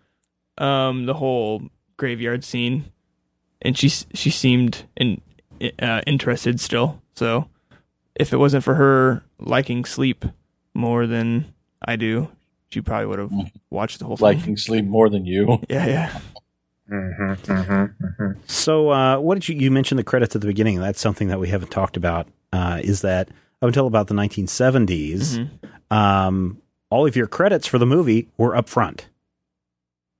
um, 0.59 1.05
the 1.07 1.15
whole 1.15 1.63
graveyard 1.97 2.43
scene, 2.43 2.91
and 3.61 3.75
she 3.77 3.89
she 3.89 4.29
seemed 4.29 4.83
in, 4.95 5.19
uh, 5.81 6.01
interested 6.05 6.59
still. 6.59 7.01
So, 7.15 7.49
if 8.15 8.33
it 8.33 8.37
wasn't 8.37 8.63
for 8.63 8.75
her 8.75 9.23
liking 9.39 9.83
sleep 9.85 10.25
more 10.75 11.07
than 11.07 11.53
I 11.83 11.95
do, 11.95 12.27
she 12.69 12.81
probably 12.81 13.07
would 13.07 13.19
have 13.19 13.31
watched 13.71 13.97
the 13.99 14.05
whole 14.05 14.17
thing. 14.17 14.25
liking 14.37 14.57
sleep 14.57 14.85
more 14.85 15.09
than 15.09 15.25
you. 15.25 15.59
yeah, 15.69 15.87
yeah. 15.87 16.19
Mm-hmm, 16.91 17.51
mm-hmm, 17.51 18.05
mm-hmm. 18.05 18.39
So, 18.45 18.89
uh, 18.91 19.19
what 19.19 19.35
did 19.35 19.49
you, 19.49 19.55
you 19.59 19.71
mentioned 19.71 19.97
the 19.99 20.03
credits 20.03 20.35
at 20.35 20.41
the 20.41 20.47
beginning? 20.47 20.79
That's 20.79 21.01
something 21.01 21.29
that 21.29 21.39
we 21.39 21.49
haven't 21.49 21.71
talked 21.71 21.97
about. 21.97 22.27
Uh, 22.53 22.79
is 22.83 23.01
that 23.01 23.29
up 23.61 23.67
until 23.67 23.87
about 23.87 24.07
the 24.07 24.13
1970s, 24.13 25.39
Mhm. 25.39 25.95
um, 25.95 26.61
all 26.91 27.07
of 27.07 27.15
your 27.15 27.27
credits 27.27 27.65
for 27.67 27.77
the 27.79 27.85
movie 27.87 28.29
were 28.37 28.55
up 28.55 28.69
front, 28.69 29.07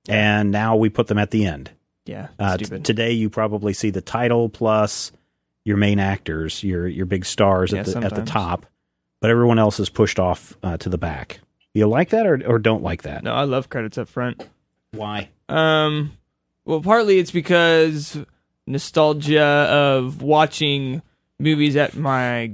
and 0.08 0.50
now 0.50 0.76
we 0.76 0.88
put 0.88 1.06
them 1.06 1.18
at 1.18 1.30
the 1.30 1.46
end. 1.46 1.70
Yeah, 2.04 2.28
Uh, 2.38 2.56
t- 2.56 2.64
today, 2.80 3.12
you 3.12 3.28
probably 3.30 3.72
see 3.72 3.90
the 3.90 4.00
title 4.00 4.48
plus 4.48 5.10
your 5.64 5.76
main 5.76 5.98
actors, 5.98 6.62
your 6.62 6.86
your 6.86 7.06
big 7.06 7.24
stars 7.24 7.72
Yeah, 7.72 7.80
at 7.80 7.86
the 7.86 7.98
at 7.98 8.14
the 8.14 8.22
top, 8.24 8.66
but 9.20 9.30
everyone 9.30 9.58
else 9.58 9.80
is 9.80 9.88
pushed 9.88 10.20
off 10.20 10.56
uh, 10.62 10.76
to 10.78 10.88
the 10.88 10.98
back. 10.98 11.40
You 11.74 11.88
like 11.88 12.10
that 12.10 12.26
or 12.26 12.40
or 12.46 12.58
don't 12.60 12.82
like 12.82 13.02
that? 13.02 13.24
No, 13.24 13.32
I 13.34 13.42
love 13.44 13.68
credits 13.68 13.98
up 13.98 14.08
front. 14.08 14.48
Why? 14.92 15.30
Um, 15.48 16.12
well, 16.66 16.82
partly 16.82 17.18
it's 17.18 17.30
because 17.30 18.18
nostalgia 18.66 19.40
of 19.40 20.20
watching 20.20 21.00
movies 21.38 21.76
at 21.76 21.94
my 21.94 22.52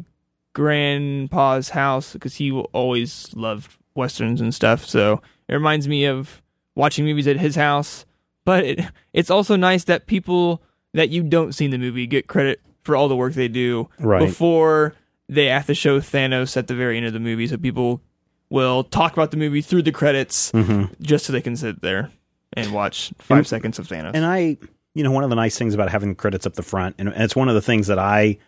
grandpa's 0.52 1.70
house 1.70 2.12
because 2.12 2.34
he 2.34 2.52
always 2.52 3.34
loved 3.34 3.76
westerns 3.94 4.40
and 4.40 4.54
stuff. 4.54 4.84
So 4.84 5.22
it 5.48 5.54
reminds 5.54 5.88
me 5.88 6.04
of 6.04 6.42
watching 6.74 7.06
movies 7.06 7.26
at 7.26 7.38
his 7.40 7.56
house. 7.56 8.04
But 8.44 8.64
it, 8.64 8.80
it's 9.12 9.30
also 9.30 9.56
nice 9.56 9.84
that 9.84 10.06
people 10.06 10.62
that 10.92 11.08
you 11.08 11.22
don't 11.22 11.54
see 11.54 11.64
in 11.64 11.70
the 11.70 11.78
movie 11.78 12.06
get 12.06 12.26
credit 12.26 12.60
for 12.82 12.94
all 12.94 13.08
the 13.08 13.16
work 13.16 13.32
they 13.32 13.48
do 13.48 13.88
Right. 13.98 14.20
before 14.20 14.94
they 15.28 15.46
have 15.46 15.66
to 15.66 15.74
show 15.74 16.00
Thanos 16.00 16.56
at 16.56 16.66
the 16.66 16.74
very 16.74 16.98
end 16.98 17.06
of 17.06 17.14
the 17.14 17.20
movie. 17.20 17.46
So 17.46 17.56
people 17.56 18.02
will 18.50 18.84
talk 18.84 19.14
about 19.14 19.30
the 19.30 19.38
movie 19.38 19.62
through 19.62 19.82
the 19.82 19.92
credits 19.92 20.52
mm-hmm. 20.52 20.92
just 21.00 21.24
so 21.24 21.32
they 21.32 21.40
can 21.40 21.56
sit 21.56 21.80
there 21.80 22.10
and 22.54 22.72
watch 22.72 23.12
five 23.18 23.38
And- 23.38 23.46
seconds 23.46 23.78
of 23.78 23.88
Thanos. 23.88 24.12
And 24.14 24.24
I, 24.24 24.56
you 24.94 25.02
know, 25.02 25.10
one 25.10 25.24
of 25.24 25.30
the 25.30 25.36
nice 25.36 25.56
things 25.56 25.74
about 25.74 25.90
having 25.90 26.10
the 26.10 26.14
credits 26.14 26.46
up 26.46 26.54
the 26.54 26.62
front, 26.62 26.96
and 26.98 27.08
it's 27.08 27.36
one 27.36 27.48
of 27.48 27.54
the 27.54 27.62
things 27.62 27.86
that 27.86 27.98
I 27.98 28.38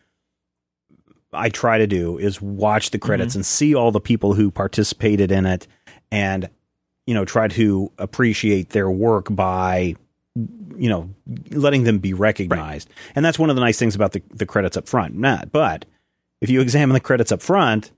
I 1.33 1.49
try 1.49 1.79
to 1.79 1.87
do 1.87 2.19
is 2.19 2.41
watch 2.41 2.91
the 2.91 2.99
credits 2.99 3.33
mm-hmm. 3.33 3.39
and 3.39 3.47
see 3.47 3.75
all 3.75 3.91
the 3.91 4.01
people 4.01 4.35
who 4.35 4.51
participated 4.51 5.33
in 5.33 5.47
it, 5.47 5.67
and 6.11 6.49
you 7.07 7.15
know, 7.15 7.25
try 7.25 7.49
to 7.49 7.93
appreciate 7.99 8.71
their 8.71 8.91
work 8.91 9.27
by 9.31 9.97
you 10.77 10.89
know 10.89 11.11
letting 11.51 11.85
them 11.85 11.99
be 11.99 12.13
recognized. 12.13 12.89
And 13.15 13.25
that's 13.25 13.39
one 13.39 13.51
of 13.51 13.57
the 13.57 13.63
nice 13.63 13.79
things 13.79 13.95
about 13.95 14.13
the 14.13 14.23
the 14.31 14.47
credits 14.47 14.77
up 14.77 14.89
front. 14.89 15.15
Not, 15.15 15.53
but 15.53 15.85
if 16.41 16.51
you 16.51 16.61
examine 16.61 16.95
the 16.95 17.01
credits 17.01 17.33
up 17.33 17.43
front. 17.43 17.91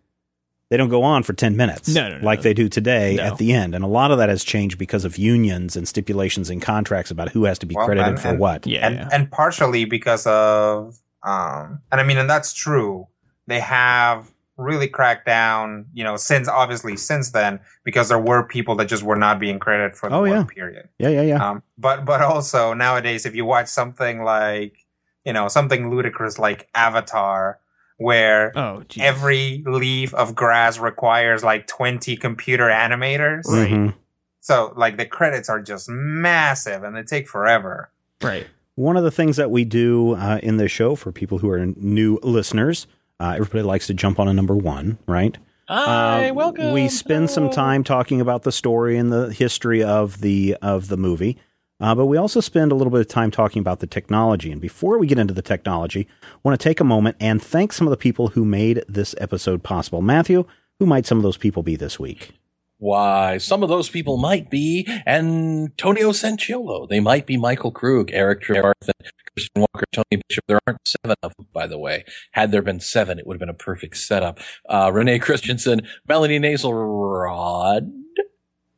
They 0.68 0.76
don't 0.76 0.88
go 0.88 1.04
on 1.04 1.22
for 1.22 1.32
10 1.32 1.56
minutes 1.56 1.88
No, 1.94 2.08
no, 2.08 2.18
no. 2.18 2.24
like 2.24 2.42
they 2.42 2.52
do 2.52 2.68
today 2.68 3.14
No. 3.16 3.22
at 3.24 3.38
the 3.38 3.52
end. 3.52 3.74
And 3.74 3.84
a 3.84 3.86
lot 3.88 4.10
of 4.10 4.18
that 4.18 4.28
has 4.28 4.42
changed 4.42 4.78
because 4.78 5.04
of 5.04 5.16
unions 5.16 5.76
and 5.76 5.86
stipulations 5.86 6.50
in 6.50 6.58
contracts 6.60 7.10
about 7.12 7.28
who 7.30 7.44
has 7.44 7.58
to 7.60 7.66
be 7.66 7.76
Well, 7.76 7.86
credited 7.86 8.08
and- 8.14 8.20
for 8.20 8.28
and- 8.28 8.38
what. 8.40 8.66
yeah, 8.66 8.86
and 8.86 8.96
yeah. 8.96 9.08
and 9.12 9.30
partially 9.30 9.84
because 9.84 10.26
of 10.26 10.98
um 11.22 11.80
and 11.92 12.00
I 12.00 12.04
mean 12.04 12.18
and 12.18 12.28
that's 12.28 12.52
true. 12.52 13.06
They 13.46 13.60
have 13.60 14.32
really 14.56 14.88
cracked 14.88 15.26
down, 15.26 15.84
you 15.92 16.02
know, 16.02 16.16
since 16.16 16.48
obviously 16.48 16.96
since 16.96 17.30
then 17.30 17.60
because 17.84 18.08
there 18.08 18.18
were 18.18 18.42
people 18.42 18.74
that 18.76 18.86
just 18.86 19.02
were 19.04 19.14
not 19.16 19.38
being 19.38 19.58
credited 19.60 19.96
for 19.96 20.08
the 20.08 20.16
Oh, 20.16 20.20
one 20.22 20.30
yeah. 20.30 20.44
period. 20.44 20.88
Yeah, 20.98 21.10
yeah, 21.10 21.22
yeah. 21.22 21.50
Um 21.50 21.62
but 21.78 22.04
but 22.04 22.22
also 22.22 22.72
nowadays 22.74 23.24
if 23.24 23.36
you 23.36 23.44
watch 23.44 23.68
something 23.68 24.24
like 24.24 24.84
you 25.24 25.32
know, 25.32 25.46
something 25.48 25.90
ludicrous 25.90 26.38
like 26.38 26.68
Avatar 26.74 27.58
where 27.98 28.52
oh, 28.58 28.82
every 28.98 29.62
leaf 29.66 30.12
of 30.14 30.34
grass 30.34 30.78
requires 30.78 31.42
like 31.42 31.66
20 31.66 32.16
computer 32.16 32.68
animators. 32.68 33.46
Right. 33.46 33.70
Mhm. 33.70 33.94
So 34.40 34.72
like 34.76 34.96
the 34.96 35.06
credits 35.06 35.48
are 35.48 35.60
just 35.60 35.88
massive 35.88 36.82
and 36.84 36.94
they 36.96 37.02
take 37.02 37.28
forever. 37.28 37.90
right. 38.22 38.46
One 38.74 38.98
of 38.98 39.04
the 39.04 39.10
things 39.10 39.38
that 39.38 39.50
we 39.50 39.64
do 39.64 40.16
uh, 40.16 40.38
in 40.42 40.58
the 40.58 40.68
show 40.68 40.96
for 40.96 41.10
people 41.10 41.38
who 41.38 41.48
are 41.50 41.64
new 41.64 42.18
listeners, 42.22 42.86
uh, 43.18 43.32
everybody 43.36 43.62
likes 43.62 43.86
to 43.86 43.94
jump 43.94 44.20
on 44.20 44.28
a 44.28 44.34
number 44.34 44.54
one, 44.54 44.98
right? 45.06 45.38
Hi, 45.66 46.28
Uh, 46.28 46.34
welcome. 46.34 46.72
We 46.72 46.88
spend 46.90 47.30
some 47.30 47.48
time 47.50 47.82
talking 47.84 48.20
about 48.20 48.42
the 48.42 48.52
story 48.52 48.98
and 48.98 49.10
the 49.10 49.32
history 49.32 49.82
of 49.82 50.20
the 50.20 50.56
of 50.60 50.88
the 50.88 50.98
movie, 50.98 51.38
uh, 51.80 51.94
but 51.94 52.06
we 52.06 52.16
also 52.16 52.40
spend 52.40 52.72
a 52.72 52.74
little 52.74 52.90
bit 52.90 53.00
of 53.00 53.08
time 53.08 53.30
talking 53.30 53.60
about 53.60 53.80
the 53.80 53.86
technology. 53.86 54.50
And 54.50 54.60
before 54.60 54.98
we 54.98 55.06
get 55.06 55.18
into 55.18 55.34
the 55.34 55.42
technology, 55.42 56.08
I 56.22 56.38
want 56.42 56.58
to 56.58 56.62
take 56.62 56.80
a 56.80 56.84
moment 56.84 57.16
and 57.20 57.42
thank 57.42 57.72
some 57.72 57.86
of 57.86 57.90
the 57.90 57.96
people 57.96 58.28
who 58.28 58.44
made 58.44 58.82
this 58.88 59.14
episode 59.18 59.62
possible. 59.62 60.00
Matthew, 60.00 60.46
who 60.78 60.86
might 60.86 61.06
some 61.06 61.18
of 61.18 61.22
those 61.22 61.36
people 61.36 61.62
be 61.62 61.76
this 61.76 61.98
week? 61.98 62.32
Why, 62.78 63.38
some 63.38 63.62
of 63.62 63.70
those 63.70 63.88
people 63.88 64.18
might 64.18 64.50
be 64.50 64.86
Antonio 65.06 66.10
Sanciolo. 66.10 66.86
They 66.86 67.00
might 67.00 67.26
be 67.26 67.38
Michael 67.38 67.70
Krug, 67.70 68.10
Eric 68.12 68.42
Trevarthen, 68.42 68.92
Christian 69.32 69.62
Walker, 69.62 69.86
Tony 69.92 70.22
Bishop. 70.28 70.44
There 70.46 70.60
aren't 70.66 70.86
seven 70.86 71.16
of 71.22 71.32
them, 71.36 71.46
by 71.54 71.66
the 71.66 71.78
way. 71.78 72.04
Had 72.32 72.52
there 72.52 72.60
been 72.60 72.80
seven, 72.80 73.18
it 73.18 73.26
would 73.26 73.34
have 73.34 73.40
been 73.40 73.48
a 73.48 73.54
perfect 73.54 73.96
setup. 73.96 74.40
Uh, 74.68 74.90
Renee 74.92 75.18
Christensen, 75.18 75.86
Melanie 76.06 76.38
Naselrod, 76.38 77.90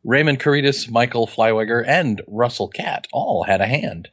Raymond 0.09 0.41
Caritas, 0.41 0.89
Michael 0.89 1.27
Flyweger, 1.27 1.85
and 1.87 2.23
Russell 2.27 2.69
Cat 2.69 3.07
all 3.13 3.43
had 3.43 3.61
a 3.61 3.67
hand 3.67 4.09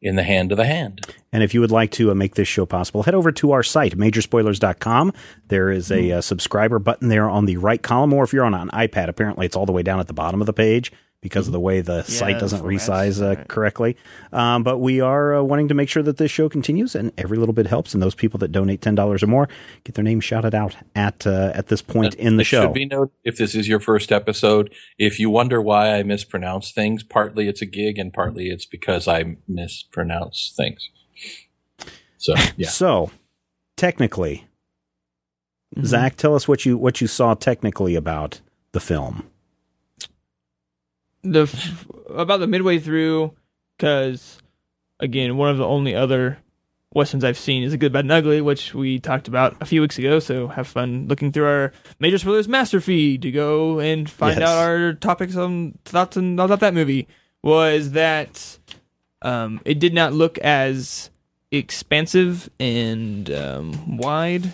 in 0.00 0.14
the 0.14 0.22
hand 0.22 0.52
of 0.52 0.56
the 0.56 0.64
hand. 0.64 1.04
And 1.32 1.42
if 1.42 1.52
you 1.52 1.60
would 1.60 1.72
like 1.72 1.90
to 1.92 2.12
uh, 2.12 2.14
make 2.14 2.36
this 2.36 2.46
show 2.46 2.64
possible, 2.64 3.02
head 3.02 3.16
over 3.16 3.32
to 3.32 3.50
our 3.50 3.64
site, 3.64 3.98
majorspoilers.com. 3.98 5.12
There 5.48 5.68
is 5.68 5.90
a 5.90 6.12
uh, 6.12 6.20
subscriber 6.20 6.78
button 6.78 7.08
there 7.08 7.28
on 7.28 7.46
the 7.46 7.56
right 7.56 7.82
column, 7.82 8.12
or 8.12 8.22
if 8.22 8.32
you're 8.32 8.44
on 8.44 8.54
an 8.54 8.68
iPad, 8.68 9.08
apparently 9.08 9.46
it's 9.46 9.56
all 9.56 9.66
the 9.66 9.72
way 9.72 9.82
down 9.82 9.98
at 9.98 10.06
the 10.06 10.12
bottom 10.12 10.40
of 10.40 10.46
the 10.46 10.52
page 10.52 10.92
because 11.20 11.46
of 11.46 11.52
the 11.52 11.60
way 11.60 11.80
the 11.80 12.02
site 12.02 12.36
the 12.36 12.40
doesn't 12.40 12.60
format's 12.60 12.88
resize 12.88 13.22
uh, 13.22 13.36
right. 13.36 13.48
correctly. 13.48 13.96
Um, 14.32 14.62
but 14.62 14.78
we 14.78 15.00
are 15.00 15.36
uh, 15.36 15.42
wanting 15.42 15.68
to 15.68 15.74
make 15.74 15.88
sure 15.88 16.02
that 16.02 16.16
this 16.16 16.30
show 16.30 16.48
continues, 16.48 16.94
and 16.94 17.12
every 17.18 17.36
little 17.36 17.52
bit 17.52 17.66
helps. 17.66 17.94
And 17.94 18.02
those 18.02 18.14
people 18.14 18.38
that 18.38 18.52
donate 18.52 18.80
$10 18.80 19.22
or 19.22 19.26
more 19.26 19.48
get 19.84 19.94
their 19.94 20.04
name 20.04 20.20
shouted 20.20 20.54
out 20.54 20.76
at 20.94 21.26
uh, 21.26 21.52
at 21.54 21.68
this 21.68 21.82
point 21.82 22.14
in 22.14 22.36
the 22.36 22.42
It 22.42 22.46
show. 22.46 22.62
Should 22.62 22.74
be 22.74 22.86
noted 22.86 23.12
if 23.24 23.36
this 23.36 23.54
is 23.54 23.68
your 23.68 23.80
first 23.80 24.12
episode, 24.12 24.72
if 24.98 25.18
you 25.18 25.30
wonder 25.30 25.60
why 25.60 25.94
I 25.94 26.02
mispronounce 26.02 26.72
things, 26.72 27.02
partly 27.02 27.48
it's 27.48 27.62
a 27.62 27.66
gig 27.66 27.98
and 27.98 28.12
partly 28.12 28.48
it's 28.48 28.66
because 28.66 29.06
I 29.06 29.36
mispronounce 29.46 30.52
things. 30.56 30.90
So 32.18 32.34
yeah, 32.56 32.68
So, 32.80 33.10
technically, 33.76 34.46
Mm-hmm. 35.74 35.86
Zach, 35.86 36.16
tell 36.16 36.34
us 36.34 36.48
what 36.48 36.66
you 36.66 36.76
what 36.76 37.00
you 37.00 37.06
saw 37.06 37.34
technically 37.34 37.94
about 37.94 38.40
the 38.72 38.80
film. 38.80 39.29
The 41.22 41.42
f- 41.42 41.86
about 42.08 42.38
the 42.40 42.46
midway 42.46 42.78
through 42.78 43.32
because 43.76 44.38
again 44.98 45.36
one 45.36 45.50
of 45.50 45.58
the 45.58 45.66
only 45.66 45.94
other 45.94 46.38
westerns 46.92 47.22
i've 47.24 47.38
seen 47.38 47.62
is 47.62 47.72
a 47.72 47.76
good 47.78 47.92
bad 47.92 48.04
and 48.04 48.12
ugly 48.12 48.40
which 48.40 48.74
we 48.74 48.98
talked 48.98 49.28
about 49.28 49.56
a 49.60 49.64
few 49.66 49.80
weeks 49.80 49.96
ago 49.98 50.18
so 50.18 50.48
have 50.48 50.66
fun 50.66 51.06
looking 51.08 51.30
through 51.30 51.44
our 51.46 51.72
major 52.00 52.18
spoilers 52.18 52.48
master 52.48 52.80
feed 52.80 53.22
to 53.22 53.30
go 53.30 53.78
and 53.78 54.08
find 54.10 54.40
Yes. 54.40 54.48
out 54.48 54.58
our 54.66 54.92
topics 54.94 55.36
on 55.36 55.78
thoughts 55.84 56.16
and 56.16 56.40
about 56.40 56.60
that 56.60 56.74
movie 56.74 57.06
was 57.42 57.92
that 57.92 58.58
um, 59.22 59.60
it 59.64 59.78
did 59.78 59.94
not 59.94 60.12
look 60.12 60.38
as 60.38 61.10
expansive 61.52 62.48
and 62.58 63.30
um, 63.30 63.96
wide 63.98 64.52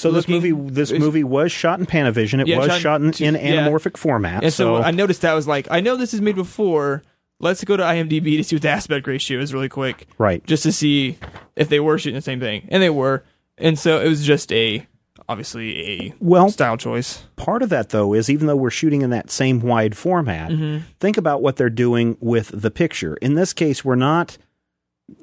So 0.00 0.10
this 0.10 0.28
movie, 0.28 0.52
this 0.52 0.90
movie 0.92 1.24
was 1.24 1.52
shot 1.52 1.78
in 1.78 1.86
Panavision. 1.86 2.40
It 2.40 2.48
Yeah, 2.48 2.58
was 2.58 2.66
shot 2.68 2.80
shot, 2.80 3.00
in, 3.02 3.12
to- 3.12 3.24
in 3.24 3.34
yeah. 3.34 3.66
anamorphic 3.66 3.96
format. 3.96 4.42
And 4.42 4.52
so, 4.52 4.78
so 4.78 4.82
I 4.82 4.90
noticed 4.90 5.20
that 5.22 5.32
I 5.32 5.34
was 5.34 5.46
like, 5.46 5.68
I 5.70 5.80
know 5.80 5.96
this 5.96 6.14
is 6.14 6.20
made 6.20 6.36
before. 6.36 7.02
Let's 7.38 7.64
go 7.64 7.76
to 7.76 7.82
IMDb 7.82 8.36
to 8.36 8.44
see 8.44 8.56
what 8.56 8.62
the 8.62 8.68
aspect 8.68 9.06
ratio 9.06 9.38
is 9.40 9.54
really 9.54 9.68
quick, 9.70 10.06
right, 10.18 10.44
just 10.46 10.62
to 10.64 10.72
see 10.72 11.16
if 11.56 11.68
they 11.70 11.80
were 11.80 11.96
shooting 11.98 12.14
the 12.16 12.20
same 12.22 12.38
thing, 12.40 12.66
and 12.70 12.82
they 12.82 12.90
were. 12.90 13.24
And 13.56 13.78
so 13.78 13.98
it 14.00 14.08
was 14.08 14.26
just 14.26 14.52
a, 14.52 14.86
obviously 15.26 15.78
a 16.02 16.14
well, 16.20 16.50
style 16.50 16.76
choice. 16.76 17.24
part 17.36 17.62
of 17.62 17.68
that 17.70 17.90
though 17.90 18.12
is 18.14 18.28
even 18.28 18.46
though 18.46 18.56
we're 18.56 18.68
shooting 18.70 19.00
in 19.00 19.08
that 19.10 19.30
same 19.30 19.60
wide 19.60 19.96
format, 19.96 20.50
Mm-hmm. 20.50 20.84
think 20.98 21.16
about 21.16 21.40
what 21.40 21.56
they're 21.56 21.70
doing 21.70 22.16
with 22.20 22.50
the 22.58 22.70
picture. 22.70 23.14
In 23.22 23.34
this 23.34 23.52
case, 23.54 23.84
we're 23.86 23.94
not 23.94 24.36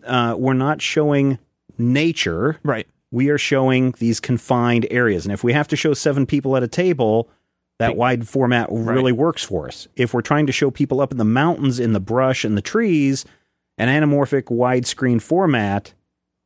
uh, 0.03 0.33
we're 0.37 0.53
not 0.53 0.81
showing 0.81 1.37
nature. 1.77 2.59
Right. 2.63 2.87
We 3.11 3.29
are 3.29 3.37
showing 3.37 3.93
these 3.99 4.19
confined 4.19 4.85
areas, 4.91 5.25
and 5.25 5.33
if 5.33 5.43
we 5.43 5.53
have 5.53 5.67
to 5.69 5.75
show 5.75 5.93
seven 5.93 6.25
people 6.25 6.55
at 6.57 6.63
a 6.63 6.67
table. 6.67 7.29
That 7.79 7.95
wide 7.95 8.27
format 8.27 8.69
really 8.71 9.11
works 9.11 9.43
for 9.43 9.67
us. 9.67 9.87
If 9.95 10.11
we're 10.11 10.23
trying 10.23 10.47
to 10.47 10.51
show 10.51 10.71
people 10.71 10.99
up 10.99 11.11
in 11.11 11.19
the 11.19 11.23
mountains, 11.23 11.79
in 11.79 11.93
the 11.93 11.99
brush, 11.99 12.43
and 12.43 12.57
the 12.57 12.61
trees, 12.63 13.23
an 13.77 13.87
anamorphic 13.87 14.45
widescreen 14.45 15.21
format 15.21 15.93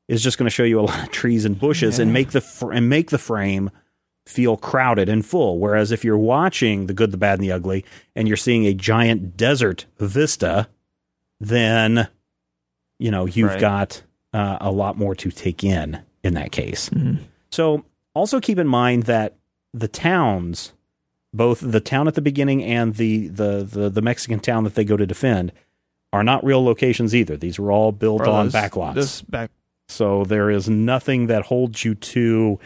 is 0.10 0.22
just 0.22 0.38
going 0.38 0.48
to 0.48 0.50
show 0.54 0.64
you 0.66 0.78
a 0.78 0.82
lot 0.88 1.04
of 1.04 1.10
trees 1.12 1.46
and 1.46 1.58
bushes 1.58 2.00
and 2.00 2.12
make 2.12 2.32
the 2.32 2.42
fr- 2.42 2.74
and 2.74 2.90
make 2.90 3.12
the 3.12 3.18
frame 3.18 3.70
feel 4.26 4.58
crowded 4.58 5.08
and 5.08 5.26
full. 5.26 5.58
Whereas 5.58 5.94
if 5.94 6.04
you're 6.04 6.18
watching 6.18 6.88
The 6.88 6.94
Good, 6.94 7.12
the 7.12 7.18
Bad, 7.18 7.40
and 7.40 7.44
the 7.48 7.54
Ugly 7.54 7.86
and 8.14 8.28
you're 8.28 8.36
seeing 8.36 8.66
a 8.66 8.74
giant 8.74 9.38
desert 9.38 9.86
vista, 10.00 10.68
then 11.40 12.10
you 13.00 13.10
know 13.10 13.26
you've 13.26 13.52
Right. 13.52 13.62
got 13.62 14.02
uh, 14.34 14.58
a 14.60 14.70
lot 14.72 14.98
more 14.98 15.16
to 15.16 15.32
take 15.32 15.64
in 15.64 16.02
in 16.24 16.34
that 16.36 16.52
case. 16.52 16.90
Mm-hmm. 16.90 17.24
So 17.52 17.84
also 18.14 18.40
keep 18.40 18.58
in 18.60 18.68
mind 18.68 19.04
that 19.04 19.36
the 19.74 19.88
towns, 19.88 20.74
both 21.34 21.60
the 21.62 21.80
town 21.80 22.08
at 22.08 22.14
the 22.16 22.22
beginning 22.22 22.64
and 22.64 22.96
the 22.96 23.28
the 23.28 23.64
the, 23.64 23.90
the 23.90 24.02
Mexican 24.02 24.40
town 24.40 24.64
that 24.66 24.76
they 24.76 24.84
go 24.84 24.98
to 24.98 25.06
defend, 25.06 25.52
are 26.14 26.24
not 26.24 26.44
real 26.44 26.64
locations 26.64 27.16
either. 27.16 27.38
These 27.38 27.58
were 27.60 27.72
all 27.72 27.92
built 27.92 28.22
Or 28.22 28.28
on 28.30 28.46
those- 28.48 28.54
backlots. 28.54 28.96
This 28.96 29.22
back. 29.22 29.50
So 29.90 30.24
there 30.24 30.50
is 30.50 30.70
nothing 30.70 31.28
that 31.28 31.44
holds 31.44 31.84
you 31.84 31.96
to 31.96 32.60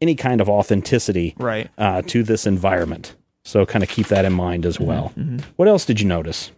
any 0.00 0.16
kind 0.16 0.40
of 0.40 0.48
authenticity 0.48 1.32
Right. 1.38 1.70
uh, 1.78 2.02
to 2.06 2.24
this 2.24 2.44
environment. 2.44 3.14
So 3.44 3.64
kind 3.64 3.84
of 3.84 3.88
keep 3.88 4.08
that 4.08 4.24
in 4.24 4.32
mind 4.32 4.66
as 4.66 4.80
well. 4.80 5.12
What 5.56 5.68
else 5.68 5.84
did 5.84 6.00
you 6.00 6.08
notice? 6.08 6.50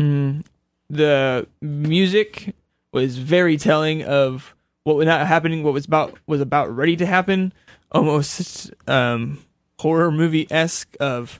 Mm, 0.00 0.44
the 0.90 1.46
music 1.60 2.54
was 2.92 3.18
very 3.18 3.56
telling 3.56 4.02
of 4.02 4.54
what 4.88 4.96
was 4.96 5.06
not 5.06 5.26
happening, 5.26 5.62
what 5.62 5.74
was 5.74 5.84
about 5.84 6.18
was 6.26 6.40
about 6.40 6.74
ready 6.74 6.96
to 6.96 7.04
happen, 7.04 7.52
almost 7.92 8.72
um, 8.88 9.38
horror 9.78 10.10
movie 10.10 10.46
esque 10.50 10.96
of 10.98 11.38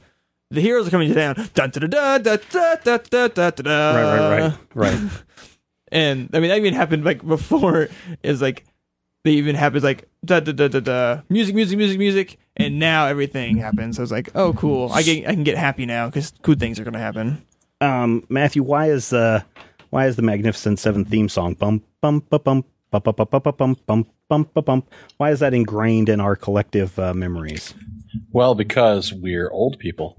the 0.50 0.60
heroes 0.60 0.86
are 0.86 0.90
coming 0.90 1.12
down. 1.14 1.34
Dun, 1.54 1.70
da, 1.70 1.80
da, 1.80 2.18
da, 2.18 2.18
da, 2.18 2.36
da, 2.52 2.76
da, 2.84 2.98
da, 2.98 3.28
da, 3.28 3.50
da. 3.50 3.94
Right, 3.94 4.18
right, 4.18 4.40
right, 4.40 4.58
right. 4.74 5.10
And 5.90 6.28
I 6.34 6.40
mean, 6.40 6.50
that 6.50 6.58
even 6.58 6.74
happened 6.74 7.02
like 7.06 7.26
before. 7.26 7.88
Is 8.22 8.42
like 8.42 8.64
they 9.24 9.30
even 9.32 9.54
happens 9.54 9.82
like 9.82 10.06
da 10.22 10.40
da 10.40 10.52
da 10.52 10.68
da 10.68 10.80
da 10.80 11.22
music, 11.30 11.54
music, 11.54 11.78
music, 11.78 11.98
music, 11.98 12.38
and 12.58 12.78
now 12.78 13.06
everything 13.06 13.56
happens. 13.56 13.96
So 13.96 14.02
it's 14.02 14.12
like, 14.12 14.28
oh, 14.34 14.52
cool. 14.52 14.92
I 14.92 15.02
get 15.02 15.26
I 15.26 15.32
can 15.32 15.44
get 15.44 15.56
happy 15.56 15.86
now 15.86 16.06
because 16.06 16.34
cool 16.42 16.56
things 16.56 16.78
are 16.78 16.84
gonna 16.84 16.98
happen. 16.98 17.42
um, 17.80 18.22
Matthew, 18.28 18.62
why 18.62 18.90
is 18.90 19.14
uh, 19.14 19.40
why 19.88 20.06
is 20.06 20.16
the 20.16 20.22
Magnificent 20.22 20.78
Seven 20.78 21.06
theme 21.06 21.30
song 21.30 21.54
bum 21.54 21.82
bum 22.02 22.22
ba 22.28 22.38
bum 22.38 22.64
ba 22.90 23.00
ba 23.00 23.12
ba 23.12 23.26
ba 23.26 23.40
ba 23.40 23.52
bum 23.52 23.76
bum 23.86 24.06
bum 24.28 24.48
ba 24.54 24.62
bum? 24.62 24.84
Why 25.16 25.30
is 25.30 25.40
that 25.40 25.54
ingrained 25.54 26.08
in 26.08 26.20
our 26.20 26.36
collective 26.36 26.98
uh, 26.98 27.14
memories? 27.14 27.74
Well, 28.32 28.54
because 28.54 29.12
we're 29.12 29.50
old 29.50 29.78
people. 29.78 30.18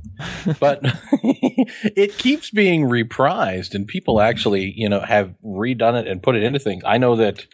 But 0.60 0.82
it 1.24 2.18
keeps 2.18 2.52
being 2.52 2.84
reprised 2.84 3.74
and 3.74 3.88
people 3.88 4.22
actually, 4.22 4.74
you 4.76 4.90
know, 4.90 5.02
have 5.02 5.36
redone 5.44 6.00
it 6.00 6.08
and 6.08 6.22
put 6.22 6.36
it 6.36 6.44
into 6.44 6.60
things. 6.60 6.84
I 6.86 6.98
know 6.98 7.16
that 7.16 7.46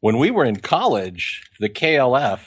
when 0.00 0.18
we 0.18 0.30
were 0.30 0.44
in 0.44 0.56
college, 0.56 1.42
the 1.60 1.68
KLF, 1.68 2.40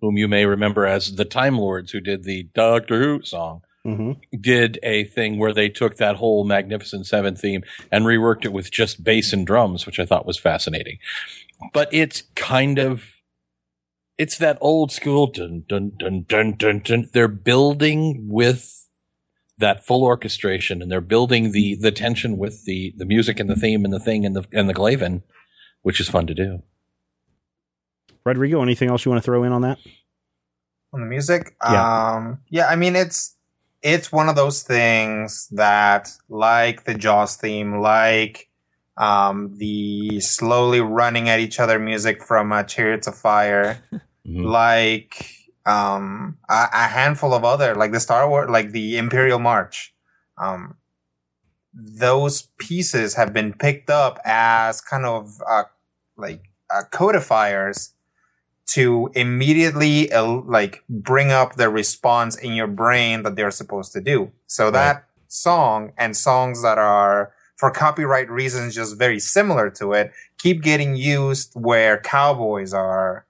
whom 0.00 0.16
you 0.16 0.28
may 0.28 0.44
remember 0.46 0.86
as 0.86 1.16
the 1.16 1.24
Time 1.24 1.58
Lords 1.58 1.92
who 1.92 2.00
did 2.00 2.24
the 2.24 2.48
Doctor 2.54 3.02
Who 3.02 3.22
song, 3.22 3.62
hmm 3.84 4.12
did 4.40 4.78
a 4.82 5.04
thing 5.04 5.38
where 5.38 5.52
they 5.52 5.68
took 5.68 5.96
that 5.96 6.16
whole 6.16 6.44
Magnificent 6.44 7.06
Seven 7.06 7.36
theme 7.36 7.62
and 7.92 8.04
reworked 8.04 8.44
it 8.44 8.52
with 8.52 8.70
just 8.70 9.04
bass 9.04 9.32
and 9.32 9.46
drums, 9.46 9.84
which 9.86 9.98
I 10.00 10.06
thought 10.06 10.26
was 10.26 10.38
fascinating. 10.38 10.98
But 11.72 11.88
it's 11.92 12.22
kind 12.34 12.78
of 12.78 13.04
it's 14.16 14.38
that 14.38 14.58
old 14.60 14.92
school 14.92 15.26
dun 15.26 15.64
dun 15.68 15.92
dun 15.98 16.24
dun 16.28 16.56
dun 16.56 16.80
dun. 16.80 17.10
They're 17.12 17.28
building 17.28 18.26
with 18.28 18.88
that 19.58 19.84
full 19.84 20.02
orchestration 20.02 20.82
and 20.82 20.90
they're 20.90 21.00
building 21.00 21.52
the 21.52 21.76
the 21.76 21.92
tension 21.92 22.38
with 22.38 22.64
the 22.64 22.94
the 22.96 23.04
music 23.04 23.40
and 23.40 23.48
the 23.48 23.56
theme 23.56 23.84
and 23.84 23.92
the 23.92 24.00
thing 24.00 24.24
and 24.24 24.36
the 24.36 24.44
and 24.52 24.68
the 24.68 24.74
Glaven, 24.74 25.22
which 25.82 26.00
is 26.00 26.08
fun 26.08 26.26
to 26.26 26.34
do. 26.34 26.62
Rodrigo, 28.24 28.62
anything 28.62 28.88
else 28.88 29.04
you 29.04 29.10
want 29.10 29.22
to 29.22 29.24
throw 29.24 29.44
in 29.44 29.52
on 29.52 29.62
that? 29.62 29.78
on 30.94 31.00
the 31.00 31.06
music. 31.06 31.56
Yeah. 31.62 32.14
Um, 32.14 32.38
yeah, 32.48 32.68
I 32.68 32.76
mean 32.76 32.96
it's 32.96 33.36
it's 33.82 34.10
one 34.10 34.30
of 34.30 34.36
those 34.36 34.62
things 34.62 35.48
that, 35.50 36.10
like 36.30 36.84
the 36.84 36.94
Jaws 36.94 37.36
theme, 37.36 37.80
like 37.80 38.48
um, 38.96 39.56
the 39.56 40.20
slowly 40.20 40.80
running 40.80 41.28
at 41.28 41.40
each 41.40 41.58
other 41.58 41.78
music 41.78 42.22
from 42.22 42.52
uh, 42.52 42.62
Chariots 42.62 43.06
of 43.06 43.16
Fire, 43.16 43.82
Mhm. 44.26 44.44
like 44.46 45.26
um, 45.66 46.38
a, 46.48 46.66
a 46.72 46.86
handful 46.88 47.34
of 47.34 47.44
other, 47.44 47.74
like 47.74 47.92
the 47.92 48.00
Star 48.00 48.28
Wars, 48.28 48.48
like 48.48 48.70
the 48.72 48.96
Imperial 48.96 49.38
March. 49.38 49.94
Um, 50.38 50.76
those 51.74 52.48
pieces 52.58 53.14
have 53.14 53.32
been 53.32 53.52
picked 53.52 53.90
up 53.90 54.18
as 54.24 54.80
kind 54.80 55.04
of 55.04 55.42
uh, 55.48 55.64
like 56.16 56.42
uh, 56.74 56.82
codifiers 56.90 57.92
to 58.66 59.10
immediately 59.14 60.10
uh, 60.12 60.24
like 60.24 60.82
bring 60.88 61.30
up 61.30 61.56
the 61.56 61.68
response 61.68 62.36
in 62.36 62.52
your 62.54 62.66
brain 62.68 63.22
that 63.24 63.36
they're 63.36 63.50
supposed 63.50 63.92
to 63.92 64.00
do. 64.00 64.32
So 64.46 64.70
that 64.70 65.04
song 65.28 65.92
and 65.98 66.16
songs 66.16 66.62
that 66.62 66.78
are 66.78 67.32
for 67.56 67.70
copyright 67.70 68.30
reasons 68.30 68.74
just 68.74 68.98
very 68.98 69.18
similar 69.20 69.70
to 69.70 69.92
it 69.92 70.12
keep 70.38 70.62
getting 70.62 70.96
used 70.96 71.52
where 71.54 71.98
cowboys 71.98 72.74
are 72.74 73.26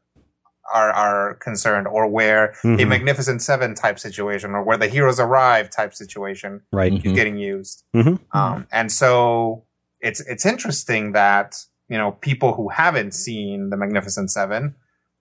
are 0.72 0.90
are 0.92 1.34
concerned 1.34 1.86
or 1.86 2.06
where 2.08 2.46
a 2.46 2.66
Mhm. 2.66 2.88
magnificent 2.88 3.42
seven 3.42 3.74
type 3.74 3.98
situation 3.98 4.52
or 4.52 4.62
where 4.62 4.78
the 4.78 4.88
heroes 4.88 5.20
arrive 5.20 5.68
type 5.68 5.94
situation 5.94 6.62
Right. 6.72 6.92
Is 7.04 7.12
getting 7.12 7.36
used. 7.36 7.84
Mhm. 7.94 8.18
Um, 8.32 8.66
and 8.72 8.90
so 8.90 9.64
it's 10.00 10.20
it's 10.20 10.46
interesting 10.46 11.12
that 11.12 11.56
you 11.88 11.98
know 11.98 12.12
people 12.12 12.54
who 12.54 12.70
haven't 12.70 13.12
seen 13.12 13.68
the 13.70 13.76
Magnificent 13.76 14.30
Seven 14.30 14.74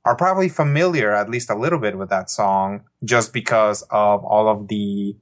are 0.05 0.15
probably 0.15 0.47
familiar 0.49 1.11
at 1.13 1.29
least 1.29 1.49
a 1.49 1.55
little 1.55 1.79
bit 1.79 1.97
with 1.97 2.09
that 2.09 2.29
song 2.29 2.81
just 3.03 3.33
because 3.33 3.81
of 3.91 4.23
all 4.23 4.47
of 4.47 4.69
the 4.69 5.17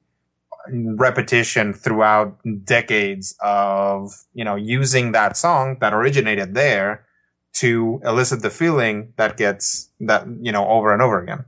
repetition 0.69 1.73
throughout 1.73 2.37
decades 2.65 3.35
of 3.41 4.13
you 4.33 4.43
know 4.43 4.55
using 4.55 5.11
that 5.11 5.37
song 5.37 5.77
that 5.81 5.93
originated 5.93 6.53
there 6.53 7.05
to 7.53 8.01
elicit 8.05 8.41
the 8.41 8.49
feeling 8.49 9.13
that 9.17 9.37
gets 9.37 9.89
that 9.99 10.25
you 10.41 10.51
know 10.51 10.67
over 10.67 10.93
and 10.93 11.01
over 11.01 11.19
again. 11.21 11.45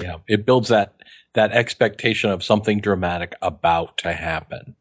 Yeah, 0.00 0.16
it 0.26 0.46
builds 0.46 0.68
that 0.68 0.94
that 1.34 1.52
expectation 1.52 2.30
of 2.30 2.42
something 2.42 2.80
dramatic 2.80 3.34
about 3.42 3.98
to 3.98 4.12
happen. 4.12 4.76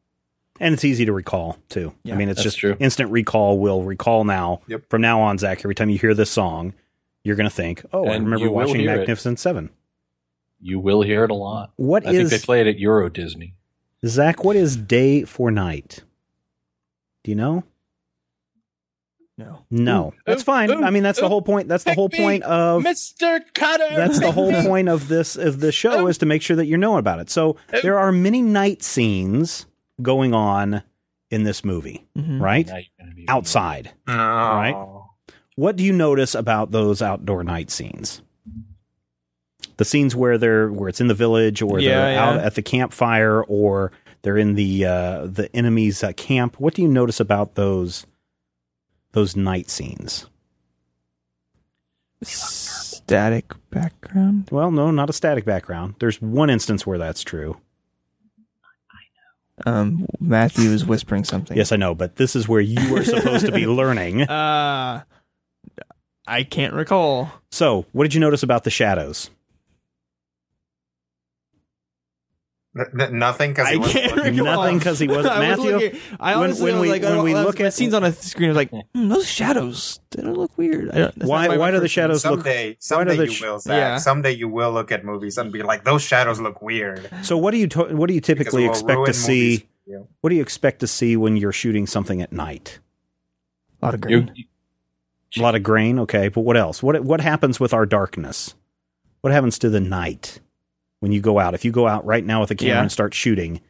And 0.59 0.73
it's 0.73 0.83
easy 0.83 1.05
to 1.05 1.13
recall 1.13 1.57
too. 1.69 1.93
Yeah, 2.03 2.15
I 2.15 2.17
mean, 2.17 2.29
it's 2.29 2.43
just 2.43 2.57
true. 2.57 2.75
instant 2.79 3.11
recall. 3.11 3.59
Will 3.59 3.83
recall 3.83 4.25
now. 4.25 4.61
Yep. 4.67 4.89
From 4.89 5.01
now 5.01 5.21
on, 5.21 5.37
Zach, 5.37 5.59
every 5.59 5.75
time 5.75 5.89
you 5.89 5.97
hear 5.97 6.13
this 6.13 6.29
song, 6.29 6.73
you're 7.23 7.35
going 7.35 7.49
to 7.49 7.55
think, 7.55 7.85
"Oh, 7.93 8.07
I 8.07 8.13
remember 8.15 8.49
watching 8.49 8.81
hear 8.81 8.95
it. 8.95 8.97
Magnificent 8.97 9.39
Seven. 9.39 9.69
You 10.61 10.79
will 10.79 11.01
hear 11.01 11.23
it 11.23 11.31
a 11.31 11.35
lot. 11.35 11.71
What 11.77 12.05
I 12.05 12.11
think 12.11 12.23
is 12.23 12.29
they 12.31 12.39
played 12.39 12.67
at 12.67 12.79
Euro 12.79 13.09
Disney. 13.09 13.55
Zach? 14.05 14.43
What 14.43 14.55
is 14.55 14.75
day 14.77 15.23
for 15.23 15.51
night? 15.51 16.03
Do 17.23 17.31
you 17.31 17.35
know? 17.35 17.63
No. 19.37 19.63
No, 19.71 20.13
that's 20.25 20.43
fine. 20.43 20.69
ooh, 20.69 20.83
I 20.83 20.89
mean, 20.89 21.01
that's 21.03 21.19
the 21.21 21.29
whole 21.29 21.41
point. 21.41 21.69
That's 21.69 21.85
the 21.85 21.91
Pick 21.91 21.95
whole 21.95 22.09
me, 22.11 22.17
point 22.17 22.43
of 22.43 22.83
Mr. 22.83 23.39
Cutter. 23.53 23.87
that's 23.95 24.19
the 24.19 24.33
whole 24.33 24.51
point 24.63 24.89
of 24.89 25.07
this 25.07 25.37
of 25.37 25.61
the 25.61 25.71
show 25.71 26.07
is 26.07 26.17
to 26.17 26.25
make 26.25 26.41
sure 26.41 26.57
that 26.57 26.65
you're 26.65 26.77
knowing 26.77 26.99
about 26.99 27.19
it. 27.19 27.29
So 27.29 27.55
there 27.81 27.97
are 27.97 28.11
many 28.11 28.41
night 28.41 28.83
scenes 28.83 29.65
going 30.01 30.33
on 30.33 30.83
in 31.31 31.43
this 31.43 31.63
movie, 31.63 32.05
Mhm. 32.17 32.41
right? 32.41 32.67
Now 32.67 32.75
you're 32.75 32.83
gonna 32.99 33.15
be- 33.15 33.29
Outside. 33.29 33.91
No. 34.07 34.13
right. 34.13 35.01
What 35.55 35.77
do 35.77 35.85
you 35.85 35.93
notice 35.93 36.35
about 36.35 36.71
those 36.71 37.01
outdoor 37.01 37.43
night 37.45 37.71
scenes? 37.71 38.21
The 39.79 39.85
scenes 39.85 40.13
where 40.13 40.37
they're 40.37 40.69
where 40.69 40.89
it's 40.89 40.99
in 40.99 41.07
the 41.07 41.13
village, 41.13 41.61
or 41.61 41.79
Yeah, 41.79 42.01
they're 42.01 42.19
out 42.19 42.37
at 42.39 42.55
the 42.55 42.61
campfire, 42.61 43.41
or 43.43 43.93
they're 44.23 44.37
in 44.37 44.55
the 44.55 44.83
uh, 44.85 45.25
the 45.25 45.49
enemy's 45.55 46.03
uh, 46.03 46.11
camp. 46.17 46.59
What 46.59 46.73
do 46.73 46.81
you 46.81 46.89
notice 46.89 47.21
about 47.21 47.55
those 47.55 48.05
those 49.13 49.37
night 49.37 49.69
scenes? 49.69 50.25
Static 52.21 53.53
background. 53.69 54.49
Well, 54.51 54.69
no, 54.69 54.91
not 54.91 55.09
a 55.09 55.13
static 55.13 55.45
background. 55.45 55.95
There's 55.99 56.21
one 56.21 56.49
instance 56.49 56.85
where 56.85 56.97
that's 56.97 57.23
true. 57.23 57.55
I 58.91 59.65
know. 59.65 59.71
Um, 59.71 60.05
Matthew 60.19 60.71
is 60.71 60.85
whispering 60.85 61.23
something. 61.23 61.55
Yes, 61.55 61.71
I 61.71 61.77
know, 61.77 61.95
but 61.95 62.17
this 62.17 62.35
is 62.35 62.49
where 62.49 62.59
you 62.59 62.91
were 62.93 63.05
supposed 63.05 63.45
to 63.45 63.53
be 63.53 63.65
learning. 63.81 64.23
Uh, 64.23 65.03
I 66.27 66.43
can't 66.43 66.73
recall. 66.73 67.31
So, 67.51 67.85
what 67.93 68.03
did 68.03 68.13
you 68.13 68.19
notice 68.19 68.43
about 68.43 68.65
the 68.65 68.69
shadows? 68.69 69.29
N- 69.31 69.35
n- 72.51 72.58
nothing 72.73 73.51
because 73.51 73.67
I 73.67 73.77
can't 73.79 74.15
recall. 74.15 74.31
Nothing 74.45 74.79
'cause 74.79 74.99
he 74.99 75.07
wasn't- 75.07 75.27
I 75.35 75.39
was 75.39 75.57
Matthew, 75.57 75.71
looking- 75.77 75.99
I 76.19 76.35
when- 76.35 76.43
honestly 76.43 76.63
when 76.65 76.73
was 76.75 76.81
we- 76.83 76.89
like, 76.91 77.01
I 77.03 77.05
when 77.07 77.15
don't- 77.15 77.23
we 77.25 77.31
I 77.31 77.37
was- 77.37 77.45
look 77.45 77.59
my 77.59 77.65
at- 77.65 77.73
scenes 77.73 77.93
on 77.93 78.03
a 78.03 78.11
screen, 78.13 78.49
I 78.49 78.51
was 78.51 78.55
like, 78.57 78.69
hmm, 78.93 79.09
those 79.09 79.27
shadows, 79.27 79.99
they 80.11 80.21
don't 80.21 80.37
look 80.37 80.55
weird. 80.57 80.91
I 80.91 80.97
don't, 80.99 81.15
that's 81.19 81.29
Why- 81.29 81.47
my- 81.47 81.57
why 81.57 81.65
my 81.67 81.71
do 81.71 81.77
the 81.77 81.81
first- 81.81 81.93
shadows 81.93 82.25
look- 82.25 82.33
someday, 82.43 82.67
why 82.67 82.71
do 82.73 82.77
someday 82.79 83.15
the 83.17 83.25
you 83.25 83.31
sh- 83.31 83.41
will, 83.41 83.59
Zach. 83.59 83.75
Yeah. 83.75 83.97
Someday 83.97 84.31
you 84.31 84.47
will 84.47 84.71
look 84.71 84.91
at 84.91 85.03
movies 85.03 85.37
and 85.37 85.51
be 85.51 85.63
like, 85.63 85.83
those 85.83 86.01
shadows 86.03 86.39
look 86.39 86.61
weird. 86.61 87.09
So, 87.23 87.37
what 87.37 87.51
do 87.51 87.57
you 87.57 87.67
to- 87.67 87.95
what 87.95 88.07
do 88.07 88.13
you 88.13 88.21
Because 88.21 88.27
typically 88.37 88.63
it 88.65 88.67
will 88.67 88.73
expect 88.73 88.91
to 88.91 88.97
ruin 88.97 89.13
see? 89.13 89.57
for 89.57 89.63
you. 89.87 90.07
What 90.21 90.29
do 90.29 90.35
you 90.35 90.41
expect 90.41 90.79
to 90.81 90.87
see 90.87 91.17
when 91.17 91.35
you're 91.37 91.51
shooting 91.51 91.87
something 91.87 92.21
at 92.21 92.31
night? 92.31 92.79
A 93.81 93.85
lot 93.85 93.95
of 93.95 94.01
You- 94.09 94.21
green. 94.21 94.45
A 95.37 95.41
lot 95.41 95.53
of 95.55 95.61
grain, 95.61 95.99
okay, 95.99 96.27
but 96.27 96.41
what 96.41 96.57
else? 96.57 96.81
What 96.81 97.03
what 97.03 97.21
happens 97.21 97.59
with 97.59 97.71
our 97.73 97.85
darkness? 97.85 98.55
What 99.21 99.31
happens 99.31 99.59
to 99.59 99.69
the 99.69 99.79
night 99.79 100.39
when 100.99 101.11
you 101.11 101.21
go 101.21 101.39
out? 101.39 101.53
If 101.53 101.63
you 101.65 101.71
go 101.71 101.87
out 101.87 102.05
right 102.05 102.23
now 102.25 102.41
with 102.41 102.51
a 102.51 102.55
camera 102.55 102.75
Yeah. 102.75 102.81
and 102.81 102.91
start 102.91 103.13
shooting, 103.13 103.61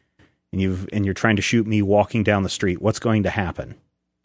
and 0.52 0.60
you've 0.60 0.88
and 0.92 1.04
you're 1.04 1.14
trying 1.14 1.36
to 1.36 1.42
shoot 1.42 1.66
me 1.66 1.80
walking 1.82 2.22
down 2.22 2.42
the 2.42 2.48
street, 2.48 2.80
what's 2.82 2.98
going 2.98 3.22
to 3.24 3.30
happen? 3.30 3.74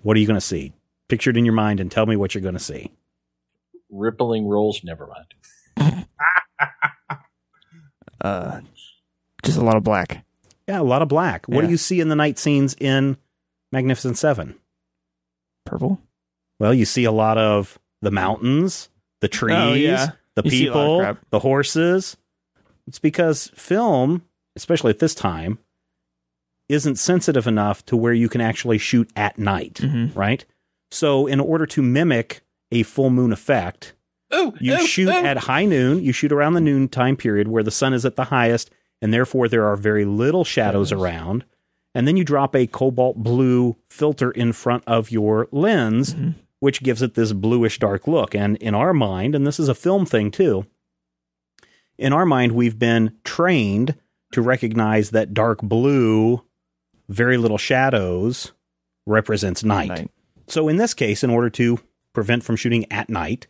What 0.01 0.17
are 0.17 0.19
you 0.19 0.27
going 0.27 0.39
to 0.39 0.41
see? 0.45 0.73
Picture 1.07 1.29
it 1.29 1.37
in 1.37 1.45
your 1.45 1.53
mind 1.53 1.79
and 1.79 1.91
tell 1.91 2.05
me 2.05 2.15
what 2.15 2.33
you're 2.33 2.41
going 2.41 2.53
to 2.55 2.59
see. 2.59 2.91
rippling 3.91 4.47
rolls. 4.47 4.81
Never 4.83 5.07
mind. 5.07 6.05
Uh, 8.21 8.61
just 9.43 9.57
a 9.57 9.61
lot 9.63 9.75
of 9.75 9.83
black. 9.83 10.25
Yeah, 10.67 10.79
a 10.79 10.83
lot 10.83 11.01
of 11.03 11.07
black. 11.07 11.45
What 11.47 11.61
do 11.63 11.69
you 11.69 11.77
see 11.77 11.99
in 11.99 12.09
the 12.09 12.15
night 12.15 12.39
scenes 12.39 12.75
in 12.79 13.17
Magnificent 13.71 14.17
Seven? 14.17 14.55
Purple. 15.65 16.01
Well, 16.59 16.73
you 16.73 16.85
see 16.85 17.03
a 17.03 17.11
lot 17.11 17.37
of 17.37 17.77
the 18.01 18.09
mountains, 18.09 18.89
the 19.19 19.27
trees, 19.27 19.55
Oh, 19.57 19.73
yeah. 19.73 20.11
the 20.35 20.41
You 20.45 20.49
see 20.49 20.67
a 20.67 20.73
lot 20.73 21.01
of 21.01 21.15
people, 21.17 21.27
the 21.29 21.39
horses. 21.39 22.17
It's 22.87 22.99
because 22.99 23.51
film, 23.55 24.23
especially 24.55 24.91
at 24.91 24.99
this 24.99 25.15
time, 25.15 25.59
isn't 26.69 26.97
sensitive 26.97 27.45
enough 27.47 27.85
to 27.85 27.95
where 27.95 28.13
you 28.13 28.27
can 28.29 28.41
actually 28.41 28.77
shoot 28.77 29.09
at 29.15 29.37
night, 29.37 29.75
Mhm. 29.83 30.15
right? 30.15 30.45
So, 30.91 31.27
in 31.27 31.39
order 31.39 31.65
to 31.67 31.81
mimic 31.81 32.41
a 32.71 32.83
full 32.83 33.09
moon 33.09 33.31
effect. 33.31 33.93
Ooh, 34.33 34.53
You 34.59 34.73
ooh, 34.75 34.85
shoot 34.87 35.07
ooh. 35.09 35.11
at 35.11 35.37
high 35.37 35.65
noon, 35.65 36.03
you 36.03 36.11
shoot 36.11 36.31
around 36.31 36.53
the 36.53 36.61
noon 36.61 36.87
time 36.87 37.15
period 37.15 37.47
where 37.47 37.63
the 37.63 37.71
sun 37.71 37.93
is 37.93 38.05
at 38.05 38.15
the 38.15 38.25
highest, 38.25 38.71
and 39.01 39.13
therefore 39.13 39.47
there 39.47 39.65
are 39.65 39.75
very 39.75 40.03
little 40.05 40.43
shadows 40.43 40.91
around. 40.91 41.45
And 41.93 42.07
then 42.07 42.17
you 42.17 42.23
drop 42.23 42.55
a 42.55 42.67
cobalt 42.67 43.17
blue 43.17 43.77
filter 43.89 44.31
in 44.31 44.51
front 44.51 44.83
of 44.87 45.11
your 45.11 45.47
lens, 45.51 46.15
which 46.59 46.81
gives 46.83 47.01
it 47.01 47.13
this 47.13 47.31
bluish 47.31 47.77
dark 47.79 48.07
look. 48.07 48.33
And 48.35 48.57
in 48.57 48.73
our 48.73 48.93
mind, 48.93 49.35
and 49.35 49.45
this 49.45 49.59
is 49.59 49.69
a 49.69 49.75
film 49.75 50.05
thing 50.05 50.31
too, 50.31 50.65
in 51.97 52.13
our 52.13 52.25
mind, 52.25 52.53
we've 52.53 52.77
been 52.77 53.15
trained 53.23 53.95
to 54.31 54.41
recognize 54.41 55.11
that 55.11 55.33
dark 55.33 55.61
blue, 55.61 56.43
very 57.09 57.37
little 57.37 57.57
shadows, 57.57 58.51
represents 59.05 59.63
night. 59.63 59.89
Night. 59.89 60.11
So 60.47 60.67
in 60.67 60.77
this 60.77 60.93
case, 60.93 61.23
in 61.23 61.29
order 61.29 61.49
to 61.51 61.79
prevent 62.13 62.43
from 62.43 62.55
shooting 62.55 62.91
at 62.91 63.09
night, 63.09 63.47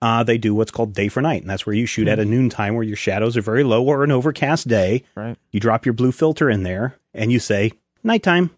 uh, 0.00 0.22
they 0.22 0.38
do 0.38 0.54
what's 0.54 0.70
called 0.70 0.94
day 0.94 1.08
for 1.08 1.20
night, 1.20 1.42
and 1.42 1.50
that's 1.50 1.66
where 1.66 1.74
you 1.74 1.86
shoot 1.86 2.06
at 2.06 2.20
a 2.20 2.24
noontime 2.24 2.74
where 2.74 2.84
your 2.84 2.96
shadows 2.96 3.36
are 3.36 3.42
very 3.42 3.64
low 3.64 3.82
or 3.82 4.04
an 4.04 4.12
overcast 4.12 4.68
day. 4.68 5.02
Right. 5.16 5.36
You 5.50 5.58
drop 5.58 5.84
your 5.84 5.92
blue 5.92 6.12
filter 6.12 6.48
in 6.48 6.62
there, 6.62 6.96
and 7.12 7.32
you 7.32 7.40
say 7.40 7.72
nighttime. 8.04 8.50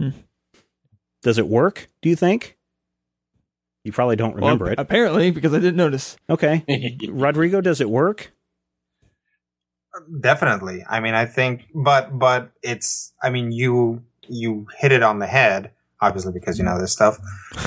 Hmm. 0.00 0.10
Does 1.22 1.38
it 1.38 1.48
work? 1.48 1.88
Do 2.00 2.08
you 2.08 2.16
think? 2.16 2.56
You 3.84 3.92
probably 3.92 4.16
don't 4.16 4.34
remember 4.34 4.64
Well, 4.64 4.72
it. 4.72 4.78
Apparently, 4.78 5.30
because 5.30 5.52
I 5.52 5.58
didn't 5.58 5.76
notice. 5.76 6.16
Okay, 6.30 6.96
Rodrigo, 7.08 7.60
does 7.60 7.80
it 7.80 7.90
work? 7.90 8.32
Definitely. 10.20 10.84
I 10.88 11.00
mean, 11.00 11.14
I 11.14 11.26
think, 11.26 11.66
but 11.74 12.18
but 12.18 12.50
it's. 12.62 13.12
I 13.22 13.30
mean, 13.30 13.52
you 13.52 14.02
you 14.28 14.66
hit 14.78 14.92
it 14.92 15.02
on 15.02 15.18
the 15.18 15.26
head. 15.26 15.70
Obviously, 16.02 16.32
because 16.34 16.58
you 16.58 16.64
know 16.64 16.78
this 16.78 16.92
stuff. 16.92 17.18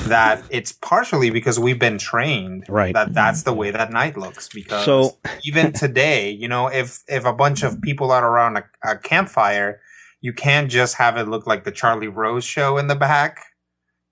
That 0.04 0.42
it's 0.50 0.70
partially 0.72 1.30
because 1.30 1.58
we've 1.58 1.80
been 1.80 1.98
trained 1.98 2.64
Right. 2.68 2.94
that 2.94 3.12
that's 3.12 3.42
the 3.42 3.52
way 3.52 3.72
that 3.72 3.90
night 3.90 4.16
looks. 4.16 4.48
Because 4.48 4.84
So- 4.84 5.16
even 5.44 5.72
today, 5.84 6.30
you 6.30 6.46
know, 6.46 6.68
if 6.68 7.00
if 7.08 7.24
a 7.24 7.32
bunch 7.32 7.64
of 7.64 7.82
people 7.82 8.12
are 8.12 8.24
around 8.24 8.56
a, 8.58 8.64
a 8.84 8.96
campfire, 8.96 9.80
you 10.20 10.32
can't 10.32 10.70
just 10.70 10.94
have 10.96 11.16
it 11.16 11.26
look 11.26 11.46
like 11.48 11.64
the 11.64 11.72
Charlie 11.72 12.06
Rose 12.08 12.44
show 12.44 12.78
in 12.78 12.86
the 12.86 12.94
back. 12.94 13.40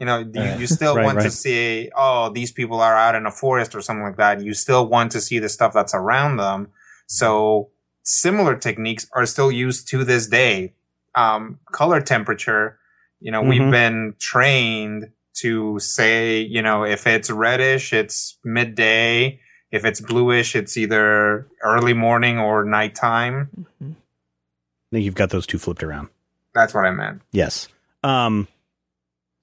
You 0.01 0.07
know, 0.07 0.19
you, 0.19 0.31
eh, 0.41 0.57
you 0.59 0.67
still 0.67 0.97
Right, 0.97 1.05
want 1.05 1.19
to 1.19 1.25
right. 1.25 1.33
see, 1.33 1.91
oh, 1.97 2.31
these 2.31 2.51
people 2.53 2.81
are 2.81 2.97
out 2.97 3.15
in 3.15 3.27
a 3.27 3.31
forest 3.33 3.75
or 3.75 3.81
something 3.81 4.05
like 4.05 4.17
that. 4.17 4.41
You 4.41 4.55
still 4.55 4.87
want 4.89 5.13
to 5.13 5.21
see 5.21 5.39
the 5.39 5.49
stuff 5.49 5.73
that's 5.73 5.95
around 5.95 6.37
them. 6.39 6.69
So 7.07 7.71
similar 8.09 8.57
techniques 8.57 9.07
are 9.13 9.27
still 9.27 9.53
used 9.53 9.87
to 9.89 10.03
this 10.03 10.27
day. 10.27 10.73
Um, 11.15 11.59
color 11.73 12.01
temperature, 12.01 12.79
you 13.21 13.31
know, 13.31 13.43
Mhm. 13.43 13.49
we've 13.49 13.71
been 13.71 14.15
trained 14.19 15.11
to 15.43 15.79
say, 15.79 16.41
you 16.41 16.63
know, 16.63 16.85
if 16.85 17.07
it's 17.07 17.31
reddish, 17.31 17.93
it's 17.93 18.39
midday. 18.45 19.41
If 19.71 19.85
it's 19.85 20.01
bluish, 20.01 20.57
it's 20.57 20.77
either 20.79 21.47
early 21.63 21.93
morning 21.93 22.39
or 22.39 22.65
nighttime. 22.65 23.67
I 23.83 23.85
think 24.91 25.05
you've 25.05 25.15
got 25.15 25.29
those 25.31 25.47
two 25.47 25.59
flipped 25.59 25.83
around. 25.83 26.09
That's 26.55 26.73
what 26.73 26.87
I 26.87 26.91
meant. 26.91 27.21
Yes. 27.31 27.69
Um, 28.03 28.49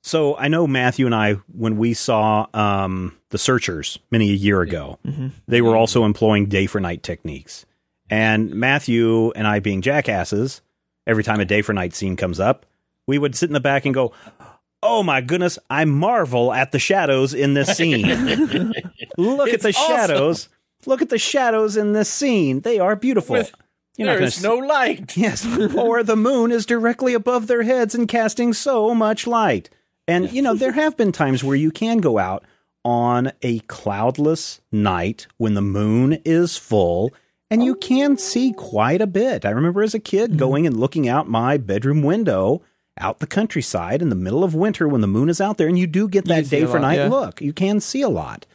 so 0.02 0.36
I 0.38 0.48
know 0.48 0.66
Matthew 0.66 1.06
and 1.06 1.14
I, 1.14 1.34
when 1.56 1.78
we 1.78 1.94
saw 1.94 2.48
um, 2.56 3.16
the 3.30 3.38
Searchers 3.38 4.00
many 4.10 4.32
a 4.32 4.34
year 4.36 4.62
ago, 4.62 4.98
Mhm. 5.06 5.32
they 5.48 5.62
were 5.62 5.76
also 5.76 6.04
employing 6.04 6.48
day 6.48 6.66
for 6.66 6.80
night 6.80 7.04
techniques. 7.04 7.66
And 8.10 8.54
Matthew 8.56 9.32
and 9.32 9.48
I, 9.48 9.60
being 9.60 9.82
jackasses, 9.82 10.62
every 11.08 11.24
time 11.24 11.40
a 11.40 11.46
day 11.46 11.62
for 11.62 11.74
night 11.74 11.94
scene 11.94 12.16
comes 12.16 12.40
up, 12.40 12.66
we 13.08 13.18
would 13.18 13.36
sit 13.36 13.50
in 13.50 13.54
the 13.54 13.60
back 13.60 13.86
and 13.86 13.94
go, 13.94 14.14
"Oh 14.84 15.02
my 15.04 15.22
goodness, 15.22 15.58
I 15.70 15.86
marvel 15.86 16.54
at 16.54 16.72
the 16.72 16.80
shadows 16.80 17.34
in 17.34 17.54
this 17.56 17.76
scene. 17.76 18.06
Look 19.18 19.50
at 19.50 19.62
the 19.62 19.70
awesome. 19.70 19.96
shadows. 19.96 20.50
Look 20.86 21.02
at 21.02 21.10
the 21.10 21.18
shadows 21.18 21.78
in 21.78 21.94
this 21.94 22.10
scene. 22.10 22.62
They 22.62 22.80
are 22.80 22.96
beautiful." 22.96 23.34
With- 23.38 23.54
You're 23.98 24.10
There 24.18 24.22
is 24.24 24.44
no 24.44 24.56
light. 24.56 25.16
Yes. 25.18 25.46
or 25.76 26.04
the 26.04 26.16
moon 26.18 26.52
is 26.52 26.66
directly 26.66 27.14
above 27.14 27.48
their 27.48 27.64
heads 27.64 27.96
and 27.96 28.08
casting 28.08 28.54
so 28.54 28.94
much 28.94 29.26
light. 29.26 29.70
And, 30.08 30.32
you 30.32 30.42
know, 30.44 30.54
there 30.54 30.74
have 30.74 30.96
been 30.98 31.12
times 31.12 31.44
where 31.44 31.56
you 31.56 31.72
can 31.72 31.98
go 32.00 32.20
out 32.20 32.44
on 32.84 33.32
a 33.42 33.60
cloudless 33.62 34.62
night 34.72 35.26
when 35.38 35.54
the 35.56 35.62
moon 35.62 36.20
is 36.26 36.58
full 36.58 37.12
and 37.50 37.64
you 37.64 37.76
can 37.76 38.18
see 38.18 38.54
quite 38.54 39.02
a 39.02 39.08
bit. 39.08 39.46
I 39.46 39.50
remember 39.52 39.84
as 39.84 39.94
a 39.94 40.00
kid 40.00 40.38
going 40.38 40.66
and 40.66 40.78
looking 40.80 41.08
out 41.08 41.30
my 41.30 41.58
bedroom 41.58 42.04
window 42.04 42.62
out 42.98 43.20
the 43.20 43.28
countryside 43.28 44.02
in 44.02 44.10
the 44.10 44.16
middle 44.16 44.44
of 44.44 44.56
winter 44.56 44.88
when 44.88 45.02
the 45.02 45.08
moon 45.08 45.30
is 45.30 45.42
out 45.42 45.58
there 45.58 45.68
and 45.68 45.78
you 45.78 45.86
do 45.88 46.08
get 46.08 46.26
that 46.26 46.50
day 46.50 46.66
for 46.66 46.74
lot, 46.74 46.82
night 46.82 46.96
yeah. 46.96 47.08
look. 47.10 47.42
You 47.42 47.52
can 47.54 47.80
see 47.80 48.02
a 48.02 48.10
lot. 48.10 48.46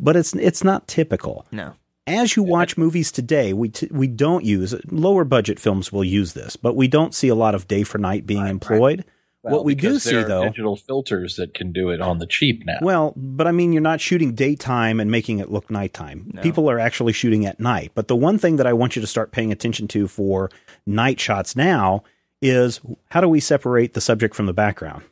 But 0.00 0.14
it's 0.16 0.32
it's 0.34 0.62
not 0.62 0.86
typical 0.86 1.46
No. 1.50 1.74
as 2.06 2.36
you 2.36 2.44
watch 2.44 2.78
movies 2.78 3.10
today, 3.10 3.52
we 3.52 3.70
t- 3.70 3.88
we 3.90 4.06
don't 4.06 4.44
use 4.44 4.72
lower 4.90 5.24
budget 5.24 5.58
films 5.58 5.92
will 5.92 6.04
use 6.04 6.34
this, 6.34 6.54
but 6.54 6.76
we 6.76 6.86
don't 6.86 7.14
see 7.14 7.26
a 7.28 7.34
lot 7.34 7.56
of 7.56 7.66
day 7.66 7.82
for 7.82 7.98
night 7.98 8.24
being 8.24 8.46
employed. 8.46 9.04
Well, 9.44 9.54
what 9.54 9.64
we 9.64 9.74
do 9.76 9.88
because 9.88 10.02
see 10.02 10.16
are 10.16 10.24
though, 10.24 10.42
digital 10.44 10.74
filters 10.76 11.36
that 11.36 11.54
can 11.54 11.70
do 11.72 11.90
it 11.90 12.00
on 12.00 12.18
the 12.18 12.26
cheap 12.26 12.64
now. 12.66 12.78
well, 12.82 13.12
but 13.16 13.46
I 13.46 13.52
mean, 13.52 13.72
you're 13.72 13.80
not 13.80 14.00
shooting 14.00 14.34
daytime 14.34 14.98
and 14.98 15.10
making 15.10 15.38
it 15.38 15.50
look 15.50 15.70
nighttime. 15.70 16.30
No. 16.34 16.42
People 16.42 16.68
are 16.68 16.78
actually 16.80 17.12
shooting 17.12 17.46
at 17.46 17.60
night. 17.60 17.92
But 17.94 18.08
the 18.08 18.16
one 18.16 18.38
thing 18.38 18.56
that 18.56 18.66
I 18.66 18.72
want 18.72 18.96
you 18.96 19.00
to 19.00 19.06
start 19.06 19.30
paying 19.30 19.52
attention 19.52 19.86
to 19.88 20.08
for 20.08 20.50
night 20.86 21.20
shots 21.20 21.54
now 21.54 22.02
is 22.42 22.80
how 23.10 23.20
do 23.20 23.28
we 23.28 23.38
separate 23.40 23.94
the 23.94 24.00
subject 24.00 24.34
from 24.34 24.46
the 24.46 24.52
background? 24.52 25.02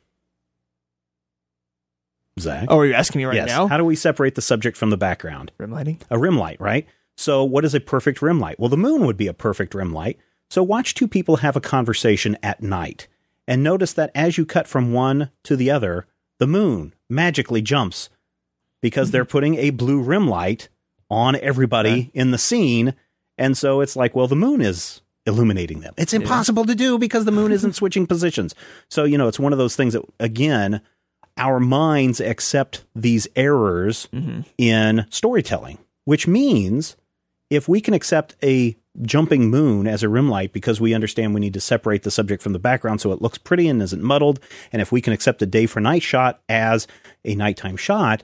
Zach, 2.38 2.66
Oh, 2.68 2.78
are 2.80 2.86
you 2.86 2.94
asking 2.94 3.20
me 3.20 3.24
right 3.24 3.36
yes. 3.36 3.48
now? 3.48 3.66
How 3.66 3.76
do 3.78 3.84
we 3.84 3.96
separate 3.96 4.34
the 4.34 4.42
subject 4.42 4.76
from 4.76 4.90
the 4.90 4.96
background? 4.98 5.52
Rim 5.58 5.70
lighting? 5.70 6.00
a 6.10 6.18
rim 6.18 6.36
light, 6.38 6.60
right? 6.60 6.86
So, 7.16 7.42
what 7.44 7.64
is 7.64 7.74
a 7.74 7.80
perfect 7.80 8.20
rim 8.20 8.38
light? 8.40 8.60
Well, 8.60 8.68
the 8.68 8.76
moon 8.76 9.06
would 9.06 9.16
be 9.16 9.26
a 9.26 9.32
perfect 9.32 9.74
rim 9.74 9.92
light. 9.92 10.18
So, 10.50 10.62
watch 10.62 10.94
two 10.94 11.08
people 11.08 11.36
have 11.36 11.56
a 11.56 11.62
conversation 11.62 12.36
at 12.42 12.62
night 12.62 13.08
and 13.47 13.62
notice 13.62 13.92
that 13.94 14.11
as 14.14 14.36
you 14.38 14.44
cut 14.47 14.66
from 14.66 14.92
one 14.92 15.30
to 15.44 15.57
the 15.57 15.70
other, 15.70 16.07
the 16.38 16.47
moon 16.47 16.94
magically 17.09 17.62
jumps 17.62 18.09
because 18.82 19.11
they're 19.11 19.24
putting 19.36 19.57
a 19.57 19.70
blue 19.70 20.01
rim 20.01 20.28
light 20.28 20.68
on 21.11 21.36
everybody 21.36 22.11
in 22.14 22.30
the 22.32 22.38
scene. 22.38 22.94
And 23.38 23.57
so 23.57 23.80
it's 23.80 23.97
like, 23.97 24.14
well, 24.16 24.26
the 24.26 24.34
moon 24.36 24.61
is 24.61 25.01
illuminating 25.26 25.80
them. 25.80 25.94
It's 25.97 26.12
impossible 26.12 26.64
to 26.66 26.74
do 26.74 26.99
because 26.99 27.24
the 27.24 27.32
moon 27.32 27.53
isn't 27.53 27.74
switching 27.74 28.07
positions. 28.07 28.55
So, 28.90 29.05
you 29.05 29.18
know, 29.18 29.28
it's 29.28 29.38
one 29.40 29.53
of 29.53 29.59
those 29.59 29.76
things 29.76 29.92
that, 29.94 30.03
again, 30.20 30.80
our 31.36 31.61
minds 31.61 32.20
accept 32.20 32.84
these 32.94 33.28
errors 33.36 34.09
Mm-hmm. 34.12 34.40
in 34.59 35.07
storytelling, 35.11 35.78
which 36.05 36.26
means 36.26 36.97
if 37.51 37.68
we 37.68 37.80
can 37.80 37.94
accept 37.94 38.36
a 38.42 38.76
jumping 39.03 39.51
moon 39.51 39.86
as 39.86 40.03
a 40.03 40.09
rim 40.09 40.28
light 40.28 40.53
because 40.53 40.80
we 40.80 40.94
understand 40.94 41.34
we 41.34 41.40
need 41.40 41.55
to 41.55 41.61
separate 41.61 42.03
the 42.03 42.11
subject 42.11 42.42
from 42.42 42.53
the 42.53 42.59
background 42.59 43.01
so 43.01 43.12
it 43.12 43.20
looks 43.20 43.38
pretty 43.38 43.68
and 43.68 43.82
isn't 43.82 44.03
muddled, 44.03 44.40
and 44.72 44.80
if 44.80 44.90
we 44.90 45.01
can 45.01 45.12
accept 45.12 45.42
a 45.42 45.47
day 45.47 45.66
for 45.66 45.80
night 45.80 46.03
shot 46.03 46.40
as 46.49 46.86
a 47.24 47.34
nighttime 47.34 47.76
shot, 47.76 48.22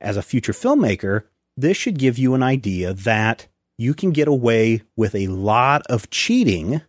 as 0.00 0.16
a 0.16 0.22
future 0.22 0.52
filmmaker, 0.52 1.24
this 1.56 1.76
should 1.76 1.98
give 1.98 2.18
you 2.18 2.34
an 2.34 2.42
idea 2.42 2.92
that 2.94 3.46
you 3.76 3.94
can 3.94 4.10
get 4.12 4.28
away 4.28 4.82
with 4.96 5.14
a 5.14 5.28
lot 5.28 5.82
of 5.88 6.10
cheating 6.10 6.82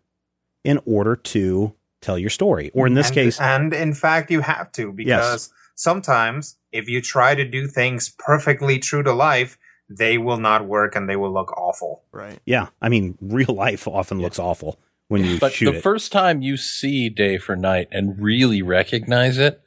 in 0.63 0.79
order 0.85 1.15
to 1.15 1.73
tell 2.01 2.17
your 2.17 2.29
story. 2.29 2.71
Or 2.73 2.87
in 2.87 2.93
this 2.93 3.07
and, 3.07 3.15
case, 3.15 3.39
and 3.39 3.73
in 3.73 3.93
fact, 3.93 4.31
you 4.31 4.41
have 4.41 4.71
to 4.73 4.91
because 4.91 5.51
sometimes 5.75 6.57
if 6.71 6.89
you 6.89 7.01
try 7.01 7.35
to 7.35 7.45
do 7.45 7.67
things 7.67 8.13
perfectly 8.17 8.79
true 8.79 9.03
to 9.03 9.13
life, 9.13 9.57
they 9.97 10.17
will 10.17 10.37
not 10.37 10.65
work 10.65 10.95
and 10.95 11.09
they 11.09 11.15
will 11.15 11.33
look 11.33 11.51
awful. 11.57 12.03
Right. 12.11 12.39
yeah, 12.45 12.67
I 12.81 12.89
mean, 12.89 13.17
real 13.21 13.53
life 13.53 13.87
often 13.87 14.19
looks 14.21 14.39
awful 14.39 14.79
when 15.11 15.25
you 15.25 15.39
but 15.39 15.51
shoot 15.51 15.71
the 15.71 15.77
it. 15.77 15.81
first 15.81 16.11
time 16.11 16.41
you 16.41 16.55
see 16.55 17.09
day 17.09 17.37
for 17.37 17.55
night 17.55 17.89
and 17.91 18.17
really 18.19 18.61
recognize 18.61 19.37
it, 19.37 19.61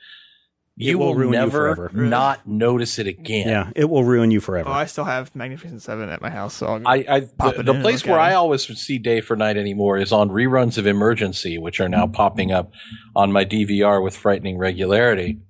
It 0.78 0.84
you 0.86 0.98
will 0.98 1.08
will, 1.08 1.14
ruin 1.16 1.34
you 1.34 1.40
never 1.40 1.76
forever. 1.76 1.90
not 1.92 2.48
notice 2.48 2.98
it 2.98 3.06
again. 3.06 3.46
Yeah, 3.48 3.70
it 3.76 3.90
will 3.90 4.04
ruin 4.04 4.30
you 4.30 4.40
forever. 4.40 4.70
Oh, 4.70 4.72
I 4.72 4.86
still 4.86 5.04
have 5.04 5.34
Magnificent 5.36 5.82
Seven 5.82 6.08
at 6.08 6.22
my 6.22 6.30
house, 6.30 6.54
so 6.54 6.66
I'll 6.66 6.88
I, 6.88 7.04
I 7.06 7.20
Pop 7.20 7.54
the, 7.54 7.60
it 7.60 7.66
the 7.66 7.74
in 7.74 7.82
place 7.82 8.06
where 8.06 8.18
I 8.18 8.32
always 8.32 8.66
see 8.78 8.98
Day 8.98 9.20
for 9.20 9.36
Night 9.36 9.58
anymore 9.58 9.98
is 9.98 10.12
on 10.12 10.30
reruns 10.30 10.78
of 10.78 10.86
Emergency, 10.86 11.58
which 11.58 11.78
are 11.78 11.90
now 11.90 12.06
mm. 12.06 12.12
popping 12.14 12.50
up 12.50 12.72
on 13.14 13.30
my 13.30 13.44
DVR 13.44 14.02
with 14.02 14.16
frightening 14.16 14.56
regularity. 14.56 15.40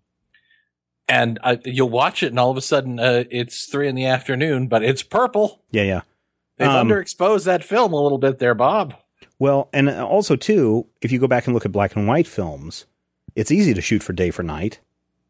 And 1.08 1.38
I, 1.44 1.60
you'll 1.64 1.90
watch 1.90 2.22
it, 2.22 2.28
and 2.28 2.38
all 2.40 2.50
of 2.50 2.56
a 2.56 2.62
sudden, 2.62 2.98
uh, 2.98 3.24
it's 3.30 3.66
three 3.66 3.88
in 3.88 3.94
the 3.94 4.06
afternoon, 4.06 4.68
but 4.68 4.82
it's 4.82 5.02
purple. 5.02 5.60
yeah, 5.70 5.82
yeah. 5.82 6.00
They've 6.56 6.68
Um, 6.68 6.88
underexposed 6.88 7.44
that 7.44 7.64
film 7.64 7.92
a 7.92 8.00
little 8.00 8.16
bit 8.18 8.38
there, 8.38 8.54
Bob. 8.54 8.94
Well, 9.38 9.68
and 9.72 9.90
also 9.90 10.36
too, 10.36 10.86
if 11.02 11.10
you 11.12 11.18
go 11.18 11.26
back 11.26 11.46
and 11.46 11.52
look 11.54 11.66
at 11.66 11.72
black 11.72 11.96
and 11.96 12.06
white 12.06 12.26
films, 12.28 12.86
it's 13.34 13.50
easy 13.50 13.74
to 13.74 13.80
shoot 13.82 14.02
for 14.02 14.12
day 14.12 14.30
for 14.30 14.42
night 14.44 14.78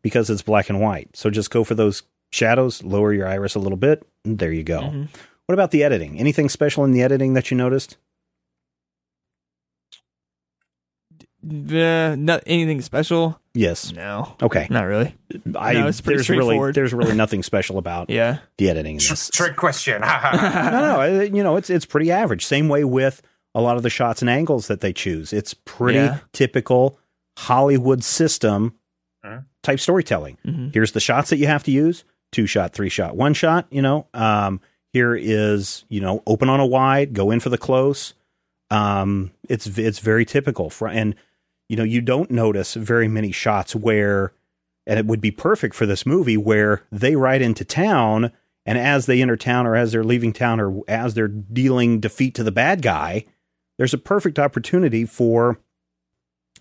because 0.02 0.28
it's 0.30 0.42
black 0.42 0.68
and 0.68 0.80
white. 0.80 1.16
So 1.16 1.30
just 1.30 1.50
go 1.50 1.64
for 1.64 1.74
those 1.74 2.02
shadows, 2.30 2.82
lower 2.84 3.12
your 3.14 3.26
iris 3.26 3.54
a 3.54 3.58
little 3.58 3.78
bit, 3.78 4.06
and 4.24 4.38
there 4.38 4.52
you 4.52 4.62
go. 4.62 4.80
Mhm. 4.80 5.08
What 5.46 5.54
about 5.54 5.70
the 5.70 5.82
editing? 5.82 6.18
Anything 6.20 6.48
special 6.50 6.84
in 6.84 6.92
the 6.92 7.02
editing 7.02 7.32
that 7.34 7.50
you 7.50 7.56
noticed? 7.56 7.96
Uh, 11.42 12.16
not 12.18 12.42
anything 12.46 12.80
special. 12.80 13.40
Yes. 13.54 13.92
No, 13.92 14.34
Okay. 14.42 14.66
not 14.68 14.82
really. 14.82 15.14
I 15.56 15.74
No, 15.74 15.86
it's 15.86 16.00
pretty 16.00 16.16
there's 16.16 16.28
really 16.30 16.72
there's 16.72 16.92
really 16.92 17.14
nothing 17.14 17.42
special 17.44 17.78
about 17.78 18.10
Yeah, 18.10 18.38
the 18.58 18.68
editing 18.68 18.96
in 18.96 18.98
this. 18.98 19.30
trick 19.30 19.56
question. 19.56 20.00
no, 20.34 20.70
no, 21.06 21.20
you 21.22 21.42
know, 21.42 21.56
it's 21.56 21.70
it's 21.70 21.86
pretty 21.86 22.10
average. 22.10 22.44
Same 22.44 22.68
way 22.68 22.82
with 22.84 23.22
a 23.54 23.60
lot 23.60 23.76
of 23.76 23.84
the 23.84 23.90
shots 23.90 24.20
and 24.22 24.28
angles 24.28 24.66
that 24.66 24.80
they 24.80 24.92
choose. 24.92 25.32
It's 25.32 25.54
pretty 25.54 25.98
Yeah. 25.98 26.18
typical 26.32 26.98
Hollywood 27.38 28.02
system 28.02 28.74
Mhm. 29.24 29.44
type 29.62 29.78
storytelling. 29.80 30.36
Mhm. 30.44 30.74
Here's 30.74 30.92
the 30.92 31.00
shots 31.00 31.30
that 31.30 31.36
you 31.38 31.46
have 31.46 31.62
to 31.64 31.70
use: 31.70 32.04
two 32.32 32.46
shot, 32.46 32.72
three 32.72 32.88
shot, 32.88 33.16
one 33.16 33.34
shot. 33.34 33.66
You 33.70 33.82
know, 33.82 34.06
um, 34.14 34.60
here 34.92 35.14
is 35.14 35.84
you 35.88 36.00
know 36.00 36.22
open 36.26 36.48
on 36.48 36.58
a 36.58 36.66
wide, 36.66 37.12
go 37.12 37.30
in 37.30 37.38
for 37.38 37.50
the 37.50 37.58
close. 37.58 38.14
Um, 38.70 39.30
it's 39.48 39.66
it's 39.78 40.00
very 40.00 40.24
typical 40.24 40.70
for 40.70 40.88
and 40.88 41.14
you 41.68 41.76
know 41.76 41.84
you 41.84 42.00
don't 42.00 42.30
notice 42.30 42.74
very 42.74 43.08
many 43.08 43.32
shots 43.32 43.74
where 43.74 44.32
and 44.86 44.98
it 44.98 45.06
would 45.06 45.20
be 45.20 45.30
perfect 45.30 45.74
for 45.74 45.86
this 45.86 46.04
movie 46.04 46.36
where 46.36 46.82
they 46.92 47.16
ride 47.16 47.42
into 47.42 47.64
town 47.64 48.32
and 48.66 48.78
as 48.78 49.06
they 49.06 49.20
enter 49.22 49.36
town 49.36 49.66
or 49.66 49.76
as 49.76 49.92
they're 49.92 50.04
leaving 50.04 50.32
town 50.32 50.60
or 50.60 50.82
as 50.88 51.14
they're 51.14 51.28
dealing 51.28 52.00
defeat 52.00 52.34
to 52.34 52.42
the 52.44 52.52
bad 52.52 52.82
guy 52.82 53.24
there's 53.78 53.94
a 53.94 53.98
perfect 53.98 54.38
opportunity 54.38 55.04
for 55.04 55.58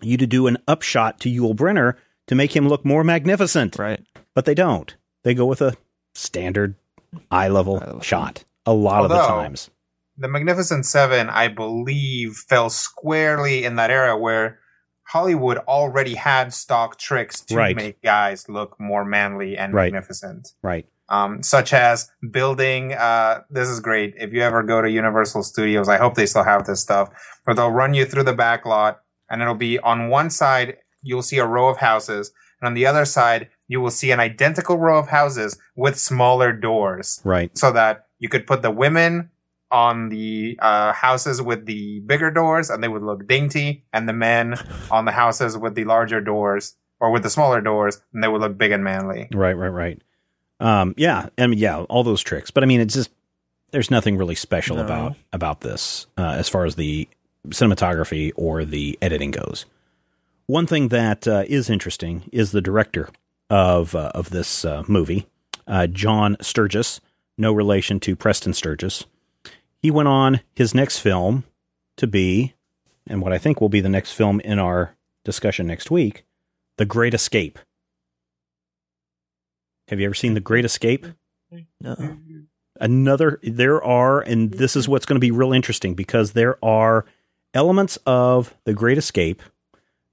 you 0.02 0.16
to 0.16 0.26
do 0.26 0.46
an 0.46 0.58
upshot 0.66 1.20
to 1.20 1.28
Yul 1.28 1.54
Brynner 1.54 1.94
to 2.26 2.34
make 2.34 2.54
him 2.54 2.68
look 2.68 2.84
more 2.84 3.04
magnificent. 3.04 3.78
Right. 3.78 4.00
but 4.34 4.44
they 4.44 4.54
don't. 4.54 4.94
They 5.22 5.34
go 5.34 5.46
with 5.46 5.62
a 5.62 5.76
standard 6.14 6.74
eye 7.30 7.48
level 7.48 7.78
Eye 7.78 8.02
shot 8.02 8.44
a 8.66 8.72
lot 8.72 9.04
of 9.04 9.10
the 9.10 9.18
times. 9.18 9.70
the 10.18 10.28
Magnificent 10.28 10.86
Seven, 10.86 11.28
I 11.28 11.48
believe, 11.48 12.34
fell 12.48 12.70
squarely 12.70 13.64
in 13.64 13.76
that 13.76 13.90
era 13.90 14.18
where 14.18 14.58
Hollywood 15.06 15.58
already 15.68 16.14
had 16.14 16.52
stock 16.52 16.98
tricks 16.98 17.40
to 17.42 17.56
Right. 17.56 17.76
make 17.76 18.02
guys 18.02 18.48
look 18.48 18.78
more 18.80 19.04
manly 19.04 19.56
and 19.56 19.72
Right. 19.74 19.92
magnificent. 19.92 20.48
right 20.62 20.86
Um, 21.10 21.42
such 21.42 21.74
as 21.74 22.10
building. 22.30 22.94
Uh, 22.94 23.42
this 23.50 23.68
is 23.68 23.78
great. 23.80 24.14
If 24.16 24.32
you 24.32 24.40
ever 24.42 24.62
go 24.62 24.80
to 24.80 24.90
Universal 24.90 25.42
Studios, 25.42 25.86
I 25.86 25.98
hope 25.98 26.14
they 26.14 26.24
still 26.24 26.44
have 26.44 26.64
this 26.64 26.80
stuff, 26.80 27.10
where 27.44 27.54
they'll 27.54 27.70
run 27.70 27.92
you 27.92 28.06
through 28.06 28.22
the 28.22 28.32
back 28.32 28.64
lot, 28.64 29.02
and 29.28 29.42
it'll 29.42 29.54
be 29.54 29.78
on 29.78 30.08
one 30.08 30.30
side 30.30 30.78
you'll 31.02 31.20
see 31.22 31.36
a 31.38 31.44
row 31.44 31.68
of 31.68 31.76
houses, 31.76 32.32
and 32.58 32.66
on 32.66 32.72
the 32.74 32.86
other 32.86 33.04
side 33.04 33.50
you 33.68 33.82
will 33.82 33.90
see 33.90 34.10
an 34.12 34.20
identical 34.20 34.78
row 34.78 34.98
of 34.98 35.08
houses 35.08 35.58
with 35.76 35.98
smaller 35.98 36.52
doors 36.52 37.20
right 37.24 37.56
so 37.56 37.70
that 37.72 38.06
you 38.18 38.28
could 38.30 38.46
put 38.46 38.62
the 38.62 38.70
women 38.70 39.30
on 39.74 40.08
the 40.08 40.56
uh, 40.62 40.92
houses 40.92 41.42
with 41.42 41.66
the 41.66 42.00
bigger 42.06 42.30
doors 42.30 42.70
and 42.70 42.82
they 42.82 42.88
would 42.88 43.02
look 43.02 43.26
dainty 43.26 43.84
and 43.92 44.08
the 44.08 44.12
men 44.12 44.54
on 44.90 45.04
the 45.04 45.12
houses 45.12 45.58
with 45.58 45.74
the 45.74 45.84
larger 45.84 46.20
doors 46.20 46.76
or 47.00 47.10
with 47.10 47.22
the 47.24 47.30
smaller 47.30 47.60
doors 47.60 48.00
and 48.12 48.22
they 48.22 48.28
would 48.28 48.40
look 48.40 48.56
big 48.56 48.70
and 48.70 48.84
manly 48.84 49.28
Right, 49.34 49.52
right, 49.56 49.68
right. 49.68 49.98
Um, 50.60 50.94
yeah, 50.96 51.28
I 51.36 51.46
mean, 51.48 51.58
yeah, 51.58 51.80
all 51.82 52.04
those 52.04 52.22
tricks. 52.22 52.50
But 52.52 52.62
I 52.62 52.66
mean, 52.66 52.80
it's 52.80 52.94
just 52.94 53.10
there's 53.72 53.90
nothing 53.90 54.16
really 54.16 54.36
special 54.36 54.76
No. 54.76 54.84
about 54.84 55.16
about 55.32 55.60
this 55.62 56.06
uh, 56.16 56.36
as 56.38 56.48
far 56.48 56.64
as 56.64 56.76
the 56.76 57.08
cinematography 57.48 58.32
or 58.36 58.64
the 58.64 58.96
editing 59.02 59.32
goes. 59.32 59.66
One 60.46 60.66
thing 60.66 60.88
that 60.88 61.26
uh, 61.26 61.44
is 61.48 61.68
interesting 61.68 62.28
is 62.32 62.52
the 62.52 62.60
director 62.62 63.08
of 63.50 63.94
uh, 63.94 64.12
of 64.14 64.30
this 64.30 64.64
uh, 64.64 64.84
movie, 64.86 65.26
uh, 65.66 65.86
John 65.88 66.36
Sturges, 66.40 67.00
no 67.36 67.52
relation 67.52 67.98
to 68.00 68.14
Preston 68.14 68.52
Sturges. 68.54 69.04
He 69.84 69.90
went 69.90 70.08
on 70.08 70.40
his 70.54 70.74
next 70.74 71.00
film 71.00 71.44
to 71.98 72.06
be, 72.06 72.54
and 73.06 73.20
what 73.20 73.34
I 73.34 73.38
think 73.38 73.60
will 73.60 73.68
be 73.68 73.82
the 73.82 73.90
next 73.90 74.12
film 74.12 74.40
in 74.40 74.58
our 74.58 74.96
discussion 75.26 75.66
next 75.66 75.90
week, 75.90 76.24
The 76.78 76.86
Great 76.86 77.12
Escape. 77.12 77.58
Have 79.88 80.00
you 80.00 80.06
ever 80.06 80.14
seen 80.14 80.32
The 80.32 80.40
Great 80.40 80.64
Escape? 80.64 81.06
No. 81.82 82.16
Another, 82.80 83.38
there 83.42 83.84
are, 83.84 84.22
and 84.22 84.52
this 84.52 84.74
is 84.74 84.88
what's 84.88 85.04
going 85.04 85.16
to 85.16 85.20
be 85.20 85.30
real 85.30 85.52
interesting 85.52 85.92
because 85.92 86.32
there 86.32 86.56
are 86.64 87.04
elements 87.52 87.98
of 88.06 88.54
The 88.64 88.72
Great 88.72 88.96
Escape 88.96 89.42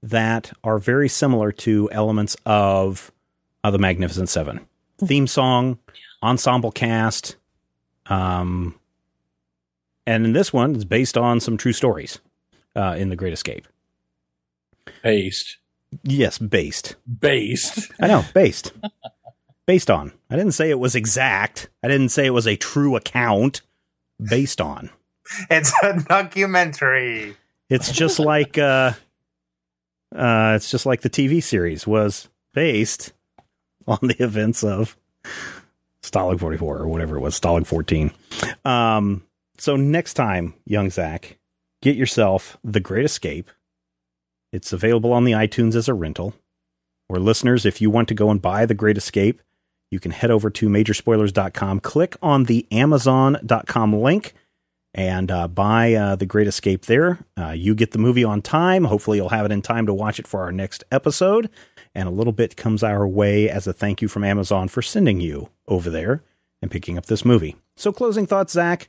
that 0.02 0.52
are 0.62 0.76
very 0.76 1.08
similar 1.08 1.50
to 1.50 1.88
elements 1.92 2.36
of 2.44 3.10
uh, 3.64 3.70
The 3.70 3.78
Magnificent 3.78 4.28
Seven. 4.28 4.66
Theme 4.98 5.26
song, 5.26 5.78
ensemble 6.22 6.72
cast, 6.72 7.36
um, 8.04 8.78
and 10.06 10.24
in 10.24 10.32
this 10.32 10.52
one, 10.52 10.74
it's 10.74 10.84
based 10.84 11.16
on 11.16 11.40
some 11.40 11.56
true 11.56 11.72
stories 11.72 12.18
uh, 12.74 12.94
in 12.98 13.08
The 13.08 13.16
Great 13.16 13.32
Escape. 13.32 13.66
Based. 15.02 15.58
Yes, 16.02 16.38
based. 16.38 16.96
Based. 17.20 17.90
I 18.00 18.06
know, 18.06 18.24
based. 18.34 18.72
based 19.66 19.90
on. 19.90 20.12
I 20.30 20.36
didn't 20.36 20.52
say 20.52 20.70
it 20.70 20.78
was 20.78 20.94
exact. 20.94 21.68
I 21.82 21.88
didn't 21.88 22.08
say 22.08 22.26
it 22.26 22.30
was 22.30 22.46
a 22.46 22.56
true 22.56 22.96
account. 22.96 23.62
Based 24.22 24.60
on. 24.60 24.90
it's 25.50 25.72
a 25.82 26.00
documentary 26.08 27.36
It's 27.68 27.90
just 27.92 28.18
like 28.18 28.58
uh 28.58 28.92
uh 30.14 30.52
it's 30.56 30.70
just 30.70 30.84
like 30.84 31.00
the 31.00 31.10
TV 31.10 31.42
series 31.42 31.86
was 31.86 32.28
based 32.52 33.12
on 33.86 33.98
the 34.02 34.22
events 34.22 34.62
of 34.64 34.96
Stalag 36.02 36.40
44 36.40 36.78
or 36.78 36.88
whatever 36.88 37.16
it 37.16 37.20
was, 37.20 37.38
Stalag 37.38 37.66
14. 37.66 38.12
Um 38.64 39.22
so 39.62 39.76
next 39.76 40.14
time, 40.14 40.54
young 40.66 40.90
Zach, 40.90 41.38
get 41.82 41.94
yourself 41.94 42.58
The 42.64 42.80
Great 42.80 43.04
Escape. 43.04 43.48
It's 44.52 44.72
available 44.72 45.12
on 45.12 45.22
the 45.22 45.32
iTunes 45.32 45.76
as 45.76 45.88
a 45.88 45.94
rental. 45.94 46.34
Or 47.08 47.20
listeners, 47.20 47.64
if 47.64 47.80
you 47.80 47.88
want 47.88 48.08
to 48.08 48.14
go 48.14 48.28
and 48.28 48.42
buy 48.42 48.66
The 48.66 48.74
Great 48.74 48.96
Escape, 48.96 49.40
you 49.92 50.00
can 50.00 50.10
head 50.10 50.32
over 50.32 50.50
to 50.50 50.68
majorspoilers.com, 50.68 51.78
click 51.78 52.16
on 52.20 52.44
the 52.44 52.66
amazon.com 52.72 53.92
link 53.92 54.34
and 54.94 55.30
uh, 55.30 55.46
buy 55.46 55.94
uh, 55.94 56.16
The 56.16 56.26
Great 56.26 56.48
Escape 56.48 56.86
there. 56.86 57.20
Uh, 57.38 57.50
you 57.50 57.76
get 57.76 57.92
the 57.92 57.98
movie 57.98 58.24
on 58.24 58.42
time. 58.42 58.82
Hopefully, 58.82 59.18
you'll 59.18 59.28
have 59.28 59.46
it 59.46 59.52
in 59.52 59.62
time 59.62 59.86
to 59.86 59.94
watch 59.94 60.18
it 60.18 60.26
for 60.26 60.40
our 60.40 60.50
next 60.50 60.82
episode. 60.90 61.48
And 61.94 62.08
a 62.08 62.12
little 62.12 62.32
bit 62.32 62.56
comes 62.56 62.82
our 62.82 63.06
way 63.06 63.48
as 63.48 63.68
a 63.68 63.72
thank 63.72 64.02
you 64.02 64.08
from 64.08 64.24
Amazon 64.24 64.66
for 64.66 64.82
sending 64.82 65.20
you 65.20 65.50
over 65.68 65.88
there 65.88 66.24
and 66.60 66.68
picking 66.68 66.98
up 66.98 67.06
this 67.06 67.24
movie. 67.24 67.54
So, 67.76 67.92
closing 67.92 68.26
thoughts, 68.26 68.54
Zach. 68.54 68.88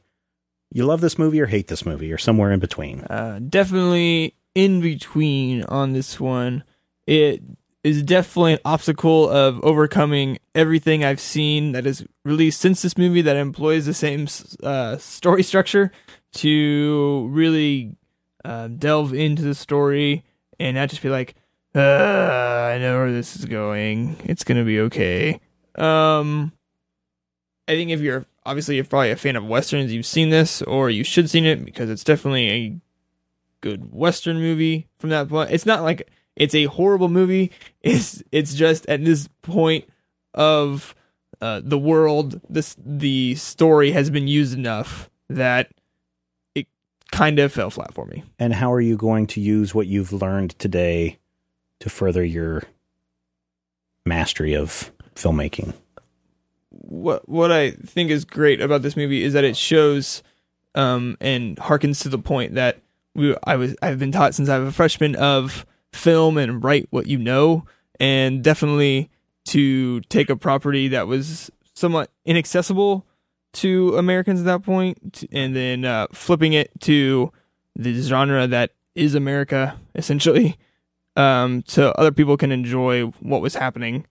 You 0.73 0.85
love 0.85 1.01
this 1.01 1.19
movie 1.19 1.39
or 1.39 1.45
hate 1.45 1.67
this 1.67 1.85
movie 1.85 2.11
or 2.11 2.17
somewhere 2.17 2.51
in 2.51 2.59
between? 2.59 3.01
Uh, 3.01 3.39
definitely 3.47 4.35
in 4.55 4.81
between 4.81 5.63
on 5.65 5.93
this 5.93 6.19
one. 6.19 6.63
It 7.05 7.43
is 7.83 8.01
definitely 8.01 8.53
an 8.53 8.59
obstacle 8.65 9.29
of 9.29 9.63
overcoming 9.63 10.39
everything 10.55 11.05
I've 11.05 11.19
seen 11.19 11.73
that 11.73 11.85
is 11.85 12.03
released 12.25 12.59
since 12.59 12.81
this 12.81 12.97
movie 12.97 13.21
that 13.21 13.35
employs 13.35 13.85
the 13.85 13.93
same 13.93 14.27
uh, 14.63 14.97
story 14.97 15.43
structure 15.43 15.91
to 16.33 17.27
really 17.29 17.95
uh, 18.43 18.67
delve 18.69 19.13
into 19.13 19.43
the 19.43 19.53
story 19.53 20.23
and 20.59 20.75
not 20.75 20.89
just 20.89 21.03
be 21.03 21.09
like, 21.09 21.35
uh, 21.75 21.79
I 21.79 22.79
know 22.79 22.97
where 22.97 23.11
this 23.11 23.35
is 23.35 23.45
going. 23.45 24.15
It's 24.23 24.43
gonna 24.43 24.63
be 24.63 24.79
okay. 24.81 25.39
Um, 25.75 26.51
I 27.67 27.73
think 27.73 27.91
if 27.91 28.01
you're 28.01 28.25
obviously 28.45 28.75
you're 28.75 28.85
probably 28.85 29.11
a 29.11 29.15
fan 29.15 29.35
of 29.35 29.45
westerns, 29.45 29.93
you've 29.93 30.05
seen 30.05 30.29
this 30.29 30.61
or 30.61 30.89
you 30.89 31.03
should 31.03 31.29
seen 31.29 31.45
it 31.45 31.63
because 31.63 31.89
it's 31.89 32.03
definitely 32.03 32.49
a 32.49 32.75
good 33.61 33.93
western 33.93 34.37
movie 34.37 34.87
from 34.99 35.09
that 35.11 35.29
point. 35.29 35.51
It's 35.51 35.65
not 35.65 35.83
like 35.83 36.09
it's 36.35 36.55
a 36.55 36.65
horrible 36.65 37.09
movie. 37.09 37.51
It's 37.81 38.23
it's 38.31 38.53
just 38.53 38.85
at 38.87 39.03
this 39.03 39.27
point 39.41 39.83
of 40.33 40.95
uh, 41.41 41.59
the 41.61 41.77
world, 41.77 42.39
this 42.49 42.77
the 42.79 43.35
story 43.35 43.91
has 43.91 44.09
been 44.09 44.29
used 44.29 44.57
enough 44.57 45.09
that 45.29 45.69
it 46.55 46.67
kind 47.11 47.39
of 47.39 47.51
fell 47.51 47.69
flat 47.69 47.93
for 47.93 48.05
me. 48.05 48.23
And 48.39 48.53
how 48.53 48.71
are 48.71 48.79
you 48.79 48.95
going 48.95 49.27
to 49.27 49.41
use 49.41 49.75
what 49.75 49.87
you've 49.87 50.13
learned 50.13 50.57
today 50.57 51.19
to 51.81 51.89
further 51.89 52.23
your 52.23 52.63
mastery 54.05 54.53
of 54.53 54.93
filmmaking? 55.15 55.73
What 56.83 57.27
what 57.27 57.51
I 57.51 57.71
think 57.71 58.11
is 58.11 58.25
great 58.25 58.61
about 58.61 58.81
this 58.81 58.97
movie 58.97 59.23
is 59.23 59.33
that 59.33 59.43
it 59.43 59.57
shows 59.57 60.21
um, 60.75 61.17
and 61.21 61.57
harkens 61.57 62.01
to 62.03 62.09
the 62.09 62.19
point 62.19 62.55
that 62.55 62.79
we 63.15 63.35
I 63.43 63.55
was 63.55 63.75
I've 63.81 63.99
been 63.99 64.11
taught 64.11 64.35
since 64.35 64.49
I 64.49 64.59
was 64.59 64.69
a 64.69 64.73
freshman 64.73 65.15
of 65.15 65.65
film 65.91 66.37
and 66.37 66.63
write 66.63 66.87
what 66.89 67.07
you 67.07 67.17
know, 67.17 67.65
and 67.99 68.43
definitely 68.43 69.09
to 69.45 70.01
take 70.01 70.29
a 70.29 70.35
property 70.35 70.87
that 70.89 71.07
was 71.07 71.49
somewhat 71.73 72.11
inaccessible 72.25 73.05
to 73.53 73.97
Americans 73.97 74.39
at 74.41 74.45
that 74.45 74.95
and 75.31 75.55
then 75.55 75.85
uh, 75.85 76.07
flipping 76.11 76.53
it 76.53 76.71
to 76.81 77.31
the 77.75 77.93
genre 78.01 78.47
that 78.47 78.71
is 78.95 79.15
America 79.15 79.79
essentially, 79.95 80.57
um, 81.15 81.63
so 81.67 81.89
other 81.91 82.11
people 82.11 82.35
can 82.35 82.51
enjoy 82.51 83.05
what 83.21 83.41
was 83.41 83.55
happening 83.55 84.05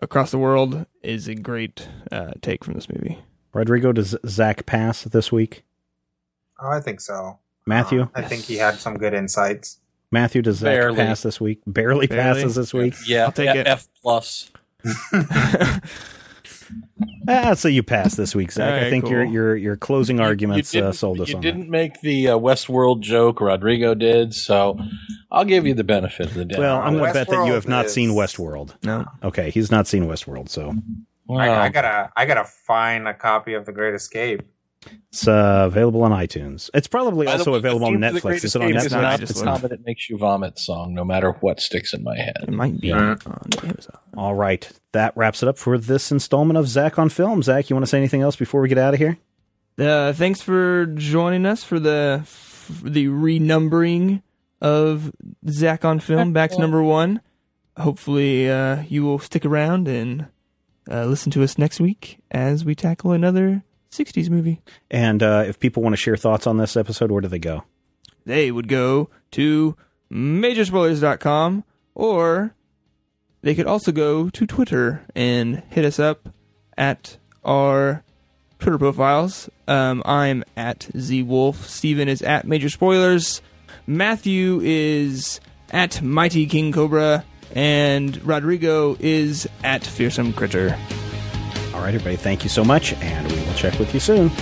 across 0.00 0.30
the 0.30 0.38
world 0.38 0.86
is 1.02 1.28
a 1.28 1.34
great 1.34 1.88
uh, 2.12 2.32
take 2.42 2.64
from 2.64 2.74
this 2.74 2.88
movie. 2.88 3.18
Rodrigo, 3.52 3.92
does 3.92 4.16
Zach 4.26 4.66
pass 4.66 5.02
this 5.04 5.32
week? 5.32 5.64
oh 6.60 6.70
i 6.70 6.80
think 6.80 7.00
so 7.00 7.38
Matthew? 7.66 8.02
Uh, 8.02 8.06
i 8.16 8.22
think 8.22 8.42
he 8.42 8.56
had 8.56 8.74
some 8.76 8.96
good 8.98 9.14
insights 9.14 9.78
Matthew, 10.10 10.40
does 10.42 10.56
Zach 10.56 10.72
Barely. 10.72 10.96
pass 10.96 11.22
this 11.22 11.38
week? 11.38 11.60
Barely, 11.66 12.06
Barely. 12.06 12.40
passes 12.40 12.54
this 12.54 12.72
week. 12.72 12.94
Yeah, 13.06 13.24
I'll 13.24 13.32
take 13.32 13.50
F- 13.50 13.56
it. 13.56 13.66
F 13.66 13.88
plus. 14.00 14.50
Ah, 17.28 17.54
so 17.54 17.68
you 17.68 17.82
pass 17.82 18.14
this 18.14 18.34
week, 18.34 18.52
Zach. 18.52 18.72
All 18.72 18.86
I 18.86 18.90
think 18.90 19.08
your 19.08 19.24
cool. 19.24 19.32
your 19.32 19.56
your 19.56 19.76
closing 19.76 20.20
arguments 20.20 20.72
you 20.74 20.80
uh, 20.80 20.84
didn't, 20.84 20.96
sold 20.96 21.20
us 21.20 21.28
you 21.28 21.36
on 21.36 21.42
didn't 21.42 21.68
make 21.68 22.00
the 22.00 22.28
uh, 22.28 22.38
Westworld 22.38 23.00
joke 23.00 23.40
Rodrigo 23.40 23.94
did, 23.94 24.34
so 24.34 24.78
I'll 25.30 25.44
give 25.44 25.66
you 25.66 25.74
the 25.74 25.84
benefit 25.84 26.26
of 26.26 26.34
the 26.34 26.44
doubt. 26.44 26.58
Well, 26.58 26.80
I'm 26.80 26.94
going 26.96 27.08
to 27.08 27.12
bet 27.12 27.28
that 27.28 27.46
you 27.46 27.52
have 27.52 27.68
not 27.68 27.86
is- 27.86 27.94
seen 27.94 28.10
Westworld. 28.10 28.74
No. 28.82 29.04
Okay, 29.22 29.50
he's 29.50 29.70
not 29.70 29.86
seen 29.86 30.04
Westworld, 30.04 30.48
so 30.48 30.74
Well, 31.26 31.38
I, 31.38 31.66
I 31.66 31.68
gotta, 31.68 32.10
I 32.16 32.24
gotta 32.24 32.44
find 32.44 33.06
a 33.06 33.14
copy 33.14 33.54
of 33.54 33.66
The 33.66 33.72
Great 33.72 33.94
Escape. 33.94 34.42
It's 35.10 35.26
uh, 35.26 35.64
available 35.66 36.02
on 36.02 36.12
iTunes. 36.12 36.70
It's 36.74 36.86
probably 36.86 37.26
by 37.26 37.32
also 37.32 37.52
way, 37.52 37.58
available 37.58 37.86
on 37.86 37.92
theme 37.94 38.00
to 38.02 38.06
The 38.12 38.18
Netflix. 38.18 38.22
Great 38.22 38.44
Is 38.44 38.54
it 38.56 38.62
on 38.62 38.68
Escape 38.76 38.86
Is 38.86 38.92
Netflix? 38.92 39.02
not 39.02 39.20
Just 39.20 39.34
the 39.34 39.44
look. 39.44 39.60
song 39.60 39.78
makes 39.84 40.10
you 40.10 40.18
vomit 40.18 40.58
song, 40.58 40.94
no 40.94 41.04
matter 41.04 41.32
what 41.40 41.60
sticks 41.60 41.92
in 41.94 42.04
my 42.04 42.16
head. 42.16 42.36
It 42.42 42.50
might 42.52 42.80
be 42.80 42.92
on 42.92 43.18
Amazon. 43.62 43.98
All 44.16 44.34
right, 44.34 44.70
that 44.92 45.16
wraps 45.16 45.42
it 45.42 45.48
up 45.48 45.58
for 45.58 45.78
this 45.78 46.12
installment 46.12 46.58
of 46.58 46.68
Zach 46.68 46.98
on 46.98 47.08
Film. 47.08 47.42
Zach, 47.42 47.68
you 47.70 47.76
want 47.76 47.84
to 47.84 47.90
say 47.90 47.98
anything 47.98 48.22
else 48.22 48.36
before 48.36 48.60
we 48.60 48.68
get 48.68 48.78
out 48.78 48.94
of 48.94 49.00
here? 49.00 49.18
Uh, 49.78 50.12
thanks 50.12 50.42
for 50.42 50.86
joining 50.86 51.46
us 51.46 51.62
for 51.64 51.78
the 51.78 52.18
f- 52.22 52.80
the 52.84 53.06
renumbering 53.06 54.22
of 54.60 55.12
Zach 55.48 55.84
on 55.84 56.00
film 56.00 56.32
back 56.32 56.50
to 56.50 56.58
number 56.58 56.82
one. 56.82 57.20
Hopefully, 57.76 58.50
uh, 58.50 58.82
you 58.88 59.04
will 59.04 59.20
stick 59.20 59.44
around 59.46 59.86
and 59.86 60.26
uh, 60.90 61.04
listen 61.04 61.30
to 61.32 61.42
us 61.44 61.56
next 61.58 61.78
week 61.80 62.18
as 62.30 62.64
we 62.64 62.74
tackle 62.74 63.12
another 63.12 63.62
'60s 63.90 64.30
movie. 64.30 64.60
And 64.90 65.22
uh, 65.22 65.44
if 65.46 65.58
people 65.58 65.82
want 65.82 65.92
to 65.94 65.98
share 65.98 66.16
thoughts 66.16 66.46
on 66.46 66.58
this 66.58 66.76
episode, 66.76 67.10
where 67.10 67.20
do 67.20 67.28
they 67.28 67.38
go? 67.38 67.64
They 68.24 68.50
would 68.50 68.68
go 68.68 69.10
to 69.32 69.76
majorspoilers.com 70.12 71.64
or 71.94 72.54
they 73.42 73.54
could 73.54 73.66
also 73.66 73.92
go 73.92 74.28
to 74.30 74.46
Twitter 74.46 75.04
and 75.14 75.62
hit 75.70 75.84
us 75.84 75.98
up 75.98 76.28
at 76.76 77.18
our 77.44 78.02
Twitter 78.58 78.78
profiles. 78.78 79.48
Um, 79.66 80.02
I'm 80.04 80.44
at 80.56 80.80
zwolf. 80.94 81.64
Steven 81.64 82.08
is 82.08 82.22
at 82.22 82.46
Major 82.46 82.68
Spoilers. 82.68 83.40
Matthew 83.86 84.60
is 84.62 85.40
at 85.70 86.02
Mighty 86.02 86.46
King 86.46 86.72
Cobra. 86.72 87.24
And 87.54 88.22
Rodrigo 88.26 88.96
is 89.00 89.48
at 89.64 89.82
Fearsome 89.82 90.34
Critter. 90.34 90.76
All 91.78 91.84
right, 91.84 91.94
everybody, 91.94 92.16
thank 92.16 92.42
you 92.42 92.50
so 92.50 92.64
much, 92.64 92.92
and 92.94 93.30
we 93.30 93.38
will 93.38 93.54
check 93.54 93.78
with 93.78 93.94
you 93.94 94.00
soon. 94.00 94.32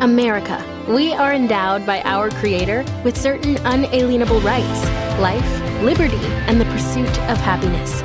America. 0.00 0.64
We 0.88 1.12
are 1.14 1.32
endowed 1.32 1.84
by 1.84 2.00
our 2.02 2.30
Creator 2.30 2.84
with 3.02 3.16
certain 3.16 3.56
unalienable 3.64 4.40
rights 4.42 4.84
life, 5.18 5.82
liberty, 5.82 6.24
and 6.46 6.60
the 6.60 6.64
pursuit 6.66 7.08
of 7.28 7.38
happiness. 7.38 8.04